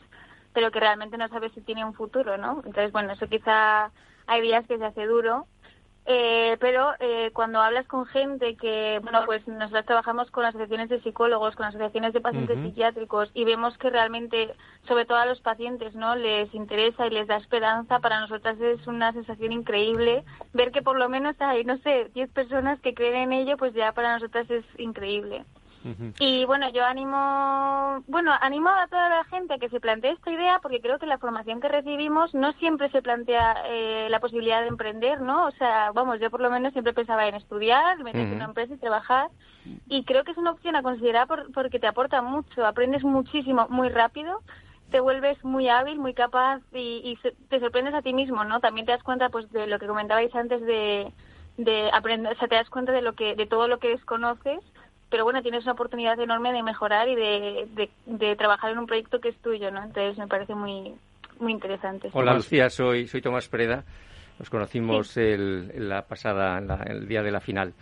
pero 0.52 0.70
que 0.70 0.80
realmente 0.80 1.16
no 1.18 1.28
sabes 1.28 1.52
si 1.52 1.60
tiene 1.60 1.84
un 1.84 1.94
futuro, 1.94 2.36
¿no? 2.36 2.62
Entonces, 2.64 2.92
bueno, 2.92 3.12
eso 3.12 3.26
quizá 3.28 3.90
hay 4.26 4.40
días 4.42 4.66
que 4.66 4.78
se 4.78 4.84
hace 4.84 5.06
duro 5.06 5.46
eh, 6.04 6.56
pero 6.58 6.92
eh, 6.98 7.30
cuando 7.32 7.60
hablas 7.60 7.86
con 7.86 8.06
gente 8.06 8.56
que, 8.56 8.98
bueno, 9.02 9.20
pues 9.24 9.46
nosotros 9.46 9.86
trabajamos 9.86 10.30
con 10.32 10.44
asociaciones 10.44 10.88
de 10.88 11.00
psicólogos, 11.00 11.54
con 11.54 11.66
asociaciones 11.66 12.12
de 12.12 12.20
pacientes 12.20 12.58
psiquiátricos 12.60 13.30
y 13.34 13.44
vemos 13.44 13.78
que 13.78 13.88
realmente, 13.88 14.52
sobre 14.88 15.04
todo 15.04 15.18
a 15.18 15.26
los 15.26 15.40
pacientes, 15.40 15.94
¿no? 15.94 16.16
Les 16.16 16.52
interesa 16.54 17.06
y 17.06 17.10
les 17.10 17.28
da 17.28 17.36
esperanza, 17.36 18.00
para 18.00 18.20
nosotras 18.20 18.60
es 18.60 18.84
una 18.88 19.12
sensación 19.12 19.52
increíble 19.52 20.24
ver 20.52 20.72
que 20.72 20.82
por 20.82 20.98
lo 20.98 21.08
menos 21.08 21.36
hay, 21.40 21.64
no 21.64 21.78
sé, 21.78 22.10
10 22.14 22.30
personas 22.30 22.80
que 22.80 22.94
creen 22.94 23.14
en 23.14 23.32
ello, 23.32 23.56
pues 23.56 23.72
ya 23.72 23.92
para 23.92 24.14
nosotras 24.14 24.50
es 24.50 24.64
increíble. 24.78 25.44
Y 26.20 26.44
bueno, 26.44 26.70
yo 26.70 26.84
animo, 26.84 28.02
bueno, 28.06 28.32
animo 28.40 28.70
a 28.70 28.86
toda 28.86 29.08
la 29.08 29.24
gente 29.24 29.54
a 29.54 29.58
que 29.58 29.68
se 29.68 29.80
plantee 29.80 30.12
esta 30.12 30.30
idea 30.30 30.58
porque 30.62 30.80
creo 30.80 30.98
que 30.98 31.06
la 31.06 31.18
formación 31.18 31.60
que 31.60 31.68
recibimos 31.68 32.34
no 32.34 32.52
siempre 32.54 32.90
se 32.90 33.02
plantea 33.02 33.56
eh, 33.66 34.06
la 34.08 34.20
posibilidad 34.20 34.60
de 34.60 34.68
emprender, 34.68 35.20
¿no? 35.20 35.46
O 35.46 35.50
sea, 35.52 35.90
vamos, 35.92 36.20
yo 36.20 36.30
por 36.30 36.40
lo 36.40 36.50
menos 36.50 36.72
siempre 36.72 36.92
pensaba 36.92 37.26
en 37.26 37.34
estudiar, 37.34 37.98
meterse 37.98 38.28
en 38.28 38.36
una 38.36 38.44
empresa 38.44 38.74
y 38.74 38.78
trabajar 38.78 39.30
y 39.88 40.04
creo 40.04 40.24
que 40.24 40.32
es 40.32 40.38
una 40.38 40.52
opción 40.52 40.76
a 40.76 40.82
considerar 40.82 41.26
porque 41.52 41.78
te 41.78 41.86
aporta 41.86 42.22
mucho, 42.22 42.64
aprendes 42.64 43.02
muchísimo 43.02 43.66
muy 43.68 43.88
rápido 43.88 44.40
te 44.92 45.00
vuelves 45.00 45.42
muy 45.42 45.68
hábil, 45.68 45.98
muy 45.98 46.14
capaz 46.14 46.60
y, 46.72 47.18
te 47.48 47.60
sorprendes 47.60 47.94
a 47.94 48.02
ti 48.02 48.12
mismo, 48.12 48.44
¿no? 48.44 48.60
También 48.60 48.84
te 48.84 48.92
das 48.92 49.02
cuenta, 49.02 49.30
pues, 49.30 49.50
de 49.50 49.66
lo 49.66 49.78
que 49.78 49.86
comentabais 49.86 50.32
antes 50.34 50.60
de, 50.60 51.10
de 51.56 51.90
aprender, 51.92 52.34
o 52.34 52.38
sea, 52.38 52.46
te 52.46 52.54
das 52.54 52.68
cuenta 52.70 52.92
de 52.92 53.02
lo 53.02 53.14
que, 53.14 53.34
de 53.34 53.46
todo 53.46 53.68
lo 53.68 53.78
que 53.78 53.88
desconoces 53.88 54.60
pero 55.12 55.24
bueno, 55.24 55.42
tienes 55.42 55.62
una 55.64 55.72
oportunidad 55.72 56.18
enorme 56.18 56.54
de 56.54 56.62
mejorar 56.62 57.06
y 57.06 57.14
de, 57.14 57.90
de, 58.06 58.34
trabajar 58.36 58.72
en 58.72 58.78
un 58.78 58.86
proyecto 58.86 59.20
que 59.20 59.28
es 59.28 59.36
tuyo, 59.36 59.70
¿no? 59.70 59.84
Entonces 59.84 60.16
me 60.16 60.26
parece 60.26 60.54
muy, 60.54 60.94
muy 61.38 61.52
interesante. 61.52 62.08
Hola 62.14 62.32
Lucía, 62.32 62.70
soy, 62.70 63.06
soy 63.06 63.20
Tomás 63.20 63.46
Preda. 63.46 63.84
Nos 64.38 64.48
conocimos 64.48 65.14
el, 65.18 65.86
la 65.86 66.06
pasada, 66.06 66.58
el 66.86 67.06
día 67.06 67.22
de 67.22 67.30
la 67.30 67.40
final. 67.40 67.74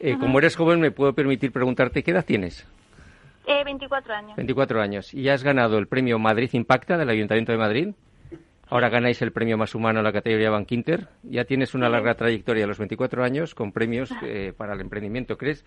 Eh, 0.00 0.16
como 0.18 0.38
eres 0.38 0.56
joven, 0.56 0.80
me 0.80 0.90
puedo 0.90 1.12
permitir 1.12 1.52
preguntarte, 1.52 2.02
¿qué 2.02 2.12
edad 2.12 2.24
tienes? 2.24 2.66
Eh, 3.46 3.62
24 3.62 4.14
años. 4.14 4.36
24 4.36 4.80
años. 4.80 5.12
¿Y 5.12 5.28
has 5.28 5.44
ganado 5.44 5.76
el 5.76 5.86
premio 5.86 6.18
Madrid 6.18 6.48
Impacta 6.54 6.96
del 6.96 7.10
Ayuntamiento 7.10 7.52
de 7.52 7.58
Madrid? 7.58 7.88
Ahora 8.70 8.88
ganáis 8.88 9.20
el 9.20 9.32
premio 9.32 9.58
más 9.58 9.74
humano 9.74 9.98
en 9.98 10.04
la 10.04 10.12
categoría 10.12 10.48
Bank 10.48 10.72
Inter. 10.72 11.08
Ya 11.24 11.44
tienes 11.44 11.74
una 11.74 11.90
larga 11.90 12.14
trayectoria 12.14 12.64
a 12.64 12.68
los 12.68 12.78
24 12.78 13.22
años 13.22 13.54
con 13.54 13.70
premios 13.70 14.10
eh, 14.22 14.54
para 14.56 14.72
el 14.72 14.80
emprendimiento. 14.80 15.36
¿Crees? 15.36 15.66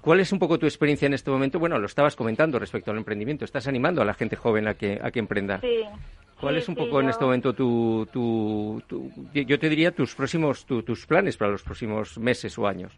¿Cuál 0.00 0.20
es 0.20 0.32
un 0.32 0.38
poco 0.38 0.58
tu 0.58 0.66
experiencia 0.66 1.06
en 1.06 1.14
este 1.14 1.30
momento? 1.30 1.58
Bueno, 1.58 1.78
lo 1.78 1.86
estabas 1.86 2.16
comentando 2.16 2.58
respecto 2.58 2.90
al 2.90 2.96
emprendimiento. 2.98 3.44
Estás 3.44 3.66
animando 3.68 4.00
a 4.00 4.04
la 4.04 4.14
gente 4.14 4.36
joven 4.36 4.66
a 4.68 4.74
que, 4.74 4.98
a 5.02 5.10
que 5.10 5.18
emprenda. 5.18 5.60
Sí. 5.60 5.84
¿Cuál 6.40 6.54
Sí, 6.54 6.60
es 6.60 6.68
un 6.70 6.74
sí, 6.74 6.80
poco 6.80 7.00
en 7.02 7.10
este 7.10 7.24
momento 7.24 7.52
tu, 7.52 8.08
tu, 8.10 8.82
tu- 8.86 9.10
yo 9.34 9.58
te 9.58 9.68
diría 9.68 9.90
tus 9.94 10.14
próximos, 10.14 10.64
tu- 10.64 10.82
tus 10.82 11.06
planes 11.06 11.36
para 11.36 11.50
los 11.50 11.62
próximos 11.62 12.16
meses 12.18 12.58
o 12.58 12.66
años? 12.66 12.96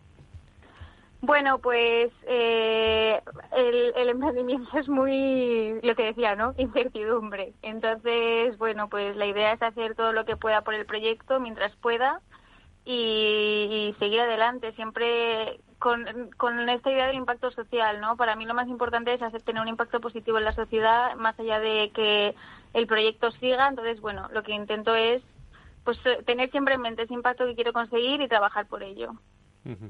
Bueno, 1.23 1.59
pues 1.59 2.13
eh, 2.29 3.21
el, 3.57 3.93
el 3.97 4.09
emprendimiento 4.09 4.69
es 4.79 4.89
muy, 4.89 5.81
lo 5.83 5.95
que 5.97 6.05
decía, 6.05 6.37
¿no? 6.37 6.55
Incertidumbre. 6.57 7.53
Entonces, 7.63 8.57
bueno, 8.59 8.89
pues 8.89 9.17
la 9.17 9.27
idea 9.27 9.53
es 9.55 9.63
hacer 9.63 9.97
todo 9.97 10.13
lo 10.13 10.25
que 10.25 10.37
pueda 10.37 10.63
por 10.63 10.75
el 10.75 10.87
proyecto 10.87 11.41
mientras 11.41 11.75
pueda 11.77 12.21
y, 12.85 13.91
y 13.91 13.97
seguir 13.99 14.21
adelante, 14.21 14.73
siempre 14.73 15.59
con, 15.83 16.31
con 16.37 16.69
esta 16.69 16.93
idea 16.93 17.09
del 17.09 17.17
impacto 17.17 17.51
social, 17.51 18.01
¿no? 18.01 18.17
Para 18.17 18.37
mí 18.37 18.45
lo 18.45 18.55
más 18.55 18.69
importante 18.69 19.13
es 19.13 19.21
hacer 19.21 19.43
tener 19.43 19.61
un 19.61 19.67
impacto 19.67 20.01
positivo 20.01 20.39
en 20.39 20.45
la 20.45 20.55
sociedad, 20.55 21.17
más 21.17 21.37
allá 21.41 21.59
de 21.59 21.91
que 21.93 22.37
el 22.73 22.87
proyecto 22.87 23.33
siga. 23.33 23.67
Entonces, 23.67 24.01
bueno, 24.01 24.29
lo 24.33 24.45
que 24.45 24.53
intento 24.53 24.95
es 24.95 25.23
pues 25.83 25.99
tener 26.25 26.53
siempre 26.53 26.75
en 26.75 26.83
mente 26.83 27.03
ese 27.03 27.15
impacto 27.15 27.45
que 27.47 27.57
quiero 27.57 27.73
conseguir 27.73 28.21
y 28.21 28.29
trabajar 28.29 28.67
por 28.67 28.85
ello. 28.85 29.15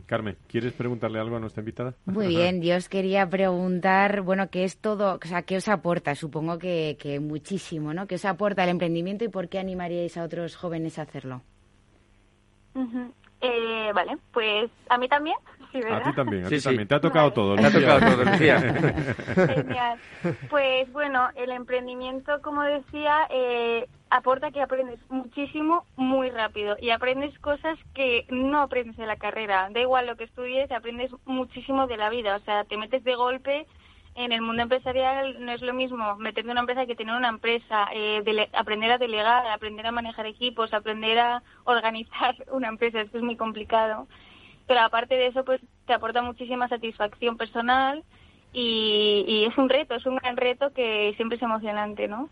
Carmen, 0.06 0.38
¿quieres 0.48 0.72
preguntarle 0.72 1.20
algo 1.20 1.36
a 1.36 1.40
nuestra 1.40 1.60
invitada? 1.60 1.94
Muy 2.06 2.28
bien, 2.28 2.62
yo 2.62 2.74
os 2.76 2.88
quería 2.88 3.28
preguntar, 3.28 4.22
bueno, 4.22 4.48
¿qué 4.48 4.64
es 4.64 4.78
todo, 4.78 5.18
o 5.22 5.26
sea, 5.26 5.42
qué 5.42 5.58
os 5.58 5.68
aporta? 5.68 6.14
Supongo 6.14 6.58
que, 6.58 6.96
que 6.98 7.20
muchísimo, 7.20 7.92
¿no? 7.92 8.06
¿Qué 8.06 8.14
os 8.14 8.24
aporta 8.24 8.64
el 8.64 8.70
emprendimiento 8.70 9.24
y 9.24 9.28
por 9.28 9.50
qué 9.50 9.58
animaríais 9.58 10.16
a 10.16 10.24
otros 10.24 10.56
jóvenes 10.56 10.98
a 10.98 11.02
hacerlo? 11.02 11.42
Eh, 13.42 13.90
vale, 13.92 14.16
pues 14.32 14.70
a 14.88 14.96
mí 14.96 15.08
también. 15.08 15.36
Sí, 15.72 15.80
A 15.90 16.02
ti 16.02 16.12
también, 16.14 16.44
a 16.44 16.48
Sí, 16.48 16.54
ti 16.56 16.60
sí. 16.60 16.64
también. 16.68 16.88
Te 16.88 16.94
ha 16.94 17.00
tocado 17.00 17.32
todo. 17.32 17.56
Te 17.56 17.66
ha 17.66 17.72
tocado 17.72 18.00
todo, 18.00 18.24
Lucía. 18.24 18.60
Genial. 18.60 19.98
Pues 20.50 20.92
bueno, 20.92 21.30
el 21.34 21.50
emprendimiento, 21.50 22.40
como 22.42 22.62
decía, 22.62 23.26
eh, 23.30 23.88
aporta 24.10 24.50
que 24.50 24.60
aprendes 24.60 25.00
muchísimo 25.08 25.86
muy 25.96 26.30
rápido 26.30 26.76
y 26.80 26.90
aprendes 26.90 27.36
cosas 27.38 27.78
que 27.94 28.26
no 28.28 28.60
aprendes 28.60 28.98
en 28.98 29.06
la 29.08 29.16
carrera. 29.16 29.68
Da 29.70 29.80
igual 29.80 30.06
lo 30.06 30.16
que 30.16 30.24
estudies, 30.24 30.70
aprendes 30.70 31.10
muchísimo 31.24 31.86
de 31.86 31.96
la 31.96 32.10
vida. 32.10 32.36
O 32.36 32.40
sea, 32.40 32.64
te 32.64 32.76
metes 32.76 33.02
de 33.04 33.14
golpe 33.14 33.66
en 34.14 34.30
el 34.30 34.42
mundo 34.42 34.60
empresarial 34.60 35.42
no 35.42 35.52
es 35.52 35.62
lo 35.62 35.72
mismo 35.72 36.16
meterte 36.16 36.42
en 36.48 36.50
una 36.50 36.60
empresa 36.60 36.84
que 36.84 36.94
tener 36.94 37.14
una 37.14 37.30
empresa, 37.30 37.88
eh, 37.94 38.20
dele- 38.22 38.50
aprender 38.52 38.92
a 38.92 38.98
delegar, 38.98 39.46
aprender 39.46 39.86
a 39.86 39.90
manejar 39.90 40.26
equipos, 40.26 40.74
aprender 40.74 41.18
a 41.18 41.42
organizar 41.64 42.34
una 42.52 42.68
empresa, 42.68 43.00
esto 43.00 43.16
es 43.16 43.24
muy 43.24 43.36
complicado. 43.36 44.06
Pero 44.66 44.80
aparte 44.80 45.14
de 45.16 45.26
eso, 45.28 45.44
pues 45.44 45.60
te 45.86 45.92
aporta 45.92 46.22
muchísima 46.22 46.68
satisfacción 46.68 47.36
personal 47.36 48.04
y, 48.52 49.24
y 49.26 49.44
es 49.44 49.56
un 49.58 49.68
reto, 49.68 49.94
es 49.94 50.06
un 50.06 50.16
gran 50.16 50.36
reto 50.36 50.72
que 50.72 51.12
siempre 51.16 51.36
es 51.36 51.42
emocionante, 51.42 52.08
¿no? 52.08 52.28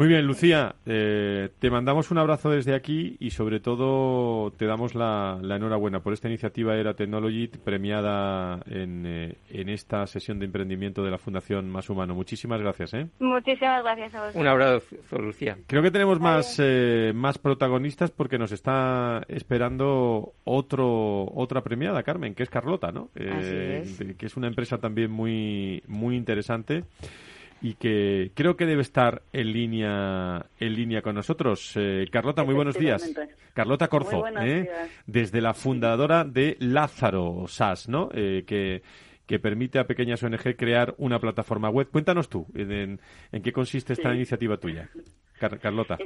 Muy 0.00 0.08
bien, 0.08 0.26
Lucía, 0.26 0.76
eh, 0.86 1.50
te 1.58 1.70
mandamos 1.70 2.10
un 2.10 2.16
abrazo 2.16 2.48
desde 2.48 2.74
aquí 2.74 3.18
y 3.20 3.32
sobre 3.32 3.60
todo 3.60 4.50
te 4.52 4.64
damos 4.64 4.94
la, 4.94 5.38
la 5.42 5.56
enhorabuena 5.56 6.00
por 6.00 6.14
esta 6.14 6.26
iniciativa 6.26 6.74
Era 6.74 6.94
Technology 6.94 7.48
premiada 7.48 8.62
en, 8.70 9.04
eh, 9.04 9.34
en 9.50 9.68
esta 9.68 10.06
sesión 10.06 10.38
de 10.38 10.46
emprendimiento 10.46 11.02
de 11.04 11.10
la 11.10 11.18
Fundación 11.18 11.68
Más 11.68 11.90
Humano. 11.90 12.14
Muchísimas 12.14 12.62
gracias. 12.62 12.94
¿eh? 12.94 13.08
Muchísimas 13.18 13.82
gracias 13.82 14.14
a 14.14 14.20
vosotros. 14.20 14.40
Un 14.40 14.46
abrazo, 14.48 15.18
Lucía. 15.18 15.58
Creo 15.66 15.82
que 15.82 15.90
tenemos 15.90 16.18
más, 16.18 16.56
eh, 16.58 17.12
más 17.14 17.36
protagonistas 17.36 18.10
porque 18.10 18.38
nos 18.38 18.52
está 18.52 19.22
esperando 19.28 20.32
otro 20.44 21.26
otra 21.34 21.60
premiada, 21.62 22.02
Carmen, 22.04 22.34
que 22.34 22.42
es 22.44 22.48
Carlota, 22.48 22.90
¿no? 22.90 23.10
Eh, 23.16 23.80
es. 23.82 23.98
de- 23.98 24.14
Que 24.16 24.24
es 24.24 24.36
una 24.38 24.46
empresa 24.46 24.78
también 24.78 25.10
muy, 25.10 25.82
muy 25.86 26.16
interesante 26.16 26.84
y 27.62 27.74
que 27.74 28.30
creo 28.34 28.56
que 28.56 28.66
debe 28.66 28.82
estar 28.82 29.22
en 29.32 29.52
línea 29.52 30.46
en 30.58 30.74
línea 30.74 31.02
con 31.02 31.14
nosotros. 31.14 31.72
Eh, 31.76 32.06
Carlota, 32.10 32.44
muy 32.44 32.54
buenos 32.54 32.78
días. 32.78 33.12
Carlota 33.54 33.88
Corzo, 33.88 34.24
¿eh? 34.40 34.70
desde 35.06 35.40
la 35.40 35.54
fundadora 35.54 36.24
de 36.24 36.56
Lázaro 36.60 37.44
SAS, 37.48 37.88
¿no? 37.88 38.08
Eh, 38.14 38.44
que 38.46 38.82
que 39.26 39.38
permite 39.38 39.78
a 39.78 39.86
pequeñas 39.86 40.20
ONG 40.24 40.56
crear 40.56 40.94
una 40.98 41.20
plataforma 41.20 41.70
web. 41.70 41.88
Cuéntanos 41.92 42.28
tú, 42.28 42.46
en, 42.52 42.98
qué 43.44 43.52
consiste 43.52 43.92
esta 43.92 44.10
Sí. 44.10 44.16
iniciativa 44.16 44.56
tuya, 44.56 44.90
Car- 45.38 45.60
Carlota. 45.60 45.96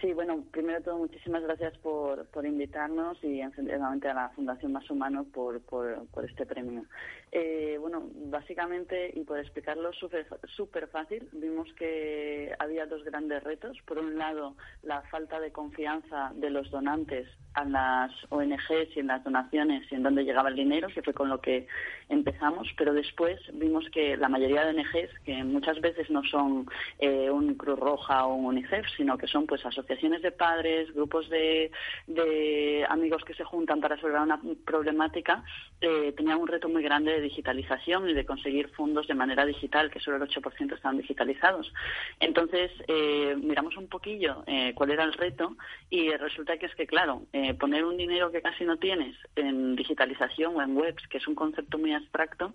Sí, 0.00 0.12
bueno, 0.12 0.44
primero 0.50 0.78
de 0.78 0.84
todo, 0.84 0.98
muchísimas 0.98 1.42
gracias 1.42 1.76
por, 1.78 2.26
por 2.26 2.46
invitarnos 2.46 3.22
y 3.22 3.40
encendidamente 3.40 4.08
a 4.08 4.14
la 4.14 4.28
Fundación 4.30 4.72
Más 4.72 4.88
Humano 4.90 5.24
por, 5.32 5.60
por, 5.60 6.06
este 6.24 6.46
premio. 6.46 6.84
Eh, 7.30 7.76
bueno, 7.80 8.08
básicamente, 8.26 9.12
y 9.14 9.24
por 9.24 9.38
explicarlo 9.38 9.92
súper 9.92 10.26
súper 10.54 10.88
fácil, 10.88 11.28
vimos 11.32 11.72
que 11.74 12.54
había 12.58 12.86
dos 12.86 13.04
grandes 13.04 13.42
retos. 13.42 13.76
Por 13.86 13.98
un 13.98 14.16
lado, 14.16 14.56
la 14.82 15.02
falta 15.02 15.40
de 15.40 15.52
confianza 15.52 16.32
de 16.34 16.50
los 16.50 16.70
donantes 16.70 17.28
a 17.54 17.64
las 17.64 18.10
ONGs 18.30 18.96
y 18.96 19.00
en 19.00 19.08
las 19.08 19.22
donaciones 19.24 19.90
y 19.90 19.94
en 19.94 20.02
dónde 20.02 20.24
llegaba 20.24 20.48
el 20.48 20.56
dinero, 20.56 20.88
que 20.88 21.02
fue 21.02 21.12
con 21.12 21.28
lo 21.28 21.40
que 21.40 21.66
empezamos, 22.08 22.68
pero 22.78 22.94
después 22.94 23.38
vimos 23.52 23.84
que 23.90 24.16
la 24.16 24.28
mayoría 24.28 24.64
de 24.64 24.70
ONGs, 24.70 25.18
que 25.24 25.44
muchas 25.44 25.80
veces 25.80 26.08
no 26.10 26.22
son 26.24 26.66
eh, 26.98 27.30
un 27.30 27.54
Cruz 27.54 27.78
Roja 27.78 28.24
o 28.26 28.34
un 28.34 28.46
UNICEF, 28.46 28.86
sino 28.96 29.18
que 29.18 29.26
son 29.26 29.46
pues 29.46 29.64
asociaciones 29.64 29.81
de 29.86 30.32
padres, 30.32 30.92
grupos 30.94 31.28
de, 31.28 31.70
de 32.06 32.86
amigos 32.88 33.24
que 33.24 33.34
se 33.34 33.44
juntan 33.44 33.80
para 33.80 33.96
resolver 33.96 34.20
una 34.20 34.40
problemática, 34.64 35.44
eh, 35.80 36.12
tenían 36.16 36.40
un 36.40 36.48
reto 36.48 36.68
muy 36.68 36.82
grande 36.82 37.12
de 37.12 37.20
digitalización 37.20 38.08
y 38.08 38.14
de 38.14 38.24
conseguir 38.24 38.68
fondos 38.68 39.06
de 39.06 39.14
manera 39.14 39.44
digital, 39.44 39.90
que 39.90 40.00
solo 40.00 40.16
el 40.16 40.28
8% 40.28 40.74
estaban 40.74 40.98
digitalizados. 40.98 41.72
Entonces, 42.20 42.70
eh, 42.88 43.36
miramos 43.36 43.76
un 43.76 43.88
poquillo 43.88 44.44
eh, 44.46 44.72
cuál 44.74 44.90
era 44.90 45.04
el 45.04 45.12
reto 45.12 45.56
y 45.90 46.10
resulta 46.10 46.56
que 46.58 46.66
es 46.66 46.74
que, 46.74 46.86
claro, 46.86 47.22
eh, 47.32 47.54
poner 47.54 47.84
un 47.84 47.96
dinero 47.96 48.30
que 48.30 48.42
casi 48.42 48.64
no 48.64 48.76
tienes 48.76 49.16
en 49.36 49.76
digitalización 49.76 50.56
o 50.56 50.62
en 50.62 50.76
webs, 50.76 51.06
que 51.08 51.18
es 51.18 51.26
un 51.26 51.34
concepto 51.34 51.78
muy 51.78 51.92
abstracto, 51.92 52.54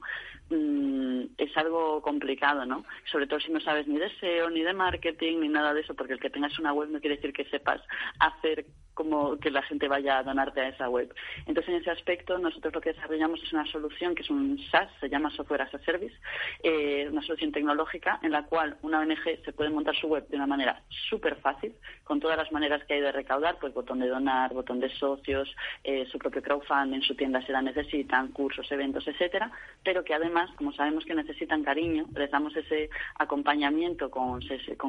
mm, 0.49 1.23
es 1.37 1.55
algo 1.57 2.01
complicado, 2.01 2.65
¿no? 2.65 2.85
Sobre 3.11 3.27
todo 3.27 3.39
si 3.39 3.51
no 3.51 3.59
sabes 3.59 3.87
ni 3.87 3.97
de 3.97 4.09
SEO, 4.19 4.49
ni 4.49 4.61
de 4.61 4.73
marketing, 4.73 5.39
ni 5.39 5.49
nada 5.49 5.73
de 5.73 5.81
eso, 5.81 5.93
porque 5.93 6.13
el 6.13 6.19
que 6.19 6.29
tengas 6.29 6.57
una 6.59 6.73
web 6.73 6.89
no 6.89 6.99
quiere 6.99 7.16
decir 7.17 7.33
que 7.33 7.45
sepas 7.45 7.81
hacer 8.19 8.65
como 8.97 9.37
que 9.37 9.51
la 9.51 9.61
gente 9.61 9.87
vaya 9.87 10.17
a 10.17 10.23
donarte 10.23 10.59
a 10.59 10.69
esa 10.69 10.89
web. 10.89 11.13
Entonces, 11.45 11.69
en 11.69 11.81
ese 11.81 11.91
aspecto, 11.91 12.39
nosotros 12.39 12.73
lo 12.73 12.81
que 12.81 12.93
desarrollamos 12.93 13.41
es 13.43 13.53
una 13.53 13.67
solución 13.67 14.15
que 14.15 14.23
es 14.23 14.29
un 14.31 14.57
SaaS, 14.71 14.89
se 14.99 15.07
llama 15.07 15.29
Software 15.29 15.61
as 15.61 15.73
a 15.75 15.79
Service, 15.79 16.15
eh, 16.63 17.07
una 17.11 17.21
solución 17.21 17.51
tecnológica 17.51 18.19
en 18.23 18.31
la 18.31 18.45
cual 18.45 18.77
una 18.81 18.99
ONG 19.01 19.43
se 19.45 19.53
puede 19.53 19.69
montar 19.69 19.95
su 19.95 20.07
web 20.07 20.27
de 20.29 20.37
una 20.37 20.47
manera 20.47 20.81
súper 21.09 21.35
fácil, 21.35 21.75
con 22.03 22.19
todas 22.19 22.37
las 22.37 22.51
maneras 22.51 22.83
que 22.85 22.95
hay 22.95 23.01
de 23.01 23.11
recaudar, 23.11 23.59
pues 23.59 23.71
botón 23.71 23.99
de 23.99 24.07
donar, 24.07 24.51
botón 24.51 24.79
de 24.79 24.89
socios, 24.89 25.47
eh, 25.83 26.07
su 26.11 26.17
propio 26.17 26.41
crowdfunding, 26.41 27.01
su 27.01 27.15
tienda 27.15 27.45
si 27.45 27.51
la 27.51 27.61
necesitan, 27.61 28.29
cursos, 28.29 28.71
eventos, 28.71 29.07
etcétera, 29.07 29.51
pero 29.83 30.03
que 30.03 30.15
además, 30.15 30.49
como 30.55 30.73
sabemos 30.73 31.05
que 31.05 31.13
necesitan 31.13 31.63
cariño, 31.63 32.05
les 32.15 32.31
damos 32.31 32.55
ese 32.55 32.89
acompañamiento 33.19 34.09
con, 34.09 34.41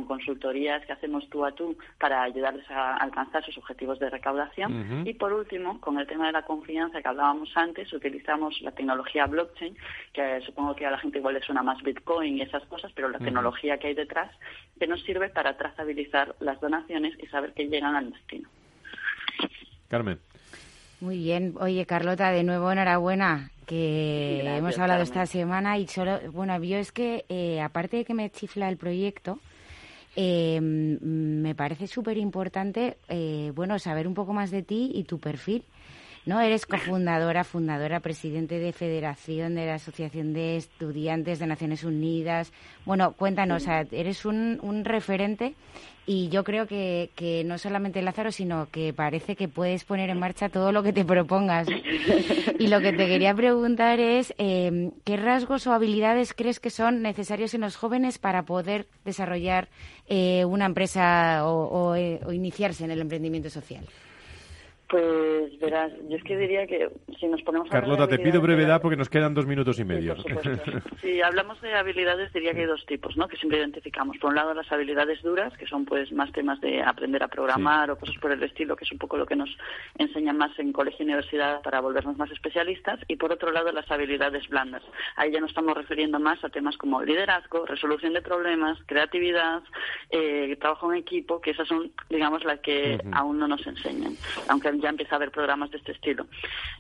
consultorías 0.07 0.85
que 0.87 0.93
hacemos 0.93 1.29
tú 1.29 1.45
a 1.45 1.53
tú 1.53 1.77
para 1.99 2.23
ayudarles 2.23 2.69
a 2.71 2.97
alcanzar 2.97 3.45
sus 3.45 3.59
objetivos 3.59 3.98
de 3.99 4.11
recaudación. 4.11 4.73
Ujú. 4.81 5.09
Y 5.09 5.15
por 5.15 5.33
último, 5.33 5.81
con 5.81 5.99
el 5.99 6.07
tema 6.07 6.27
de 6.27 6.33
la 6.33 6.43
confianza 6.43 7.01
que 7.03 7.09
hablábamos 7.09 7.51
antes, 7.57 7.93
utilizamos 7.93 8.61
la 8.63 8.73
tecnología 8.73 9.27
blockchain, 9.27 9.77
que 10.13 10.41
supongo 10.43 10.75
que 10.77 10.87
a 10.87 10.91
la 10.91 10.99
gente 10.99 11.19
igual 11.19 11.35
le 11.35 11.43
suena 11.43 11.63
más 11.63 11.83
Bitcoin 11.83 12.37
y 12.39 12.43
esas 12.43 12.65
cosas, 12.67 12.93
pero 12.95 13.09
la 13.09 13.19
Ujú. 13.19 13.25
tecnología 13.27 13.79
que 13.79 13.89
hay 13.89 13.95
detrás, 13.95 14.31
que 14.79 14.87
nos 14.87 15.03
sirve 15.03 15.29
para 15.29 15.57
trazabilizar 15.57 16.35
las 16.41 16.61
donaciones 16.61 17.15
y 17.23 17.27
saber 17.27 17.53
que 17.55 17.69
llegan 17.69 17.95
al 17.97 18.11
destino. 18.11 18.49
Carmen. 19.89 20.19
Muy 21.01 21.19
bien. 21.19 21.55
Oye, 21.61 21.87
Carlota, 21.87 22.31
de 22.31 22.43
nuevo 22.43 22.71
enhorabuena, 22.73 23.51
que 23.67 24.41
Gracias, 24.43 24.59
hemos 24.59 24.79
hablado 24.79 25.01
Carmen. 25.01 25.23
esta 25.23 25.27
semana 25.27 25.79
y 25.79 25.87
solo, 25.87 26.19
bueno, 26.33 26.63
yo 26.63 26.77
es 26.79 26.91
que, 26.91 27.25
eh, 27.29 27.61
aparte 27.61 27.99
de 27.99 28.05
que 28.05 28.15
me 28.15 28.31
chifla 28.31 28.69
el 28.69 28.77
proyecto, 28.77 29.39
eh, 30.21 30.61
me 30.61 31.55
parece 31.55 31.87
súper 31.87 32.17
importante, 32.17 32.99
eh, 33.09 33.53
bueno, 33.55 33.79
saber 33.79 34.09
un 34.09 34.15
poco 34.15 34.33
más 34.33 34.51
de 34.51 34.65
ti 34.65 34.91
y 34.93 35.05
tu 35.05 35.21
perfil. 35.21 35.63
¿no? 36.27 36.41
Eres 36.41 36.67
cofundadora, 36.67 37.45
fundadora, 37.45 38.01
presidente 38.01 38.59
de 38.59 38.73
Federación 38.73 39.55
de 39.55 39.67
la 39.67 39.75
Asociación 39.75 40.33
de 40.33 40.57
Estudiantes 40.57 41.39
de 41.39 41.47
Naciones 41.47 41.85
Unidas. 41.85 42.53
Bueno, 42.85 43.13
cuéntanos, 43.13 43.65
eres 43.69 44.25
un, 44.25 44.59
un 44.61 44.85
referente 44.85 45.55
y 46.11 46.31
yo 46.31 46.43
creo 46.43 46.67
que, 46.67 47.11
que, 47.15 47.45
no 47.45 47.59
solamente 47.59 48.01
Lázaro, 48.01 48.33
sino 48.33 48.71
que 48.71 48.95
parece 48.95 49.37
que 49.37 49.47
puedes 49.47 49.85
poner 49.85 50.09
en 50.09 50.19
marcha 50.19 50.49
todo 50.49 50.73
lo 50.73 50.83
que 50.83 50.95
te 50.95 51.05
propongas. 51.05 51.69
y 52.59 52.69
lo 52.69 52.81
que 52.81 52.95
te 52.95 53.07
quería 53.07 53.35
preguntar 53.35 54.01
es, 54.01 54.33
eh, 54.39 54.91
¿qué 55.05 55.19
rasgos 55.19 55.67
o 55.67 55.75
habilidades 55.75 56.33
crees 56.33 56.61
que 56.61 56.71
son 56.71 57.03
necesarios 57.03 57.53
en 57.53 57.61
los 57.61 57.77
jóvenes 57.77 58.17
para 58.17 58.45
poder 58.45 58.87
desarrollar 59.05 59.69
eh, 60.07 60.47
una 60.47 60.65
empresa 60.65 61.47
o, 61.47 61.95
eh, 61.95 62.21
o 62.25 62.33
iniciarse 62.33 62.85
en 62.85 62.91
el 62.91 63.03
emprendimiento 63.03 63.51
social? 63.51 63.85
Pues 64.89 65.59
verás, 65.59 65.93
yo 66.09 66.17
es 66.17 66.25
que 66.25 66.35
diría 66.39 66.67
que 66.67 66.89
si 67.21 67.27
nos 67.27 67.43
ponemos 67.43 67.69
a 67.69 67.73
Carlota, 67.73 68.09
te 68.09 68.19
pido 68.19 68.41
brevedad 68.41 68.81
porque 68.81 68.97
nos 68.97 69.11
quedan 69.11 69.35
dos 69.35 69.45
minutos 69.45 69.79
y 69.79 69.85
medio. 69.85 70.17
si 71.03 71.21
hablamos 71.21 71.61
de 71.61 71.75
habilidades, 71.75 72.33
diría 72.33 72.55
que 72.55 72.61
hay 72.61 72.67
dos 72.67 72.87
tipos, 72.87 73.15
¿no? 73.19 73.29
Que 73.29 73.37
siempre 73.37 73.59
identificamos. 73.59 74.17
Por 74.17 74.31
un 74.31 74.37
lado, 74.37 74.55
las 74.55 74.71
habilidades 74.73 75.21
duras, 75.21 75.53
que 75.59 75.67
son 75.67 75.85
pues 75.85 76.11
más 76.13 76.33
temas 76.33 76.59
de 76.63 76.83
aprender 76.83 77.23
a 77.23 77.29
programar 77.29 77.91
o 77.91 77.99
cosas 77.99 78.17
por 78.17 78.33
el 78.33 78.43
estilo, 78.43 78.77
que 78.77 78.87
es 78.87 78.93
un 78.93 78.97
poco 78.97 79.19
lo 79.19 79.27
que 79.27 79.37
nos 79.37 79.51
enseñan 79.99 80.39
más 80.39 80.59
en 80.59 80.73
colegio 80.73 81.05
y 81.05 81.09
universidad 81.09 81.61
para 81.61 81.81
volvernos 81.81 82.17
más 82.17 82.31
especialistas. 82.31 82.99
Y 83.09 83.17
por 83.17 83.31
otro 83.31 83.53
lado, 83.53 83.71
las 83.73 83.91
habilidades 83.91 84.49
blandas. 84.49 84.83
Ahí 85.17 85.31
ya 85.31 85.41
nos 85.41 85.51
estamos 85.51 85.77
refiriendo 85.77 86.19
más 86.19 86.43
a 86.45 86.49
temas 86.49 86.79
como 86.79 87.03
liderazgo, 87.03 87.67
resolución 87.67 88.15
de 88.15 88.23
problemas, 88.23 88.79
creatividad, 88.87 89.63
eh, 90.09 90.57
trabajo 90.59 90.91
en 90.95 91.01
equipo, 91.01 91.43
que 91.43 91.51
esas 91.51 91.69
son, 91.69 91.93
digamos, 92.09 92.43
las 92.45 92.61
que 92.61 92.99
aún 93.13 93.39
no 93.39 93.49
nos 93.49 93.67
enseñan. 93.67 94.15
Aunque 94.49 94.78
ya 94.81 94.89
empieza 94.89 95.15
a 95.15 95.17
haber 95.17 95.31
programas 95.31 95.71
de 95.71 95.79
este 95.79 95.93
estilo. 95.93 96.27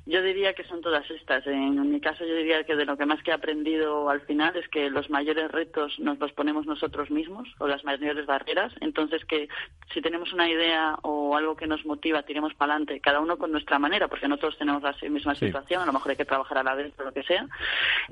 Yo 0.06 0.22
diría 0.22 0.54
que 0.54 0.64
son 0.64 0.80
todas 0.80 1.08
estas. 1.10 1.46
En 1.46 1.90
mi 1.90 2.00
caso 2.00 2.24
yo 2.24 2.34
diría 2.34 2.64
que 2.64 2.76
de 2.76 2.84
lo 2.84 2.96
que 2.96 3.06
más 3.06 3.22
que 3.22 3.30
he 3.30 3.34
aprendido 3.34 4.08
al 4.10 4.20
final 4.22 4.56
es 4.56 4.68
que 4.68 4.90
los 4.90 5.10
mayores 5.10 5.50
retos 5.50 5.98
nos 5.98 6.18
los 6.18 6.32
ponemos 6.32 6.66
nosotros 6.66 7.10
mismos 7.10 7.48
o 7.58 7.66
las 7.66 7.84
mayores 7.84 8.26
barreras. 8.26 8.72
Entonces 8.80 9.24
que 9.24 9.48
si 9.92 10.00
tenemos 10.00 10.32
una 10.32 10.48
idea 10.48 10.96
o 11.02 11.36
algo 11.36 11.56
que 11.56 11.66
nos 11.66 11.84
motiva, 11.84 12.22
tiremos 12.22 12.54
para 12.54 12.74
adelante, 12.74 13.00
cada 13.00 13.20
uno 13.20 13.38
con 13.38 13.52
nuestra 13.52 13.78
manera, 13.78 14.08
porque 14.08 14.28
no 14.28 14.38
todos 14.38 14.58
tenemos 14.58 14.82
la 14.82 14.94
misma 15.08 15.34
situación, 15.34 15.82
a 15.82 15.86
lo 15.86 15.92
mejor 15.92 16.10
hay 16.10 16.16
que 16.16 16.24
trabajar 16.24 16.58
a 16.58 16.62
la 16.62 16.74
vez 16.74 16.92
o 16.98 17.04
lo 17.04 17.12
que 17.12 17.22
sea. 17.22 17.46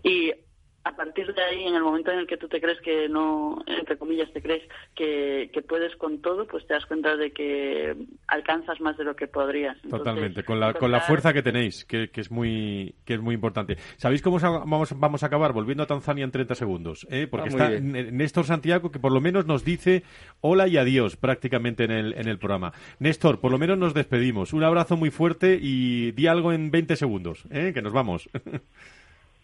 Y 0.03 0.33
a 0.87 0.95
partir 0.95 1.35
de 1.35 1.43
ahí, 1.43 1.65
en 1.65 1.75
el 1.75 1.83
momento 1.83 2.13
en 2.13 2.21
el 2.21 2.29
que 2.29 2.37
tú 2.37 2.47
te 2.47 2.61
crees 2.61 2.81
que 2.81 3.09
no, 3.09 3.61
entre 3.67 3.99
comillas, 3.99 4.33
te 4.33 4.41
crees 4.41 4.63
que, 4.95 5.51
puedes 5.69 5.97
con 5.97 6.23
todo, 6.23 6.47
pues 6.47 6.65
te 6.69 6.75
das 6.75 6.87
cuenta 6.87 7.17
de 7.17 7.33
que 7.33 7.97
alcanzas 8.29 8.81
más 8.81 8.97
de 8.97 9.03
lo 9.03 9.17
que 9.17 9.27
podrías. 9.27 9.77
Totalmente, 9.83 10.45
con 10.45 10.61
la, 10.61 10.75
con 10.75 10.93
la 10.93 11.01
fuerza 11.01 11.33
que 11.33 11.43
tenéis, 11.43 11.85
que, 11.85 12.11
que, 12.11 12.21
es 12.21 12.31
muy 12.31 12.95
que 13.05 13.15
es 13.15 13.21
muy 13.21 13.35
importante. 13.35 13.79
¿Sabéis 13.97 14.23
cómo 14.23 14.39
vamos, 14.39 14.97
vamos 14.97 15.25
a 15.25 15.27
acabar? 15.27 15.53
Volviendo 15.53 15.83
a 15.83 15.87
Tanzania 15.87 16.23
en 16.23 16.31
30 16.31 16.55
segundos, 16.55 17.05
¿eh? 17.11 17.27
porque 17.29 17.49
ah, 17.49 17.73
está 17.73 17.81
Néstor 17.81 18.45
Santiago, 18.45 18.93
que 18.93 19.01
por 19.01 19.11
lo 19.11 19.21
menos 19.21 19.45
nos 19.45 19.65
dice 19.65 20.05
hola 20.41 20.69
y 20.69 20.77
adiós 20.77 21.17
prácticamente 21.17 21.83
en 21.83 21.91
el, 21.91 22.13
en 22.13 22.29
el 22.29 22.39
programa. 22.39 22.73
Néstor, 23.01 23.41
por 23.41 23.51
lo 23.51 23.59
menos 23.59 23.77
nos 23.77 23.93
despedimos. 23.93 24.53
Un 24.53 24.63
abrazo 24.63 24.97
muy 24.97 25.11
fuerte 25.11 25.59
y 25.61 26.13
di 26.13 26.29
algo 26.29 26.53
en 26.53 26.71
20 26.71 26.95
segundos, 26.95 27.45
¿eh? 27.51 27.73
que 27.75 27.83
nos 27.83 27.93
vamos. 27.93 28.31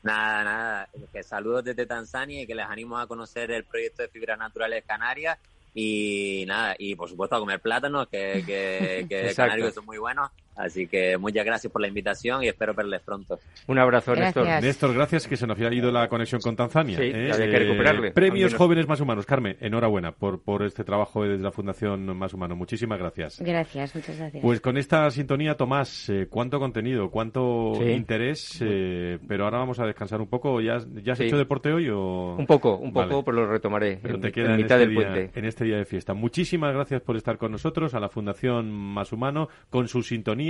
Nada, 0.02 0.44
nada. 0.44 0.88
Que 1.12 1.22
saludos 1.22 1.64
desde 1.64 1.86
Tanzania 1.86 2.42
y 2.42 2.46
que 2.46 2.54
les 2.54 2.66
animo 2.66 2.98
a 2.98 3.06
conocer 3.06 3.50
el 3.50 3.64
proyecto 3.64 4.02
de 4.02 4.08
fibras 4.08 4.38
naturales 4.38 4.84
Canarias 4.86 5.38
y 5.74 6.44
nada, 6.46 6.74
y 6.78 6.94
por 6.94 7.08
supuesto 7.08 7.36
a 7.36 7.38
comer 7.38 7.60
plátanos, 7.60 8.08
que, 8.08 8.42
que, 8.46 9.06
que 9.08 9.32
canarios 9.36 9.74
son 9.74 9.86
muy 9.86 9.98
buenos. 9.98 10.30
Así 10.56 10.86
que 10.86 11.16
muchas 11.16 11.44
gracias 11.44 11.72
por 11.72 11.80
la 11.80 11.88
invitación 11.88 12.42
y 12.42 12.48
espero 12.48 12.74
verles 12.74 13.00
pronto. 13.02 13.38
Un 13.66 13.78
abrazo, 13.78 14.14
Néstor. 14.14 14.46
Néstor, 14.46 14.94
gracias, 14.94 15.26
que 15.26 15.36
se 15.36 15.46
nos 15.46 15.56
había 15.56 15.72
ido 15.72 15.90
la 15.90 16.08
conexión 16.08 16.40
con 16.40 16.56
Tanzania. 16.56 16.98
Sí, 16.98 17.04
¿eh? 17.04 17.30
había 17.32 17.50
que 17.50 17.58
recuperarle. 17.58 18.10
premios 18.12 18.54
Jóvenes 18.54 18.86
Más 18.86 19.00
Humanos. 19.00 19.26
Carmen, 19.26 19.56
enhorabuena 19.60 20.12
por, 20.12 20.42
por 20.42 20.62
este 20.62 20.84
trabajo 20.84 21.24
desde 21.24 21.42
la 21.42 21.52
Fundación 21.52 22.16
Más 22.16 22.34
Humano. 22.34 22.56
Muchísimas 22.56 22.98
gracias. 22.98 23.40
Gracias, 23.40 23.94
muchas 23.94 24.18
gracias. 24.18 24.42
Pues 24.42 24.60
con 24.60 24.76
esta 24.76 25.10
sintonía, 25.10 25.56
Tomás, 25.56 26.08
eh, 26.08 26.26
cuánto 26.28 26.58
contenido, 26.58 27.10
cuánto 27.10 27.72
interés, 27.82 28.58
eh, 28.60 29.18
pero 29.26 29.44
ahora 29.44 29.58
vamos 29.58 29.78
a 29.80 29.86
descansar 29.86 30.20
un 30.20 30.28
poco. 30.28 30.60
¿Ya, 30.60 30.78
ya 31.02 31.14
has 31.14 31.20
hecho 31.20 31.38
deporte 31.38 31.72
hoy 31.72 31.88
o...? 31.88 32.36
Un 32.38 32.46
poco, 32.46 32.76
un 32.76 32.92
poco, 32.92 33.24
pero 33.24 33.38
lo 33.38 33.46
retomaré 33.50 33.98
pero 34.02 34.18
te 34.18 34.32
queda 34.32 34.50
en, 34.50 34.56
mitad 34.56 34.80
este 34.80 34.88
del 34.88 34.94
puente. 34.94 35.38
En 35.38 35.44
este 35.44 35.64
día 35.64 35.76
de 35.76 35.84
fiesta. 35.84 36.14
Muchísimas 36.14 36.74
gracias 36.74 37.00
por 37.02 37.16
estar 37.16 37.38
con 37.38 37.52
nosotros, 37.52 37.94
a 37.94 38.00
la 38.00 38.08
Fundación 38.08 38.70
Más 38.70 39.12
Humano, 39.12 39.48
con 39.70 39.88
su 39.88 40.02
sintonía 40.02 40.41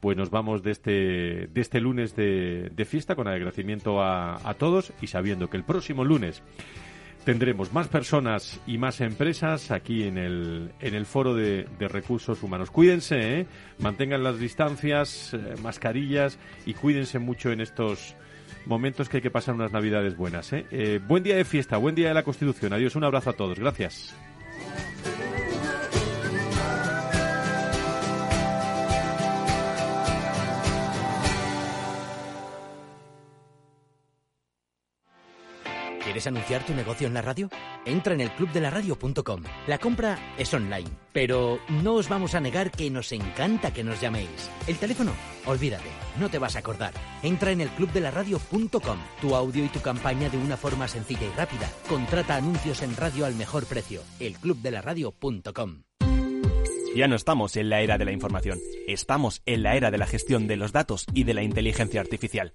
pues 0.00 0.16
nos 0.16 0.30
vamos 0.30 0.62
de 0.62 0.70
este, 0.70 0.90
de 1.52 1.60
este 1.60 1.80
lunes 1.80 2.14
de, 2.14 2.86
fiesta 2.88 3.14
con 3.14 3.28
agradecimiento 3.28 4.02
a, 4.02 4.54
todos 4.58 4.92
y 5.00 5.06
sabiendo 5.06 5.48
que 5.50 5.56
el 5.56 5.64
próximo 5.64 6.04
lunes 6.04 6.42
tendremos 7.24 7.72
más 7.72 7.88
personas 7.88 8.60
y 8.66 8.78
más 8.78 9.00
empresas 9.00 9.72
aquí 9.72 10.04
en 10.04 10.16
el, 10.16 10.70
en 10.80 10.94
el 10.94 11.06
foro 11.06 11.34
de, 11.34 11.66
recursos 11.80 12.42
humanos. 12.42 12.70
Cuídense, 12.70 13.40
¿eh? 13.40 13.46
mantengan 13.80 14.22
las 14.22 14.38
distancias, 14.38 15.34
eh, 15.34 15.54
mascarillas 15.60 16.38
y 16.66 16.74
cuídense 16.74 17.18
mucho 17.18 17.50
en 17.50 17.60
estos 17.60 18.14
momentos 18.64 19.08
que 19.08 19.16
hay 19.16 19.22
que 19.22 19.30
pasar 19.30 19.54
unas 19.54 19.72
navidades 19.72 20.16
buenas. 20.16 20.52
¿eh? 20.52 21.00
buen 21.08 21.24
día 21.24 21.36
de 21.36 21.44
fiesta, 21.44 21.78
buen 21.78 21.96
día 21.96 22.08
de 22.08 22.14
la 22.14 22.22
Constitución. 22.22 22.72
Adiós, 22.72 22.94
un 22.94 23.02
abrazo 23.02 23.30
a 23.30 23.32
todos. 23.32 23.58
Gracias. 23.58 24.14
¿Quieres 36.16 36.28
anunciar 36.28 36.64
tu 36.64 36.72
negocio 36.72 37.06
en 37.06 37.12
la 37.12 37.20
radio? 37.20 37.50
Entra 37.84 38.14
en 38.14 38.22
el 38.22 38.30
clubdelaradio.com. 38.30 39.42
La 39.66 39.76
compra 39.76 40.18
es 40.38 40.54
online, 40.54 40.88
pero 41.12 41.58
no 41.68 41.92
os 41.92 42.08
vamos 42.08 42.34
a 42.34 42.40
negar 42.40 42.70
que 42.70 42.88
nos 42.90 43.12
encanta 43.12 43.70
que 43.70 43.84
nos 43.84 44.00
llaméis. 44.00 44.50
El 44.66 44.78
teléfono, 44.78 45.12
olvídate, 45.44 45.90
no 46.18 46.30
te 46.30 46.38
vas 46.38 46.56
a 46.56 46.60
acordar. 46.60 46.94
Entra 47.22 47.50
en 47.50 47.60
el 47.60 47.68
clubdelaradio.com. 47.68 48.98
Tu 49.20 49.34
audio 49.34 49.62
y 49.62 49.68
tu 49.68 49.82
campaña 49.82 50.30
de 50.30 50.38
una 50.38 50.56
forma 50.56 50.88
sencilla 50.88 51.26
y 51.26 51.36
rápida. 51.36 51.70
Contrata 51.86 52.36
anuncios 52.36 52.80
en 52.80 52.96
radio 52.96 53.26
al 53.26 53.34
mejor 53.34 53.66
precio. 53.66 54.00
elclubdelaradio.com. 54.18 55.82
Ya 56.96 57.08
no 57.08 57.16
estamos 57.16 57.58
en 57.58 57.68
la 57.68 57.82
era 57.82 57.98
de 57.98 58.06
la 58.06 58.12
información, 58.12 58.58
estamos 58.88 59.42
en 59.44 59.62
la 59.62 59.76
era 59.76 59.90
de 59.90 59.98
la 59.98 60.06
gestión 60.06 60.46
de 60.46 60.56
los 60.56 60.72
datos 60.72 61.04
y 61.12 61.24
de 61.24 61.34
la 61.34 61.42
inteligencia 61.42 62.00
artificial. 62.00 62.54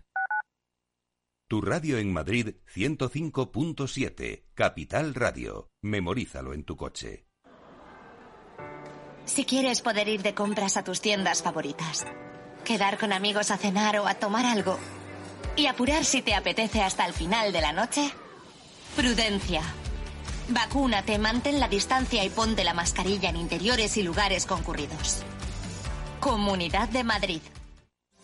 Tu 1.51 1.59
radio 1.59 1.97
en 1.97 2.13
Madrid 2.13 2.55
105.7, 2.73 4.45
Capital 4.53 5.13
Radio. 5.13 5.69
Memorízalo 5.81 6.53
en 6.53 6.63
tu 6.63 6.77
coche. 6.77 7.25
Si 9.25 9.43
quieres 9.43 9.81
poder 9.81 10.07
ir 10.07 10.21
de 10.21 10.33
compras 10.33 10.77
a 10.77 10.85
tus 10.85 11.01
tiendas 11.01 11.43
favoritas, 11.43 12.07
quedar 12.63 12.97
con 12.97 13.11
amigos 13.11 13.51
a 13.51 13.57
cenar 13.57 13.99
o 13.99 14.07
a 14.07 14.13
tomar 14.13 14.45
algo 14.45 14.79
y 15.57 15.65
apurar 15.65 16.05
si 16.05 16.21
te 16.21 16.35
apetece 16.35 16.81
hasta 16.83 17.05
el 17.05 17.11
final 17.11 17.51
de 17.51 17.59
la 17.59 17.73
noche, 17.73 18.09
prudencia. 18.95 19.61
Vacúnate, 20.47 21.17
mantén 21.17 21.59
la 21.59 21.67
distancia 21.67 22.23
y 22.23 22.29
ponte 22.29 22.63
la 22.63 22.73
mascarilla 22.73 23.27
en 23.27 23.35
interiores 23.35 23.97
y 23.97 24.03
lugares 24.03 24.45
concurridos. 24.45 25.25
Comunidad 26.21 26.87
de 26.87 27.03
Madrid. 27.03 27.41